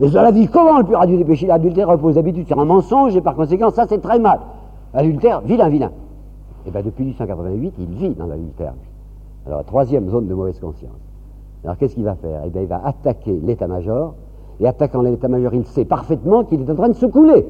[0.00, 3.14] Mais la vie, comment le plus radieux des péchés L'adultère repose d'habitude sur un mensonge,
[3.14, 4.40] et par conséquent, ça c'est très mal.
[4.94, 5.90] L'adultère, vilain, vilain.
[6.64, 8.72] Et eh bien depuis 1888, il vit dans l'adultère.
[9.46, 10.92] Alors, troisième zone de mauvaise conscience.
[11.64, 12.42] Alors qu'est-ce qu'il va faire?
[12.46, 14.14] Eh bien, il va attaquer l'état-major,
[14.60, 17.46] et attaquant l'état-major, il sait parfaitement qu'il est en train de se couler.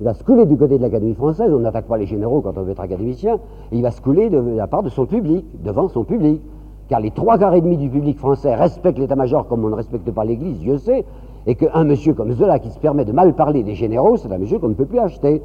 [0.00, 2.56] Il va se couler du côté de l'Académie française, on n'attaque pas les généraux quand
[2.56, 3.34] on veut être académicien,
[3.72, 6.40] et il va se couler de, la part de son public, devant son public.
[6.88, 10.10] Car les trois quarts et demi du public français respectent l'état-major comme on ne respecte
[10.10, 11.04] pas l'Église, Dieu sait,
[11.46, 14.38] et qu'un monsieur comme Zola qui se permet de mal parler des généraux, c'est un
[14.38, 15.42] monsieur qu'on ne peut plus acheter.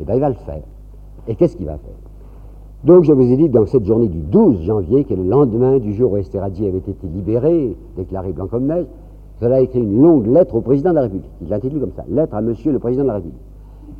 [0.00, 0.62] Eh bien, il va le faire.
[1.26, 1.94] Et qu'est-ce qu'il va faire?
[2.84, 5.78] Donc je vous ai dit dans cette journée du 12 janvier, qui est le lendemain
[5.78, 8.86] du jour où Esterhazy avait été libéré, déclaré blanc comme neige,
[9.40, 11.30] cela a écrit une longue lettre au président de la République.
[11.40, 13.40] Il l'intitule comme ça, Lettre à monsieur le président de la République.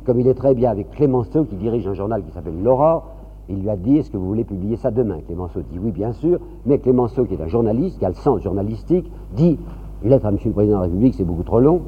[0.05, 3.07] Comme il est très bien avec Clémenceau, qui dirige un journal qui s'appelle L'Aurore,
[3.49, 5.19] il lui a dit Est-ce que vous voulez publier ça demain?
[5.25, 6.39] Clémenceau dit Oui, bien sûr.
[6.65, 9.57] Mais Clémenceau, qui est un journaliste, qui a le sens journalistique, dit
[10.03, 11.81] Lettre à monsieur le président de la République, c'est beaucoup trop long.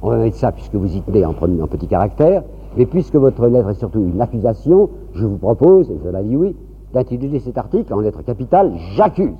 [0.00, 2.44] On va mettre ça, puisque vous y tenez en, petit caractère.
[2.76, 6.54] Mais puisque votre lettre est surtout une accusation, je vous propose, et cela dit oui,
[6.92, 9.34] d'intituler cet article en lettres capitales J'accuse.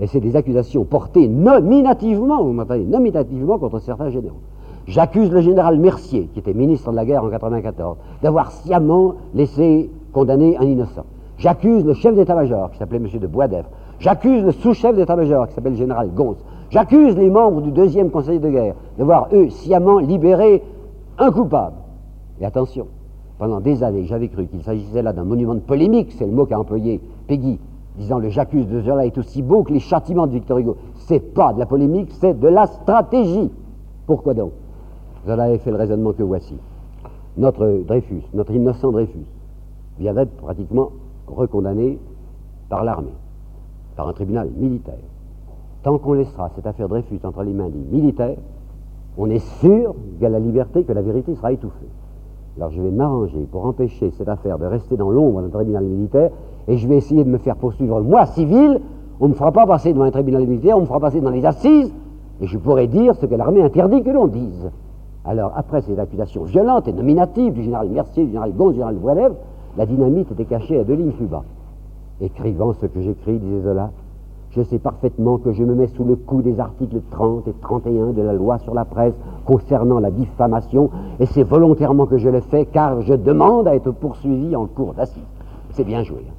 [0.00, 4.40] Et c'est des accusations portées nominativement, vous m'entendez, nominativement contre certains généraux.
[4.86, 9.90] J'accuse le général Mercier, qui était ministre de la guerre en 1994, d'avoir sciemment laissé
[10.12, 11.04] condamner un innocent.
[11.36, 13.08] J'accuse le chef d'état-major, qui s'appelait M.
[13.20, 13.68] de Boisdèvre.
[13.98, 16.36] J'accuse le sous-chef d'état-major, qui s'appelle le général Gonz.
[16.74, 20.60] J'accuse les membres du deuxième conseil de guerre d'avoir, eux, sciemment libéré
[21.18, 21.76] un coupable.
[22.40, 22.88] Et attention,
[23.38, 26.46] pendant des années, j'avais cru qu'il s'agissait là d'un monument de polémique, c'est le mot
[26.46, 27.60] qu'a employé Peggy,
[27.96, 30.76] disant le j'accuse de Zola est aussi beau que les châtiments de Victor Hugo.
[30.96, 33.52] C'est pas de la polémique, c'est de la stratégie.
[34.08, 34.50] Pourquoi donc?
[35.28, 36.56] Zola avait fait le raisonnement que voici.
[37.36, 39.26] Notre Dreyfus, notre innocent Dreyfus,
[40.00, 40.90] vient d'être pratiquement
[41.28, 42.00] recondamné
[42.68, 43.14] par l'armée,
[43.94, 44.98] par un tribunal militaire.
[45.84, 48.38] Tant qu'on laissera cette affaire Dreyfus entre les mains des militaires,
[49.18, 51.90] on est sûr qu'à la liberté, que la vérité sera étouffée.
[52.56, 56.30] Alors je vais m'arranger pour empêcher cette affaire de rester dans l'ombre d'un tribunal militaire
[56.68, 58.80] et je vais essayer de me faire poursuivre, moi, civil.
[59.20, 61.30] On ne me fera pas passer devant un tribunal militaire, on me fera passer dans
[61.30, 61.92] les assises
[62.40, 64.70] et je pourrai dire ce que l'armée interdit que l'on dise.
[65.26, 68.96] Alors, après ces accusations violentes et nominatives du général Mercier, du général Gonz, du général
[68.96, 69.34] Voilève,
[69.76, 71.44] la dynamite était cachée à deux lignes plus bas.
[72.22, 73.90] Écrivant ce que j'écris, disait Zola,
[74.56, 78.12] je sais parfaitement que je me mets sous le coup des articles 30 et 31
[78.12, 82.40] de la loi sur la presse concernant la diffamation, et c'est volontairement que je le
[82.40, 85.22] fais, car je demande à être poursuivi en cours d'assises.
[85.70, 86.24] C'est bien joué.
[86.28, 86.34] Hein.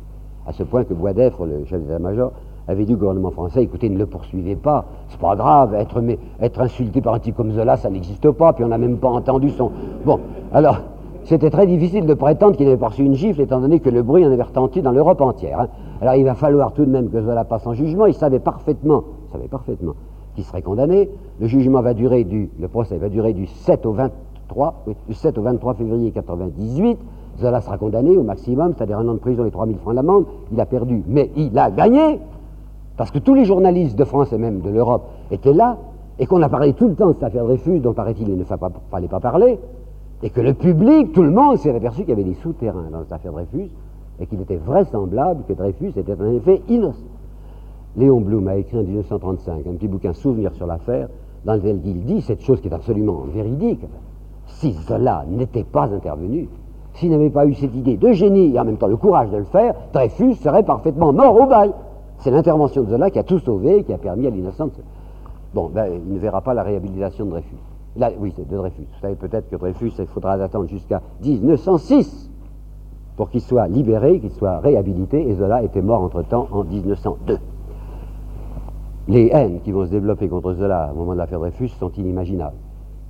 [0.47, 2.31] À ce point que Boisdeffre, le chef d'état-major,
[2.67, 7.01] avait dit au gouvernement français, écoutez, ne le poursuivez pas, c'est pas grave, être, insulté
[7.01, 9.71] par un type comme Zola, ça n'existe pas, puis on n'a même pas entendu son...
[10.05, 10.19] Bon,
[10.51, 10.79] alors,
[11.25, 14.25] c'était très difficile de prétendre qu'il avait reçu une gifle, étant donné que le bruit
[14.25, 15.59] en avait retenti dans l'Europe entière.
[15.59, 15.67] Hein.
[16.01, 18.05] Alors il va falloir tout de même que Zola passe en jugement.
[18.05, 19.93] Il savait parfaitement, il savait parfaitement
[20.35, 21.09] qu'il serait condamné.
[21.39, 25.37] Le jugement va durer du, le procès va durer du 7 au 23, du 7
[25.39, 26.99] au 23 février 98.
[27.39, 30.25] Zola sera condamné au maximum, c'est-à-dire un an de prison et 3000 francs d'amende.
[30.51, 32.19] Il a perdu, mais il a gagné,
[32.97, 35.77] parce que tous les journalistes de France et même de l'Europe étaient là,
[36.19, 38.43] et qu'on a parlé tout le temps de cette affaire Dreyfus, dont paraît-il il ne
[38.43, 39.59] fallait pas parler,
[40.23, 43.03] et que le public, tout le monde s'est aperçu qu'il y avait des souterrains dans
[43.03, 43.69] cette affaire Dreyfus,
[44.19, 47.03] et qu'il était vraisemblable que Dreyfus était en effet innocent.
[47.97, 51.09] Léon Blum a écrit en 1935 un petit bouquin Souvenir sur l'affaire,
[51.43, 53.85] dans lequel il dit cette chose qui est absolument véridique.
[54.47, 56.49] Si cela n'était pas intervenu,
[56.93, 59.37] s'il n'avait pas eu cette idée de génie et en même temps le courage de
[59.37, 61.71] le faire, Dreyfus serait parfaitement mort au bail.
[62.19, 64.71] C'est l'intervention de Zola qui a tout sauvé, qui a permis à l'innocence.
[65.53, 67.74] Bon, ben, il ne verra pas la réhabilitation de Dreyfus.
[67.97, 68.81] Oui, c'est de Dreyfus.
[68.81, 72.29] Vous savez peut-être que Dreyfus, il faudra attendre jusqu'à 1906
[73.15, 77.37] pour qu'il soit libéré, qu'il soit réhabilité, et Zola était mort entre-temps en 1902.
[79.07, 82.57] Les haines qui vont se développer contre Zola au moment de l'affaire Dreyfus sont inimaginables.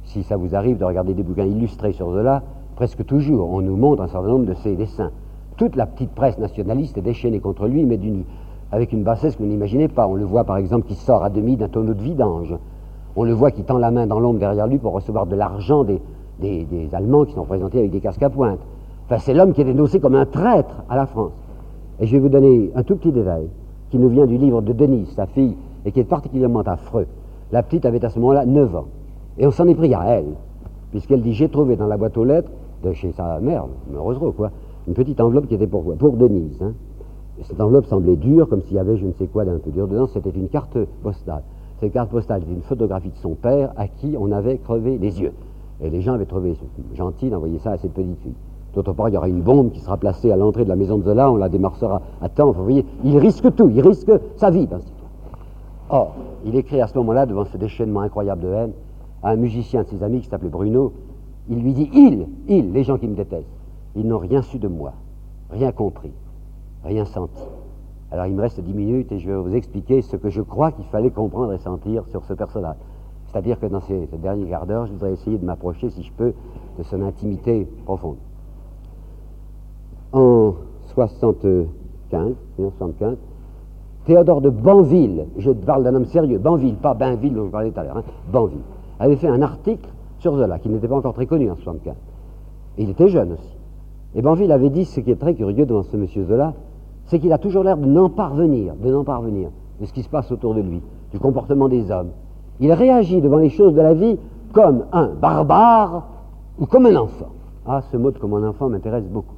[0.03, 2.43] Si ça vous arrive de regarder des bouquins illustrés sur Zola,
[2.75, 5.11] presque toujours on nous montre un certain nombre de ses dessins.
[5.57, 7.99] Toute la petite presse nationaliste est déchaînée contre lui, mais
[8.71, 10.05] avec une bassesse que vous n'imaginez pas.
[10.07, 12.53] On le voit par exemple qui sort à demi d'un tonneau de vidange.
[13.15, 15.83] On le voit qui tend la main dans l'ombre derrière lui pour recevoir de l'argent
[15.83, 16.01] des,
[16.91, 18.59] Allemands qui sont représentés avec des casques à pointe.
[19.05, 21.31] Enfin, c'est l'homme qui est dénoncé comme un traître à la France.
[21.99, 23.47] Et je vais vous donner un tout petit détail
[23.89, 25.55] qui nous vient du livre de Denise, sa fille,
[25.85, 27.07] et qui est particulièrement affreux.
[27.51, 28.87] La petite avait à ce moment-là 9 ans.
[29.37, 30.33] Et on s'en est pris à elle,
[30.91, 32.51] puisqu'elle dit J'ai trouvé dans la boîte aux lettres
[32.83, 33.65] de chez sa mère,
[33.95, 34.51] heureusement quoi,
[34.87, 36.61] une petite enveloppe qui était pour, pour Denise.
[36.61, 36.73] Hein.
[37.43, 39.87] Cette enveloppe semblait dure, comme s'il y avait je ne sais quoi d'un peu dur
[39.87, 40.07] dedans.
[40.07, 41.43] C'était une carte postale.
[41.85, 45.21] Cette carte postale était une photographie de son père à qui on avait crevé les
[45.21, 45.33] yeux.
[45.81, 46.57] Et les gens avaient trouvé
[46.95, 48.33] gentil d'envoyer ça à cette petite fille.
[48.73, 50.97] D'autre part, il y aura une bombe qui sera placée à l'entrée de la maison
[50.97, 52.51] de Zola, on la démarcera à temps.
[52.51, 54.79] Vous voyez, il risque tout, il risque sa vie dans
[55.91, 58.71] Or, il écrit à ce moment-là, devant ce déchaînement incroyable de haine,
[59.21, 60.91] à un musicien de ses amis qui s'appelait Bruno,
[61.49, 63.45] il lui dit Il, il, les gens qui me détestent,
[63.95, 64.93] ils n'ont rien su de moi,
[65.51, 66.13] rien compris,
[66.83, 67.43] rien senti.
[68.15, 70.71] Alors il me reste dix minutes et je vais vous expliquer ce que je crois
[70.71, 72.77] qu'il fallait comprendre et sentir sur ce personnage.
[73.27, 76.13] C'est-à-dire que dans ces, ce dernier quart d'heure, je voudrais essayer de m'approcher, si je
[76.13, 76.33] peux,
[76.77, 78.15] de son intimité profonde.
[80.13, 80.53] En
[80.93, 81.67] 75,
[82.57, 83.17] 1975,
[84.05, 87.79] Théodore de Banville, je parle d'un homme sérieux, Banville, pas Bainville dont je parlais tout
[87.81, 88.63] à l'heure, hein, Banville,
[88.97, 89.89] avait fait un article
[90.19, 91.93] sur Zola, qui n'était pas encore très connu en 75.
[92.77, 93.57] Et il était jeune aussi.
[94.15, 96.53] Et Banville avait dit, ce qui est très curieux devant ce monsieur Zola,
[97.07, 99.49] c'est qu'il a toujours l'air de n'en parvenir, de n'en parvenir,
[99.79, 102.09] de ce qui se passe autour de lui, du comportement des hommes.
[102.59, 104.17] Il réagit devant les choses de la vie
[104.53, 106.07] comme un barbare
[106.59, 107.29] ou comme un enfant.
[107.65, 109.35] Ah, ce mot de comme un enfant m'intéresse beaucoup.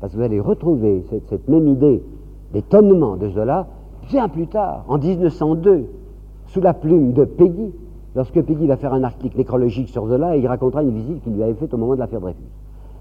[0.00, 2.02] Parce que vous allez retrouver cette, même idée
[2.52, 3.66] d'étonnement de Zola
[4.08, 5.86] bien plus tard, en 1902,
[6.46, 7.72] sous la plume de Peggy,
[8.14, 11.42] lorsque Peggy va faire un article nécrologique sur Zola, il racontera une visite qu'il lui
[11.42, 12.42] avait faite au moment de l'affaire Dreyfus.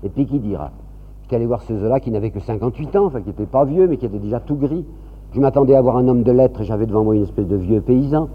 [0.03, 0.71] Et Peggy dira
[1.31, 3.87] J'étais allé voir ce Zola qui n'avait que 58 ans, enfin qui n'était pas vieux,
[3.87, 4.83] mais qui était déjà tout gris.
[5.31, 7.55] Je m'attendais à voir un homme de lettres, et j'avais devant moi une espèce de
[7.55, 8.27] vieux paysan.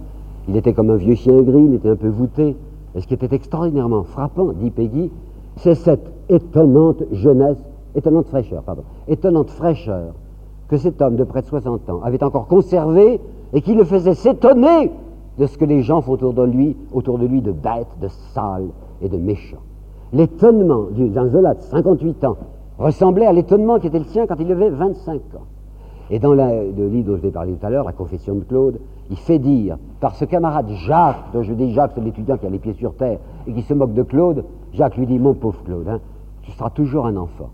[0.48, 2.56] Il était comme un vieux chien gris, il était un peu voûté.
[2.94, 5.10] Et ce qui était extraordinairement frappant, dit Peggy,
[5.56, 7.58] c'est cette étonnante jeunesse,
[7.94, 10.14] étonnante fraîcheur, pardon, étonnante fraîcheur
[10.68, 13.20] que cet homme de près de 60 ans avait encore conservé
[13.52, 14.90] et qui le faisait s'étonner
[15.38, 18.08] de ce que les gens font autour de lui, autour de lui de bêtes, de
[18.32, 18.70] sales
[19.02, 19.60] et de méchants.
[20.14, 22.36] L'étonnement d'un Zola de 58 ans
[22.78, 25.46] ressemblait à l'étonnement qui était le sien quand il avait 25 ans.
[26.10, 28.44] Et dans le livre dont je vous ai parlé tout à l'heure, La Confession de
[28.44, 28.78] Claude,
[29.10, 32.50] il fait dire par ce camarade Jacques, dont je dis Jacques, c'est l'étudiant qui a
[32.50, 35.62] les pieds sur terre et qui se moque de Claude, Jacques lui dit Mon pauvre
[35.64, 36.00] Claude, hein,
[36.42, 37.50] tu seras toujours un enfant.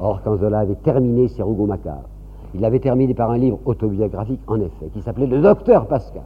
[0.00, 2.02] Or, quand Zola avait terminé ses Rougon-Macquart,
[2.54, 6.24] il avait terminé par un livre autobiographique, en effet, qui s'appelait Le Docteur Pascal.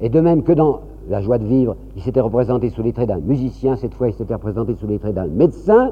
[0.00, 3.08] Et de même que dans La joie de vivre, il s'était représenté sous les traits
[3.08, 5.90] d'un musicien, cette fois il s'était représenté sous les traits d'un médecin,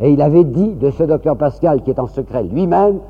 [0.00, 3.00] et il avait dit de ce docteur Pascal, qui est en secret lui-même,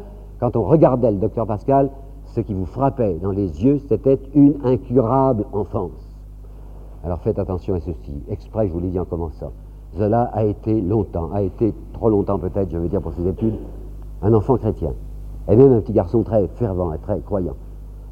[0.40, 1.90] quand on regardait le docteur Pascal,
[2.27, 6.16] ce qui vous frappait dans les yeux, c'était une incurable enfance.
[7.05, 8.23] Alors faites attention à ceci.
[8.28, 9.52] Exprès, je vous l'ai dit en commençant.
[9.97, 13.56] Zola a été longtemps, a été trop longtemps peut-être, je veux dire pour ses études,
[14.23, 14.93] un enfant chrétien
[15.48, 17.56] et même un petit garçon très fervent et très croyant.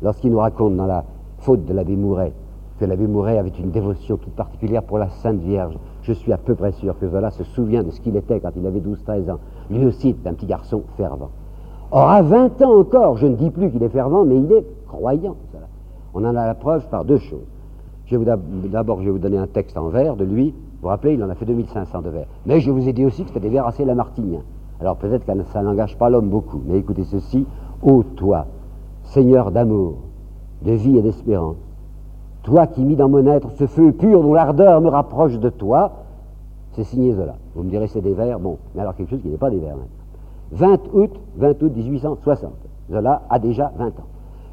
[0.02, 1.04] Lorsqu'il nous raconte dans la
[1.38, 2.32] faute de l'abbé Mouret
[2.78, 6.38] que l'abbé Mouret avait une dévotion toute particulière pour la Sainte Vierge, je suis à
[6.38, 9.28] peu près sûr que Zola se souvient de ce qu'il était quand il avait 12-13
[9.28, 9.38] ans.
[9.70, 11.30] Lui aussi est un petit garçon fervent.
[11.90, 14.64] Or, à 20 ans encore, je ne dis plus qu'il est fervent, mais il est
[14.86, 15.34] croyant.
[16.14, 17.40] On en a la preuve par deux choses.
[18.70, 20.50] D'abord, je vais vous donner un texte en vers de lui.
[20.50, 22.26] Vous vous rappelez, il en a fait 2500 de vers.
[22.46, 24.42] Mais je vous ai dit aussi que c'était des vers assez lamartiniens.
[24.80, 27.46] Alors peut-être que ça n'engage pas l'homme beaucoup, mais écoutez ceci.
[27.82, 28.46] Ô toi,
[29.02, 29.94] Seigneur d'amour,
[30.62, 31.56] de vie et d'espérance,
[32.46, 35.92] toi qui mis dans mon être ce feu pur dont l'ardeur me rapproche de toi,
[36.72, 37.34] c'est signé Zola.
[37.56, 39.58] Vous me direz c'est des vers, bon, mais alors quelque chose qui n'est pas des
[39.58, 39.74] vers.
[40.52, 42.52] 20 août, 20 août 1860.
[42.90, 44.06] Zola a déjà 20 ans.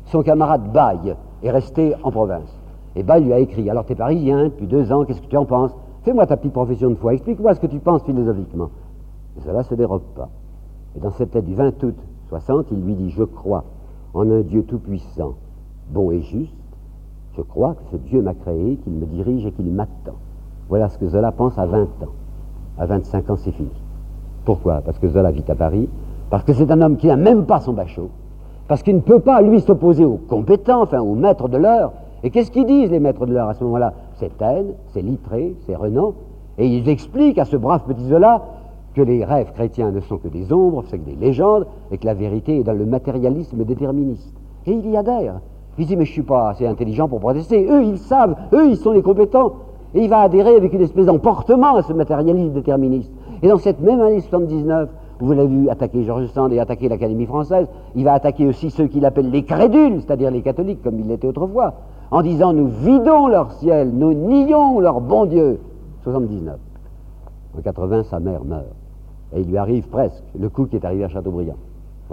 [0.06, 2.52] Son camarade Baye est resté en province.
[2.96, 5.38] Et Baye lui a écrit Alors, tu es parisien depuis deux ans, qu'est-ce que tu
[5.38, 5.72] en penses?
[6.02, 8.70] Fais-moi ta petite profession de foi, explique-moi ce que tu penses philosophiquement.
[9.38, 10.30] Et cela ne se dérobe pas.
[10.96, 11.96] Et dans cette lettre du 20 août
[12.30, 13.66] 60, il lui dit Je crois
[14.16, 15.36] en un Dieu tout-puissant,
[15.92, 16.56] bon et juste.
[17.36, 20.14] Je crois que ce Dieu m'a créé, qu'il me dirige et qu'il m'attend.
[20.70, 22.14] Voilà ce que Zola pense à 20 ans.
[22.78, 23.70] À 25 ans, c'est fini.
[24.46, 24.82] Pourquoi?
[24.82, 25.90] Parce que Zola vit à Paris,
[26.30, 28.10] parce que c'est un homme qui n'a même pas son bachot,
[28.68, 31.94] parce qu'il ne peut pas, lui, s'opposer aux compétents, enfin aux maîtres de l'heure.
[32.24, 33.94] Et qu'est-ce qu'ils disent, les maîtres de l'heure, à ce moment-là?
[34.16, 36.14] C'est Taine, c'est Littré, c'est Renan.
[36.58, 38.44] Et ils expliquent à ce brave petit Zola
[38.94, 42.06] que les rêves chrétiens ne sont que des ombres, c'est que des légendes, et que
[42.06, 44.34] la vérité est dans le matérialisme déterministe.
[44.68, 45.42] Et il y adhère.
[45.78, 47.68] Il dit, mais je ne suis pas assez intelligent pour protester.
[47.70, 49.54] Eux, ils savent, eux, ils sont les compétents.
[49.96, 53.12] Et il va adhérer avec une espèce d'emportement à ce matérialisme déterministe.
[53.42, 54.90] Et dans cette même année 79,
[55.20, 57.68] Vous l'avez vu attaquer Georges Sand et attaquer l'Académie française.
[57.96, 61.28] Il va attaquer aussi ceux qu'il appelle les crédules, c'est-à-dire les catholiques, comme il l'était
[61.28, 61.76] autrefois,
[62.12, 65.60] en disant nous vidons leur ciel, nous nions leur bon Dieu.
[66.04, 66.58] 79.
[67.58, 68.66] En 80, sa mère meurt.
[69.36, 71.56] Et il lui arrive presque le coup qui est arrivé à Chateaubriand.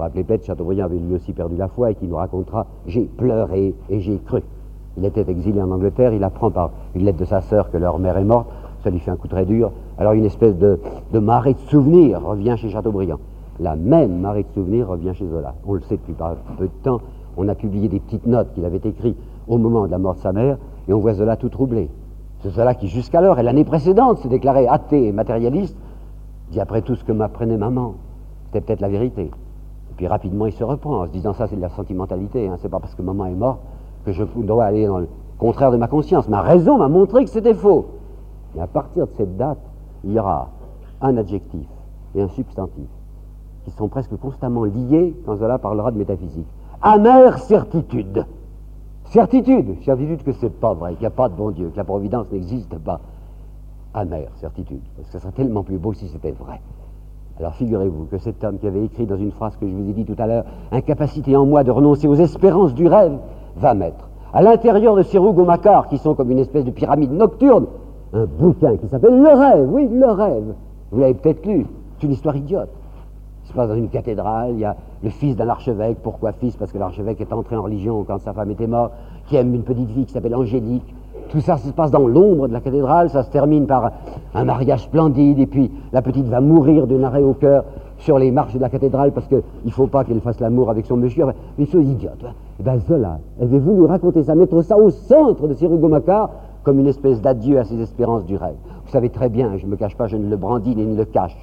[0.01, 3.03] Vous rappelez peut-être, Chateaubriand avait lui aussi perdu la foi et qui nous racontera J'ai
[3.03, 4.41] pleuré et j'ai cru.
[4.97, 7.99] Il était exilé en Angleterre, il apprend par une lettre de sa sœur que leur
[7.99, 8.49] mère est morte,
[8.83, 9.73] ça lui fait un coup très dur.
[9.99, 10.79] Alors une espèce de,
[11.13, 13.19] marée de souvenirs revient chez Chateaubriand.
[13.59, 15.55] La même marée de souvenirs revient chez Zola.
[15.67, 16.15] On le sait depuis
[16.57, 17.03] peu de temps.
[17.37, 19.19] On a publié des petites notes qu'il avait écrites
[19.49, 20.57] au moment de la mort de sa mère,
[20.89, 21.91] et on voit Zola tout troublé.
[22.39, 25.77] C'est Zola qui, jusqu'alors, et l'année précédente, s'est déclaré athée et matérialiste,
[26.53, 27.97] dit après tout ce que m'apprenait maman,
[28.47, 29.31] c'était peut-être la vérité.
[30.01, 32.49] Et puis rapidement, il se reprend en se disant ça, c'est de la sentimentalité.
[32.49, 32.57] Hein.
[32.63, 33.61] C'est pas parce que maman est morte
[34.07, 36.27] que je dois aller dans le contraire de ma conscience.
[36.27, 37.89] Ma raison m'a montré que c'était faux.
[38.55, 39.59] Mais à partir de cette date,
[40.05, 40.49] il y aura
[41.03, 41.67] un adjectif
[42.15, 42.89] et un substantif
[43.67, 46.49] qui sont presque constamment liés quand Zola parlera de métaphysique.
[46.81, 48.25] Amère certitude.
[49.05, 51.85] Certitude, certitude que c'est pas vrai, qu'il n'y a pas de bon Dieu, que la
[51.85, 53.01] providence n'existe pas.
[53.93, 56.59] Amère certitude, parce que ce serait tellement plus beau si c'était vrai.
[57.41, 59.95] Alors figurez-vous que cet homme qui avait écrit dans une phrase que je vous ai
[59.95, 63.17] dit tout à l'heure, incapacité en moi de renoncer aux espérances du rêve,
[63.57, 67.65] va mettre à l'intérieur de ces rougomacar qui sont comme une espèce de pyramide nocturne,
[68.13, 70.55] un bouquin qui s'appelle Le rêve, oui, Le rêve.
[70.93, 72.69] Vous l'avez peut-être lu, c'est une histoire idiote.
[73.45, 75.97] Il se passe dans une cathédrale, il y a le fils d'un archevêque.
[76.03, 76.57] Pourquoi fils?
[76.57, 78.93] Parce que l'archevêque est entré en religion quand sa femme était morte,
[79.29, 80.95] qui aime une petite fille qui s'appelle Angélique.
[81.31, 83.93] Tout ça se passe dans l'ombre de la cathédrale, ça se termine par
[84.35, 87.65] un mariage splendide, et puis la petite va mourir d'un arrêt au cœur
[87.99, 90.87] sur les marches de la cathédrale parce qu'il ne faut pas qu'elle fasse l'amour avec
[90.87, 91.27] son monsieur.
[91.57, 92.25] une chose idiote.
[92.25, 92.27] Et
[92.61, 96.31] eh bien Zola avait voulu raconter ça, mettre ça au centre de ses Macquart
[96.65, 98.57] comme une espèce d'adieu à ses espérances du rêve.
[98.85, 100.97] Vous savez très bien, je ne me cache pas, je ne le brandis ni ne
[100.97, 101.37] le cache,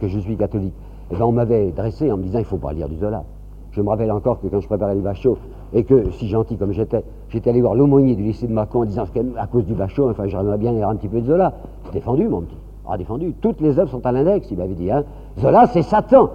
[0.00, 0.74] que je suis catholique.
[0.74, 2.96] Et eh bien on m'avait dressé en me disant il ne faut pas lire du
[2.96, 3.24] Zola.
[3.74, 5.36] Je me rappelle encore que quand je préparais le bachot,
[5.72, 8.84] et que, si gentil comme j'étais, j'étais allé voir l'aumônier du lycée de Mâcon en
[8.84, 11.52] disant qu'à cause du bachot, enfin j'aimerais bien lire un petit peu de Zola.
[11.92, 12.56] Défendu, mon petit.
[12.88, 13.34] Ah, défendu.
[13.40, 14.92] Toutes les œuvres sont à l'index, il m'avait dit.
[14.92, 15.02] Hein.
[15.40, 16.30] Zola, c'est Satan.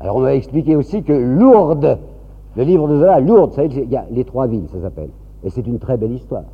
[0.00, 1.98] Alors on m'a expliqué aussi que Lourdes,
[2.56, 5.10] le livre de Zola, Lourdes, il y a les trois villes, ça s'appelle.
[5.44, 6.44] Et c'est une très belle histoire.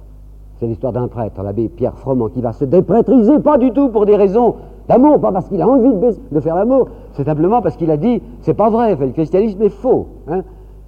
[0.61, 4.07] C'est l'histoire d'un prêtre, l'abbé Pierre Froment, qui va se déprétriser, pas du tout pour
[4.07, 4.55] des raisons
[4.89, 5.93] d'amour, pas parce qu'il a envie
[6.31, 9.71] de, faire l'amour, c'est simplement parce qu'il a dit, c'est pas vrai, le christianisme est
[9.71, 10.07] faux.
[10.29, 10.43] Hein.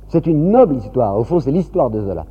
[0.08, 2.24] C'est une noble histoire, au fond c'est l'histoire de Zola.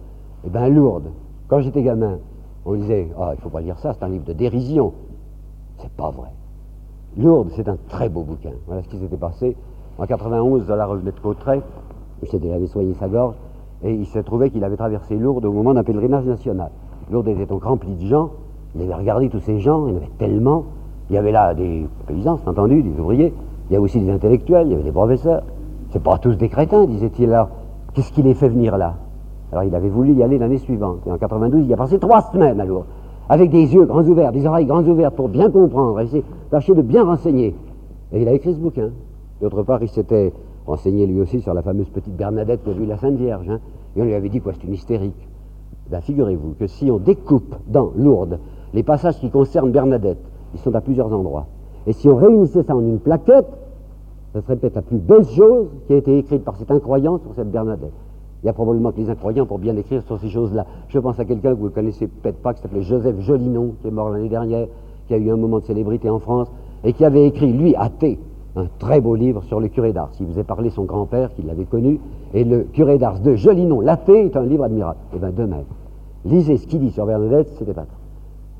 [0.46, 1.12] Eh bien Lourdes,
[1.48, 2.20] quand j'étais gamin,
[2.66, 4.94] on disait, ah, il faut pas lire ça, c'est un livre de dérision.
[5.78, 6.30] C'est pas vrai.
[7.18, 8.52] Lourdes, c'est un très beau bouquin.
[8.66, 9.56] Voilà ce qui s'était passé.
[9.98, 11.62] En 91, Zola revenait de Cotteret,
[12.22, 13.36] il avait soigné sa gorge,
[13.84, 16.72] et il s'est trouvé qu'il avait traversé Lourdes au moment d'un pèlerinage national.
[17.12, 18.32] Lourdes était donc rempli de gens,
[18.76, 20.66] il avait regardé tous ces gens, il y en avait tellement.
[21.10, 23.34] Il y avait là des paysans, c'est entendu, des ouvriers,
[23.70, 25.44] il y avait aussi des intellectuels, il y avait des professeurs.
[25.92, 27.50] C'est pas tous des crétins, disait-il alors.
[27.94, 28.96] Qu'est-ce qui les fait venir là?
[29.52, 31.00] Alors il avait voulu y aller l'année suivante.
[31.08, 32.86] Et en 92, il y a passé trois semaines à Lourdes
[33.30, 36.82] avec des yeux grands ouverts, des oreilles grands ouvertes pour bien comprendre, essayer tâcher de
[36.82, 37.56] bien renseigner.
[38.14, 38.92] Et il a écrit ce bouquin.
[39.42, 40.32] D'autre part, il s'était
[40.66, 43.50] renseigné lui aussi sur la fameuse petite Bernadette que vu la Sainte Vierge.
[43.50, 43.60] Hein.
[43.96, 45.28] et on lui avait dit quoi, c'est une hystérique.
[45.90, 48.40] Ben, figurez-vous que si on découpe dans Lourdes
[48.74, 50.20] les passages qui concernent Bernadette,
[50.54, 51.46] ils sont à plusieurs endroits.
[51.86, 53.48] Et si on réunissait ça en une plaquette,
[54.34, 57.34] ce serait peut-être la plus belle chose qui a été écrite par cet incroyant sur
[57.34, 57.94] cette Bernadette.
[58.44, 60.66] Il y a probablement que les incroyants pour bien écrire sur ces choses-là.
[60.90, 63.88] Je pense à quelqu'un que vous ne connaissez peut-être pas, qui s'appelait Joseph Jolinon, qui
[63.88, 64.68] est mort l'année dernière,
[65.08, 66.52] qui a eu un moment de célébrité en France,
[66.84, 68.20] et qui avait écrit, lui, athée,
[68.56, 70.12] un très beau livre sur le curé d'Ars.
[70.20, 72.00] Il faisait parler son grand-père, qui l'avait connu,
[72.34, 75.00] et le curé d'Ars de Jolinon, l'athée, est un livre admirable.
[75.16, 75.64] Eh bien, demain,
[76.26, 77.86] lisez ce qu'il dit sur Bernadette, c'était pas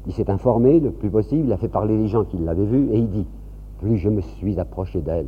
[0.08, 2.90] Il s'est informé le plus possible, il a fait parler les gens qui l'avaient vu,
[2.92, 3.26] et il dit
[3.80, 5.28] Plus je me suis approché d'elle,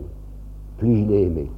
[0.78, 1.52] plus je l'ai aimée.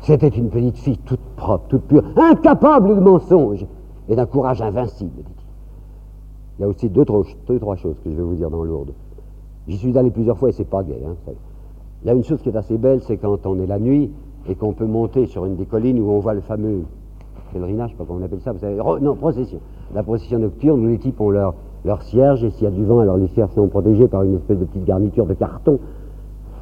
[0.00, 3.66] C'était une petite fille toute propre, toute pure, incapable de mensonge
[4.08, 5.34] et d'un courage invincible, dit-il.
[6.58, 8.92] Il y a aussi deux, trois choses que je vais vous dire dans Lourdes.
[9.66, 11.02] J'y suis allé plusieurs fois et c'est pas gai.
[11.06, 11.14] Hein,
[12.02, 14.10] il y a une chose qui est assez belle, c'est quand on est la nuit
[14.48, 16.84] et qu'on peut monter sur une des collines où on voit le fameux
[17.52, 19.58] pèlerinage, je sais pas comment on appelle ça, vous savez, non, procession.
[19.94, 21.54] La procession nocturne où les types ont leur,
[21.84, 24.34] leur cierge et s'il y a du vent, alors les cierges sont protégés par une
[24.34, 25.78] espèce de petite garniture de carton.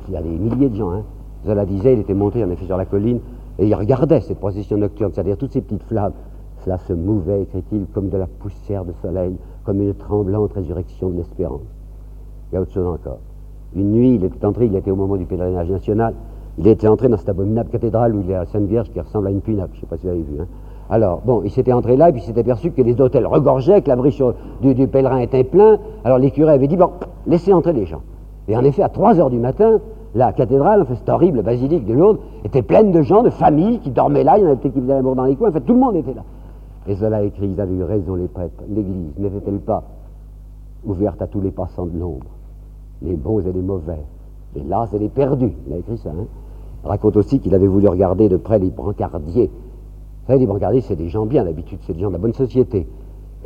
[0.08, 1.02] Il y a des milliers de gens, hein.
[1.46, 3.20] Zola disait, il était monté en effet sur la colline,
[3.58, 6.12] et il regardait cette procession nocturne, c'est-à-dire toutes ces petites flammes.
[6.64, 11.16] Cela se mouvait, écrit-il, comme de la poussière de soleil, comme une tremblante résurrection de
[11.16, 11.62] l'espérance.
[12.50, 13.18] Il y a autre chose encore.
[13.74, 16.14] Une nuit, il était entré, il était au moment du pèlerinage national,
[16.58, 19.00] il était entré dans cette abominable cathédrale où il y a la Sainte Vierge qui
[19.00, 20.40] ressemble à une pinacle, je ne sais pas si vous avez vu.
[20.40, 20.46] Hein.
[20.90, 23.82] Alors, bon, il s'était entré là, et puis il s'était aperçu que les hôtels regorgeaient,
[23.82, 24.16] que l'abri
[24.62, 25.78] du, du pèlerin était plein.
[26.04, 26.90] Alors les curés avaient dit, bon,
[27.26, 28.00] laissez entrer les gens.
[28.48, 29.80] Et en effet, à 3 heures du matin,
[30.14, 34.24] la cathédrale, cette horrible basilique de Lourdes, était pleine de gens, de familles qui dormaient
[34.24, 35.80] là, il y en avait qui faisaient l'amour dans les coins, en fait, tout le
[35.80, 36.22] monde était là.
[36.86, 38.64] Et cela écrit, ils avaient eu raison, les prêtres.
[38.68, 39.82] L'Église n'était-elle pas
[40.84, 42.26] ouverte à tous les passants de l'ombre,
[43.02, 44.02] les bons et les mauvais,
[44.54, 46.08] les las et les perdus Il a écrit ça.
[46.10, 46.24] Hein
[46.84, 49.50] il raconte aussi qu'il avait voulu regarder de près les brancardiers.
[50.28, 52.34] Vous savez, les brancardiers, c'est des gens bien d'habitude, c'est des gens de la bonne
[52.34, 52.86] société.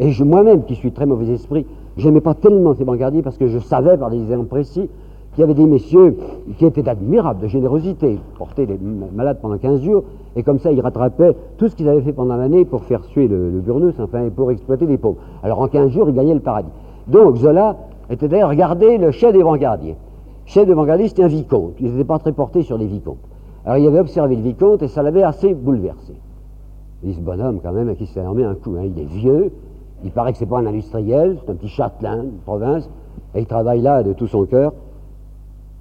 [0.01, 1.65] Et moi-même, qui suis très mauvais esprit,
[1.97, 4.91] j'aimais pas tellement ces brancardiers parce que je savais par des exemples précis
[5.33, 6.17] qu'il y avait des messieurs
[6.59, 8.81] qui étaient admirables de générosité, portaient les
[9.15, 10.03] malades pendant 15 jours,
[10.35, 13.29] et comme ça ils rattrapaient tout ce qu'ils avaient fait pendant l'année pour faire suer
[13.29, 15.19] le, le enfin, et pour exploiter les pauvres.
[15.45, 16.73] Alors en 15 jours, ils gagnaient le paradis.
[17.07, 17.77] Donc Zola
[18.11, 19.95] était d'ailleurs, regardez le chef des brancardiers.
[20.47, 21.75] Chef des brancardiers, c'était un vicomte.
[21.79, 23.23] Ils n'étaient pas très portés sur les vicomtes.
[23.65, 26.15] Alors il avait observé le vicomte et ça l'avait assez bouleversé.
[27.03, 29.53] Dit, ce bonhomme, quand même, à qui s'est armé un coup, hein, il est vieux,
[30.05, 32.89] il paraît que c'est pas un industriel, c'est un petit châtelain de province,
[33.35, 34.73] et il travaille là de tout son cœur.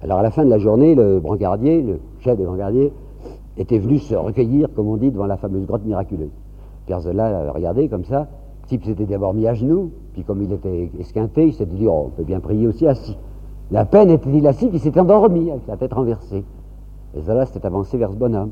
[0.02, 2.92] Alors à la fin de la journée, le brancardier, le chef des brancardiers,
[3.56, 6.30] était venu se recueillir, comme on dit, devant la fameuse grotte miraculeuse.
[6.86, 8.26] Pierre Zola regardé comme ça,
[8.62, 11.86] le type s'était d'abord mis à genoux, puis comme il était esquinté, il s'est dit,
[11.86, 13.16] oh, on peut bien prier aussi assis.
[13.70, 16.44] La peine était-il assis, puis il s'était endormi avec la tête renversée.
[17.14, 18.50] Et Zola s'était avancé vers ce bonhomme.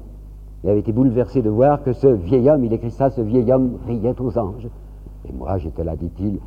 [0.62, 3.51] Il avait été bouleversé de voir que ce vieil homme, il écrit ça, ce vieil
[3.53, 4.69] homme riait aux anges.
[5.28, 6.39] Et moi, j'étais là, dit-il,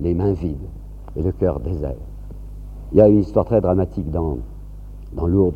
[0.00, 0.68] les mains vides
[1.16, 1.94] et le cœur désert.
[2.92, 4.38] Il y a une histoire très dramatique dans
[5.14, 5.54] dans Lourdes,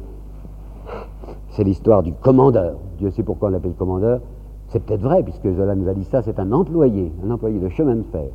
[1.51, 2.77] c'est l'histoire du commandeur.
[2.99, 4.21] Dieu sait pourquoi on l'appelle commandeur.
[4.69, 7.69] C'est peut-être vrai, puisque Zola nous a dit ça, c'est un employé, un employé de
[7.69, 8.29] chemin de fer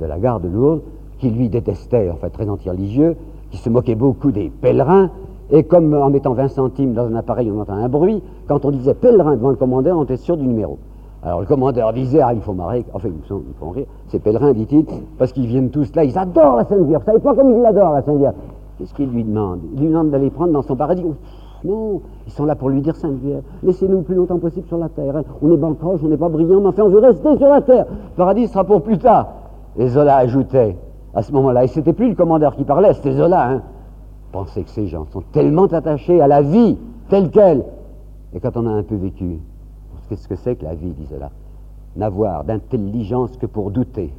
[0.00, 0.82] de la gare de Lourdes,
[1.18, 3.16] qui lui détestait, en fait très anti-religieux,
[3.50, 5.10] qui se moquait beaucoup des pèlerins,
[5.50, 8.70] et comme en mettant 20 centimes dans un appareil, on entend un bruit, quand on
[8.70, 10.78] disait pèlerin devant le commandeur, on était sûr du numéro.
[11.22, 14.52] Alors le commandeur disait, ah, il faut marrer, enfin, ils, sont, font rire, ces pèlerins,
[14.52, 14.84] dit-il,
[15.18, 17.02] parce qu'ils viennent tous là, ils adorent la Sainte Vierge.
[17.02, 18.34] Vous savez pas comme ils l'adorent, la Sainte Vierge
[18.78, 19.60] Qu'est-ce qu'il lui demande?
[19.74, 21.04] Il lui demande d'aller prendre dans son paradis.
[21.64, 24.78] non, ils sont là pour lui dire Sainte Vierge, laissez-nous le plus longtemps possible sur
[24.78, 25.16] la terre.
[25.16, 25.24] Hein.
[25.42, 27.86] On est bancoche, on n'est pas brillant, mais enfin on veut rester sur la terre.
[27.88, 29.28] Le paradis sera pour plus tard.
[29.76, 30.76] Et Zola ajoutait
[31.14, 33.50] à ce moment-là, et c'était plus le commandeur qui parlait, c'était Zola.
[33.50, 33.62] Hein.
[34.32, 36.76] Pensez que ces gens sont tellement attachés à la vie
[37.08, 37.64] telle qu'elle.
[38.34, 39.38] Et quand on a un peu vécu,
[40.08, 41.30] qu'est-ce que c'est que la vie, dit Zola
[41.96, 44.12] N'avoir d'intelligence que pour douter,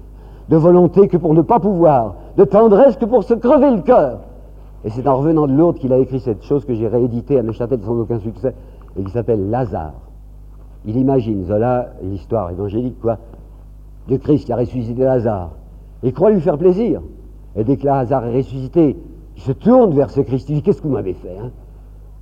[0.50, 4.20] de volonté que pour ne pas pouvoir, de tendresse que pour se crever le cœur.
[4.84, 7.44] Et c'est en revenant de Lourdes qu'il a écrit cette chose que j'ai rééditée à
[7.44, 8.56] Neuchâtel sans aucun succès,
[8.98, 9.94] et qui s'appelle Lazare.
[10.86, 13.18] Il imagine, Zola, l'histoire évangélique, quoi,
[14.08, 15.52] de Christ qui a ressuscité Lazare.
[16.02, 17.02] Il croit lui faire plaisir.
[17.56, 18.96] Et dès que Lazare est ressuscité,
[19.40, 20.50] il se tourne vers ce Christ.
[20.50, 21.52] Il dit Qu'est-ce que vous m'avez fait hein?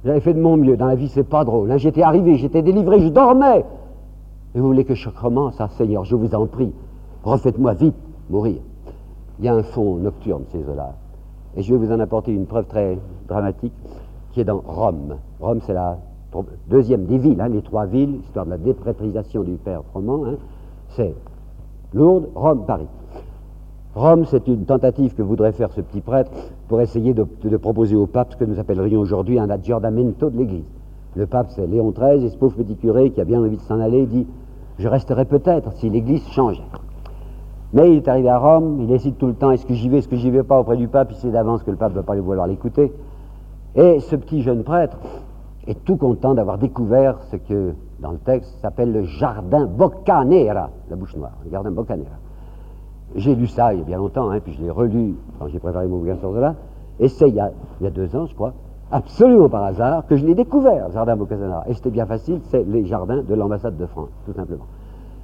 [0.06, 0.78] J'avais fait de mon mieux.
[0.78, 1.72] Dans la vie, c'est pas drôle.
[1.72, 1.78] Hein.
[1.78, 3.66] J'étais arrivé, j'étais délivré, je dormais.
[4.54, 5.56] Et vous voulez que je recommence?
[5.60, 6.72] Ah, Seigneur, je vous en prie,
[7.24, 7.96] refaites-moi vite
[8.30, 8.58] mourir.
[9.40, 10.94] Il y a un fond nocturne, ces Zola.
[11.56, 13.74] Et je vais vous en apporter une preuve très dramatique
[14.32, 15.16] qui est dans Rome.
[15.40, 15.98] Rome, c'est la
[16.70, 20.24] deuxième des villes, hein, les trois villes, histoire de la déprétrisation du père Froment.
[20.90, 21.16] C'est
[21.96, 22.88] Lourdes, Rome, Paris.
[23.96, 26.32] Rome, c'est une tentative que voudrait faire ce petit prêtre
[26.68, 27.24] pour essayer de,
[27.58, 30.66] proposer au pape ce que nous appellerions aujourd'hui un aggiornamento de l'Église.
[31.16, 33.62] Le pape, c'est Léon XIII, et ce pauvre petit curé qui a bien envie de
[33.62, 34.28] s'en aller dit
[34.78, 36.62] Je resterai peut-être si l'Église changeait.
[37.74, 39.98] Mais il est arrivé à Rome, il décide tout le temps est-ce que j'y vais,
[39.98, 41.98] est-ce que j'y vais pas auprès du pape, il sait d'avance que le pape ne
[41.98, 42.94] va pas vouloir l'écouter.
[43.76, 44.98] Et ce petit jeune prêtre
[45.66, 50.96] est tout content d'avoir découvert ce que, dans le texte, s'appelle le jardin Boccanera, la
[50.96, 52.27] bouche noire, le jardin Boccanera.
[53.16, 55.60] J'ai lu ça il y a bien longtemps, hein, puis je l'ai relu quand j'ai
[55.60, 56.56] préparé mon bouquin sur cela,
[57.00, 57.40] et c'est il, y
[57.88, 58.54] a deux ans, je crois,
[58.92, 61.64] absolument par hasard, que je l'ai découvert, jardin Boccanera.
[61.68, 64.66] Et c'était bien facile, c'est les jardins de l'ambassade de France, tout simplement.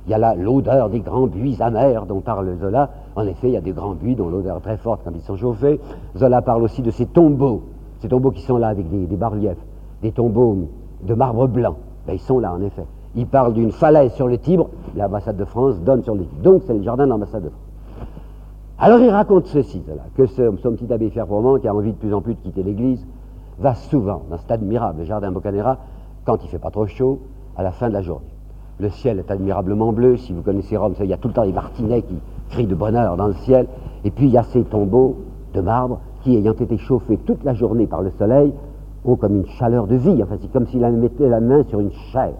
[0.06, 2.90] Il y a là l'odeur des grands buis amers dont parle Zola.
[3.16, 5.22] En effet, il y a des grands buis dont l'odeur est très forte quand ils
[5.22, 5.80] sont chauffés.
[6.18, 7.64] Zola parle aussi de ces tombeaux,
[8.00, 9.64] ces tombeaux qui sont là avec des, bas-reliefs,
[10.02, 10.68] des tombeaux
[11.04, 11.78] de marbre blanc.
[12.06, 12.86] Ben, ils sont là, en effet.
[13.16, 16.42] Il parle d'une falaise sur le Tibre, l'ambassade de France donne sur le Tibre.
[16.42, 17.73] Donc c'est le jardin de l'ambassade de France.
[18.80, 19.84] Alors il raconte ceci,
[20.16, 22.64] que ce, son petit abbé Ferbrement, qui a envie de plus en plus de quitter
[22.64, 23.06] l'église,
[23.60, 25.78] va souvent dans cet admirable jardin Bocanera,
[26.26, 27.20] quand il fait pas trop chaud,
[27.56, 28.34] à la fin de la journée.
[28.80, 30.18] Le ciel est admirablement bleu.
[30.18, 32.16] Si vous connaissez Rome, il y a tout le temps des martinets qui
[32.50, 33.68] crient de bonheur dans le ciel.
[34.04, 35.18] Et puis il y a ces tombeaux
[35.54, 38.54] de marbre qui, ayant été chauffés toute la journée par le soleil,
[39.06, 40.24] ont comme une chaleur de vie.
[40.24, 42.34] Enfin, c'est comme s'il mettait la main sur une chair.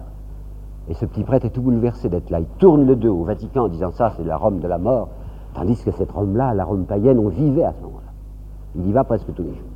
[0.88, 2.40] Et ce petit prêtre est tout bouleversé d'être là.
[2.40, 5.08] Il tourne le dos au Vatican en disant ça, c'est la Rome de la mort.
[5.54, 8.12] Tandis que cette Rome-là, la Rome païenne, on vivait à ce moment-là.
[8.76, 9.74] Il y va presque tous les jours.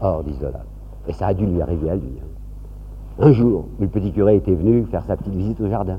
[0.00, 0.60] Or, dit Zola,
[1.08, 2.12] et ça a dû lui arriver à lui.
[2.20, 3.24] Hein.
[3.26, 5.98] Un jour, le petit curé était venu faire sa petite visite au jardin,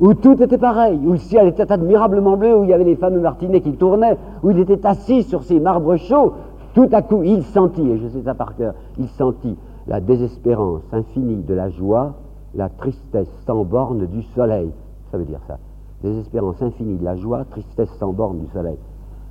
[0.00, 2.96] où tout était pareil, où le ciel était admirablement bleu, où il y avait les
[2.96, 6.32] fameux martinets qui tournaient, où il était assis sur ces marbres chauds,
[6.74, 9.56] Tout à coup, il sentit, et je sais ça par cœur, il sentit
[9.86, 12.14] la désespérance infinie de la joie,
[12.54, 14.70] la tristesse sans borne du soleil.
[15.10, 15.58] Ça veut dire ça.
[16.02, 18.76] Désespérance infinie de la joie, tristesse sans borne du soleil.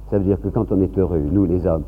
[0.09, 1.83] Ça veut dire que quand on est heureux, nous les hommes,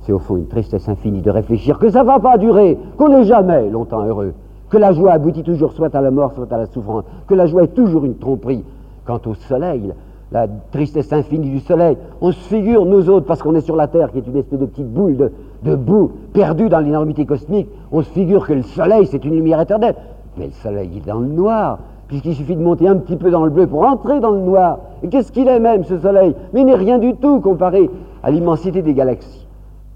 [0.00, 3.10] c'est au fond une tristesse infinie de réfléchir que ça ne va pas durer, qu'on
[3.10, 4.34] n'est jamais longtemps heureux,
[4.70, 7.46] que la joie aboutit toujours soit à la mort, soit à la souffrance, que la
[7.46, 8.64] joie est toujours une tromperie.
[9.04, 9.94] Quant au soleil,
[10.32, 13.86] la tristesse infinie du soleil, on se figure, nous autres, parce qu'on est sur la
[13.86, 15.32] Terre, qui est une espèce de petite boule de,
[15.62, 19.60] de boue perdue dans l'énormité cosmique, on se figure que le soleil, c'est une lumière
[19.60, 19.94] éternelle.
[20.36, 21.78] Mais le soleil est dans le noir,
[22.08, 24.78] puisqu'il suffit de monter un petit peu dans le bleu pour entrer dans le noir.
[25.02, 26.34] Et qu'est-ce qu'il est même, ce soleil?
[26.52, 27.90] Mais il n'est rien du tout comparé
[28.22, 29.46] à l'immensité des galaxies.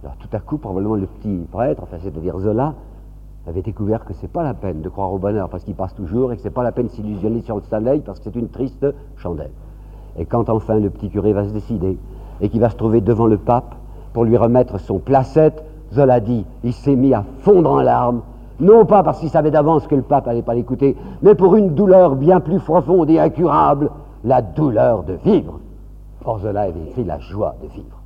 [0.02, 2.74] Alors tout à coup, probablement le petit prêtre, enfin c'est-à-dire Zola,
[3.48, 6.32] avait découvert que c'est pas la peine de croire au bonheur parce qu'il passe toujours
[6.32, 8.48] et que c'est pas la peine de s'illusionner sur le soleil parce que c'est une
[8.48, 8.86] triste
[9.16, 9.50] chandelle.
[10.18, 11.98] Et quand enfin le petit curé va se décider
[12.40, 13.74] et qu'il va se trouver devant le pape
[14.12, 18.20] pour lui remettre son placette, Zola dit, il s'est mis à fondre en larmes,
[18.60, 21.74] non pas parce qu'il savait d'avance que le pape n'allait pas l'écouter, mais pour une
[21.74, 23.90] douleur bien plus profonde et incurable,
[24.24, 25.60] la douleur de vivre.
[26.24, 28.02] Or Zola avait écrit la joie de vivre.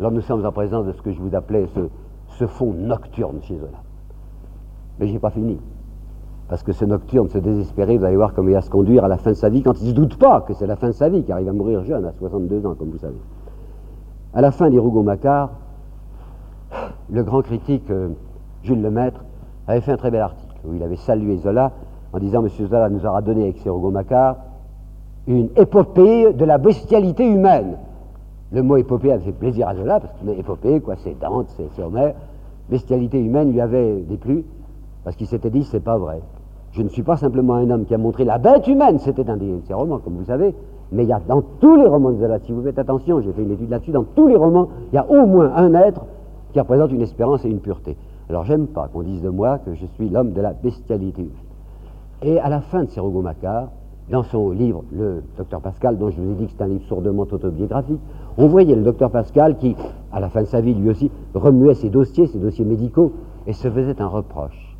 [0.00, 1.80] Alors nous sommes en présence de ce que je vous appelais ce,
[2.28, 3.78] ce fond nocturne chez Zola.
[4.98, 5.58] Mais je n'ai pas fini.
[6.48, 9.08] Parce que ce nocturne, ce désespéré, vous allez voir comment il va se conduire à
[9.08, 10.88] la fin de sa vie, quand il ne se doute pas que c'est la fin
[10.88, 13.18] de sa vie, car il va mourir jeune, à 62 ans, comme vous savez.
[14.32, 15.50] À la fin des Rougon-Macquart,
[17.10, 18.08] le grand critique euh,
[18.62, 19.20] Jules Lemaître
[19.72, 21.72] avait fait un très bel article où il avait salué Zola
[22.12, 24.36] en disant Monsieur Zola nous aura donné avec ses Rougon-Macquart
[25.26, 27.76] une épopée de la bestialité humaine.
[28.50, 31.82] Le mot épopée avait fait plaisir à Zola, parce que épopée, quoi, c'est Dante, c'est
[31.82, 32.14] Homère.
[32.70, 34.44] Bestialité humaine lui avait déplu,
[35.04, 36.20] parce qu'il s'était dit c'est pas vrai.
[36.72, 39.36] Je ne suis pas simplement un homme qui a montré la bête humaine, c'était un
[39.36, 40.54] de ses romans, comme vous savez,
[40.92, 43.32] mais il y a dans tous les romans de Zola, si vous faites attention, j'ai
[43.32, 46.06] fait une étude là-dessus, dans tous les romans, il y a au moins un être
[46.52, 47.96] qui représente une espérance et une pureté.
[48.28, 51.28] Alors j'aime pas qu'on dise de moi que je suis l'homme de la bestialité.
[52.22, 53.68] Et à la fin de ces Macquart,
[54.10, 56.84] dans son livre, le docteur Pascal, dont je vous ai dit que c'est un livre
[56.84, 58.00] sourdement autobiographique,
[58.36, 59.76] on voyait le docteur Pascal qui,
[60.12, 63.12] à la fin de sa vie, lui aussi, remuait ses dossiers, ses dossiers médicaux,
[63.46, 64.76] et se faisait un reproche.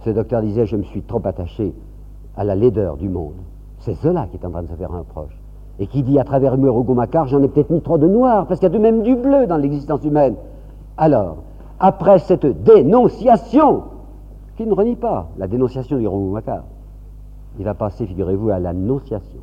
[0.00, 1.74] Ce docteur disait, je me suis trop attaché
[2.36, 3.34] à la laideur du monde.
[3.78, 5.38] C'est cela qui est en train de se faire un reproche.
[5.78, 8.60] Et qui dit, à travers mur Macquart, j'en ai peut-être mis trop de noir, parce
[8.60, 10.34] qu'il y a de même du bleu dans l'existence humaine.
[10.96, 11.38] Alors,
[11.80, 13.82] après cette dénonciation,
[14.56, 16.64] qui ne renie pas la dénonciation du Macquart,
[17.58, 19.40] il va passer, figurez-vous, à l'annonciation.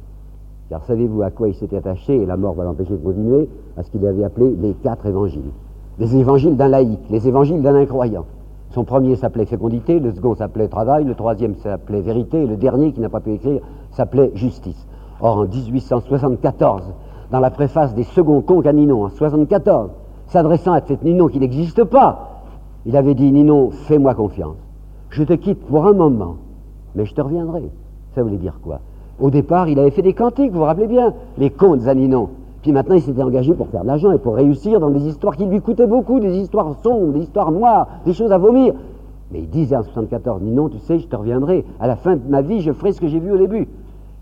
[0.70, 3.84] Car savez-vous à quoi il s'était attaché, et la mort va l'empêcher de continuer, à
[3.84, 5.52] ce qu'il avait appelé les quatre évangiles.
[5.98, 8.26] Les évangiles d'un laïc, les évangiles d'un incroyant.
[8.70, 12.92] Son premier s'appelait fécondité, le second s'appelait travail, le troisième s'appelait vérité, et le dernier,
[12.92, 13.62] qui n'a pas pu écrire,
[13.92, 14.86] s'appelait justice.
[15.22, 16.84] Or, en 1874,
[17.32, 18.44] dans la préface des seconds
[18.74, 19.90] Ninon, en 74,
[20.28, 22.44] s'adressant à cette Ninon qui n'existe pas,
[22.86, 24.58] il avait dit Ninon, fais-moi confiance.
[25.10, 26.36] Je te quitte pour un moment,
[26.96, 27.70] mais je te reviendrai.
[28.16, 28.80] Ça voulait dire quoi?
[29.20, 32.30] Au départ, il avait fait des cantiques, vous vous rappelez bien, les contes Ninon.
[32.62, 35.36] Puis maintenant, il s'était engagé pour faire de l'argent et pour réussir dans des histoires
[35.36, 38.74] qui lui coûtaient beaucoup, des histoires sombres, des histoires noires, des choses à vomir.
[39.32, 41.66] Mais il disait en 74, Ninon, tu sais, je te reviendrai.
[41.80, 43.68] À la fin de ma vie, je ferai ce que j'ai vu au début.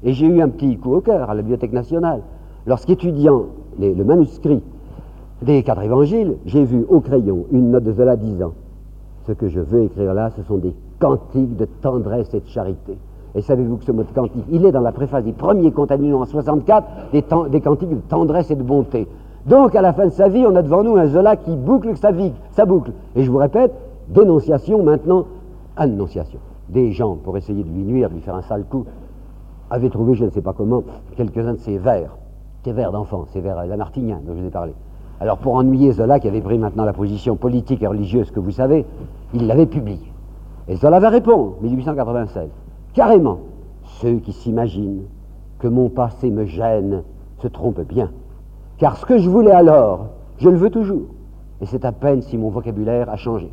[0.03, 2.21] Et j'ai eu un petit coup au cœur à la Bibliothèque nationale.
[2.65, 3.45] Lorsqu'étudiant
[3.79, 4.61] le manuscrit
[5.45, 8.53] des quatre évangiles, j'ai vu au crayon une note de Zola disant
[9.27, 12.97] Ce que je veux écrire là, ce sont des cantiques de tendresse et de charité.
[13.35, 16.21] Et savez-vous que ce mot de cantique, il est dans la préface des premiers contaminants
[16.21, 19.07] en 64, des, cantiques de tendresse et de bonté.
[19.45, 21.95] Donc, à la fin de sa vie, on a devant nous un Zola qui boucle
[21.97, 22.93] sa vie, sa boucle.
[23.15, 23.73] Et je vous répète,
[24.07, 25.25] dénonciation maintenant,
[25.75, 26.39] annonciation.
[26.69, 28.85] Des gens, pour essayer de lui nuire, de lui faire un sale coup,
[29.69, 30.83] avaient trouvé, je ne sais pas comment,
[31.15, 32.15] quelques-uns de ces vers,
[32.63, 34.73] ces vers d'enfants, ces vers lamartiniens dont je vous ai parlé.
[35.21, 38.51] Alors, pour ennuyer Zola, qui avait pris maintenant la position politique et religieuse que vous
[38.51, 38.85] savez,
[39.33, 40.11] il l'avait publié.
[40.67, 42.49] Et Zola va répondre, 1896.
[42.93, 43.39] Carrément,
[43.83, 45.03] ceux qui s'imaginent
[45.59, 47.03] que mon passé me gêne
[47.37, 48.11] se trompent bien.
[48.77, 51.07] Car ce que je voulais alors, je le veux toujours.
[51.61, 53.51] Et c'est à peine si mon vocabulaire a changé.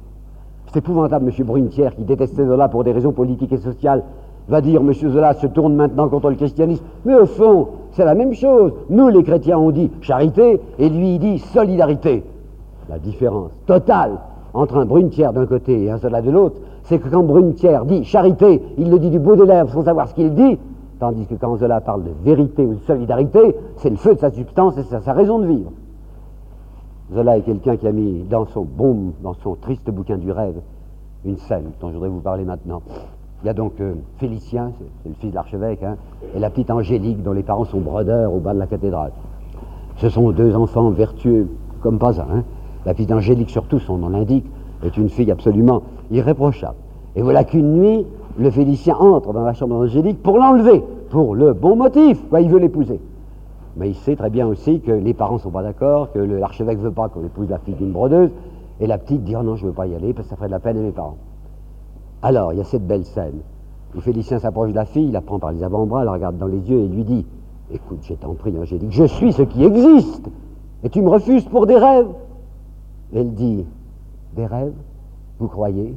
[0.66, 1.46] C'est épouvantable, M.
[1.46, 4.02] Brunetière, qui détestait Zola pour des raisons politiques et sociales,
[4.48, 4.92] va dire M.
[4.92, 6.84] Zola se tourne maintenant contre le christianisme.
[7.04, 8.72] Mais au fond, c'est la même chose.
[8.90, 12.24] Nous, les chrétiens, on dit charité, et lui, il dit solidarité.
[12.88, 14.18] La différence totale
[14.54, 18.04] entre un Brunetière d'un côté et un Zola de l'autre, c'est que quand Brunetière dit
[18.04, 20.58] charité, il le dit du bout des lèvres sans savoir ce qu'il dit,
[20.98, 24.30] tandis que quand Zola parle de vérité ou de solidarité, c'est le feu de sa
[24.30, 25.70] substance et c'est sa raison de vivre.
[27.14, 30.60] Zola est quelqu'un qui a mis dans son bon, dans son triste bouquin du rêve,
[31.24, 32.82] une scène dont je voudrais vous parler maintenant.
[33.42, 35.96] Il y a donc euh, Félicien, c'est le fils de l'archevêque, hein,
[36.36, 39.10] et la petite Angélique dont les parents sont brodeurs au bas de la cathédrale.
[39.96, 41.48] Ce sont deux enfants vertueux
[41.80, 42.38] comme pas un.
[42.38, 42.44] Hein.
[42.86, 44.46] La fille d'Angélique, surtout, son nom l'indique,
[44.84, 45.82] est une fille absolument
[46.12, 46.76] irréprochable.
[47.16, 48.06] Et voilà qu'une nuit,
[48.38, 52.48] le Félicien entre dans la chambre d'Angélique pour l'enlever, pour le bon motif, quoi, il
[52.48, 53.00] veut l'épouser.
[53.76, 56.78] Mais il sait très bien aussi que les parents ne sont pas d'accord, que l'archevêque
[56.78, 58.30] ne veut pas qu'on épouse la fille d'une brodeuse,
[58.78, 60.36] et la petite dit oh non, je ne veux pas y aller parce que ça
[60.36, 61.16] ferait de la peine à mes parents.
[62.22, 63.40] Alors, il y a cette belle scène
[63.96, 66.46] où Félicien s'approche de la fille, il la prend par les avant-bras, la regarde dans
[66.46, 67.26] les yeux et lui dit
[67.70, 70.28] Écoute, je t'en prie, Angélique, je suis ce qui existe,
[70.84, 72.08] et tu me refuses pour des rêves.
[73.14, 73.64] Elle dit
[74.36, 74.72] Des rêves
[75.38, 75.94] Vous croyez?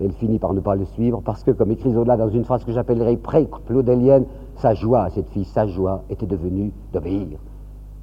[0.00, 2.64] Elle finit par ne pas le suivre parce que, comme écrit Zola dans une phrase
[2.64, 4.24] que j'appellerai pré-claudélienne,
[4.56, 7.38] sa joie, cette fille, sa joie était devenue d'obéir.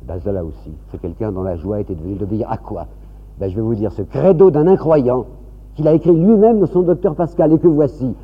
[0.06, 2.86] Ben aussi, c'est quelqu'un dont la joie était devenue d'obéir à quoi?
[3.40, 5.26] Ben, Je vais vous dire ce credo d'un incroyant
[5.78, 8.16] qu'il a écrit lui-même dans son docteur Pascal et que voici.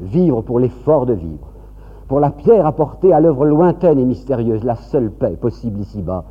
[0.00, 1.48] Vivre pour l'effort de vivre,
[2.06, 6.24] pour la pierre apportée à l'œuvre lointaine et mystérieuse, la seule paix possible ici-bas,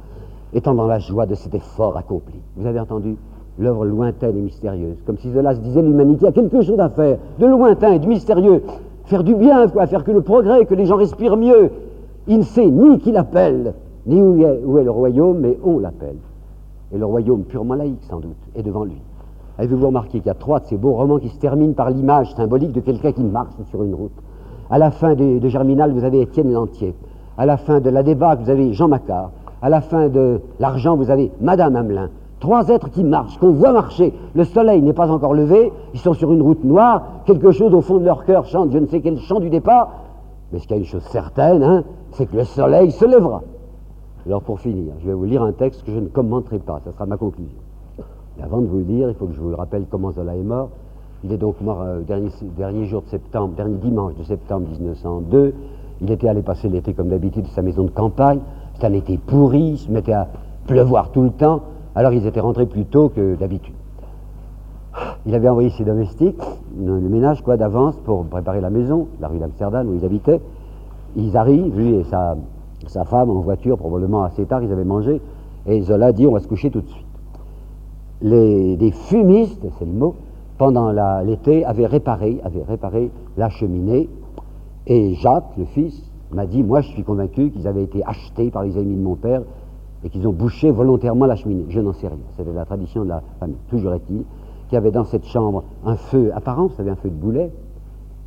[0.54, 2.40] étant dans la joie de cet effort accompli.
[2.56, 3.18] Vous avez entendu?
[3.60, 7.18] L'œuvre lointaine et mystérieuse, comme si cela se disait l'humanité a quelque chose à faire,
[7.38, 8.64] de lointain et de mystérieux,
[9.04, 11.72] faire du bien, quoi, faire que le progrès, que les gens respirent mieux.
[12.28, 13.74] Il ne sait ni qui l'appelle,
[14.06, 16.16] ni où est, où est le royaume, mais on l'appelle.
[16.94, 19.02] Et le royaume purement laïque, sans doute, est devant lui.
[19.62, 22.34] Avez-vous remarqué qu'il y a trois de ces beaux romans qui se terminent par l'image
[22.34, 24.12] symbolique de quelqu'un qui marche sur une route?
[24.72, 26.96] À la fin de, Germinal, vous avez Étienne Lantier.
[27.38, 29.30] À la fin de La Débat, vous avez Jean Macquart.
[29.62, 32.10] À la fin de L'Argent, vous avez Madame Hamelin.
[32.40, 34.16] Trois êtres qui marchent, qu'on voit marcher.
[34.34, 37.82] Le soleil n'est pas encore levé, ils sont sur une route noire, quelque chose au
[37.82, 39.92] fond de leur cœur chante je ne sais quel chant du départ.
[40.52, 41.84] Mais ce qu'il y a une chose certaine, hein,
[42.14, 43.44] c'est que le soleil se lèvera.
[44.26, 46.92] Alors pour finir, je vais vous lire un texte que je ne commenterai pas, ça
[46.92, 47.60] sera ma conclusion.
[48.40, 50.44] Et avant de vous le dire, il faut que je vous rappelle comment Zola est
[50.44, 50.70] mort.
[51.24, 55.54] Il est donc mort euh, dernier, dernier jour de septembre, dernier dimanche de septembre 1902.
[56.02, 58.40] Il était allé passer l'été comme d'habitude sa maison de campagne.
[58.74, 60.28] C'était un été pourri, il se mettait à
[60.66, 61.62] pleuvoir tout le temps.
[61.94, 63.76] Alors ils étaient rentrés plus tôt que d'habitude.
[65.26, 66.42] Il avait envoyé ses domestiques,
[66.78, 70.42] le ménage quoi, d'avance pour préparer la maison, la rue d'Amsterdam où ils habitaient.
[71.16, 75.22] Ils arrivent, lui et sa femme en voiture, probablement assez tard, ils avaient mangé,
[75.68, 77.11] et Zola dit on va se coucher tout de suite.
[78.22, 80.16] Les, des fumistes, c'est le mot,
[80.58, 80.92] pendant
[81.24, 84.10] l'été avaient réparé, avaient réparé la cheminée,
[84.86, 88.64] et Jacques, le fils, m'a dit, moi je suis convaincu qu'ils avaient été achetés par
[88.64, 89.42] les amis de mon père
[90.04, 91.66] et qu'ils ont bouché volontairement la cheminée.
[91.70, 92.18] Je n'en sais rien.
[92.38, 93.58] C'était la tradition de la famille.
[93.70, 94.24] Toujours est-il
[94.68, 97.52] qu'il y avait dans cette chambre un feu apparent, savez, un feu de boulet,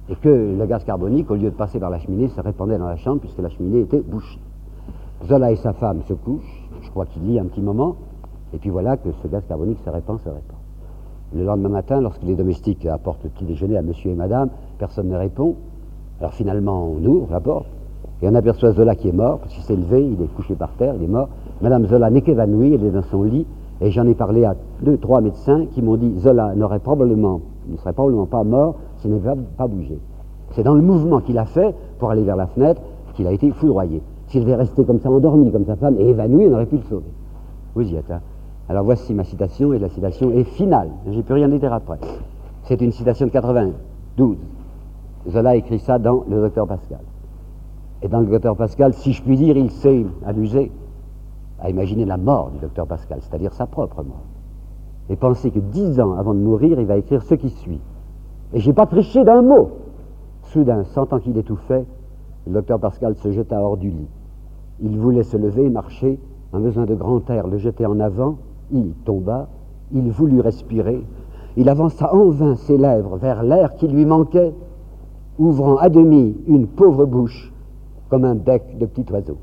[0.09, 2.87] et que le gaz carbonique, au lieu de passer par la cheminée, se répandait dans
[2.87, 4.39] la chambre puisque la cheminée était bouchée.
[5.27, 7.97] Zola et sa femme se couchent, je crois qu'il lit un petit moment,
[8.55, 10.57] et puis voilà que ce gaz carbonique se répand, se répand.
[11.35, 15.09] Le lendemain matin, lorsque les domestiques apportent le petit déjeuner à monsieur et madame, personne
[15.09, 15.57] ne répond.
[16.21, 17.67] Alors finalement, on ouvre la porte,
[18.23, 20.71] et on aperçoit Zola qui est mort, parce qu'il s'est levé, il est couché par
[20.75, 21.29] terre, il est mort.
[21.61, 23.45] Madame Zola n'est qu'évanouie, elle est dans son lit,
[23.81, 27.77] et j'en ai parlé à deux, trois médecins qui m'ont dit Zola n'aurait probablement, ne
[27.77, 29.99] serait probablement pas mort s'il n'avait pas bougé.
[30.53, 32.81] C'est dans le mouvement qu'il a fait pour aller vers la fenêtre
[33.15, 34.01] qu'il a été foudroyé.
[34.29, 36.83] S'il avait resté comme ça endormi, comme sa femme, et évanoui, on aurait pu le
[36.83, 37.11] sauver.
[37.75, 38.21] Vous y êtes, hein
[38.69, 40.91] Alors voici ma citation, et la citation est finale.
[41.11, 41.99] J'ai plus rien à dire après.
[42.63, 44.37] C'est une citation de 92.
[45.29, 47.01] Zola écrit ça dans Le Docteur Pascal.
[48.05, 50.71] Et dans le docteur Pascal, si je puis dire, il s'est amusé
[51.59, 54.25] à imaginer la mort du docteur Pascal, c'est-à-dire sa propre mort.
[55.09, 57.81] Et penser que dix ans avant de mourir, il va écrire ce qui suit.
[58.53, 59.71] Et j'ai pas triché d'un mot.
[60.43, 61.87] Soudain, sentant qu'il étouffait,
[62.47, 64.09] le docteur Pascal se jeta hors du lit.
[64.83, 66.19] Il voulait se lever marcher,
[66.53, 68.37] un besoin de grand air le jetait en avant,
[68.73, 69.49] il tomba,
[69.93, 71.03] il voulut respirer,
[71.57, 74.53] il avança en vain ses lèvres vers l'air qui lui manquait,
[75.39, 77.53] ouvrant à demi une pauvre bouche
[78.09, 79.37] comme un bec de petit oiseau.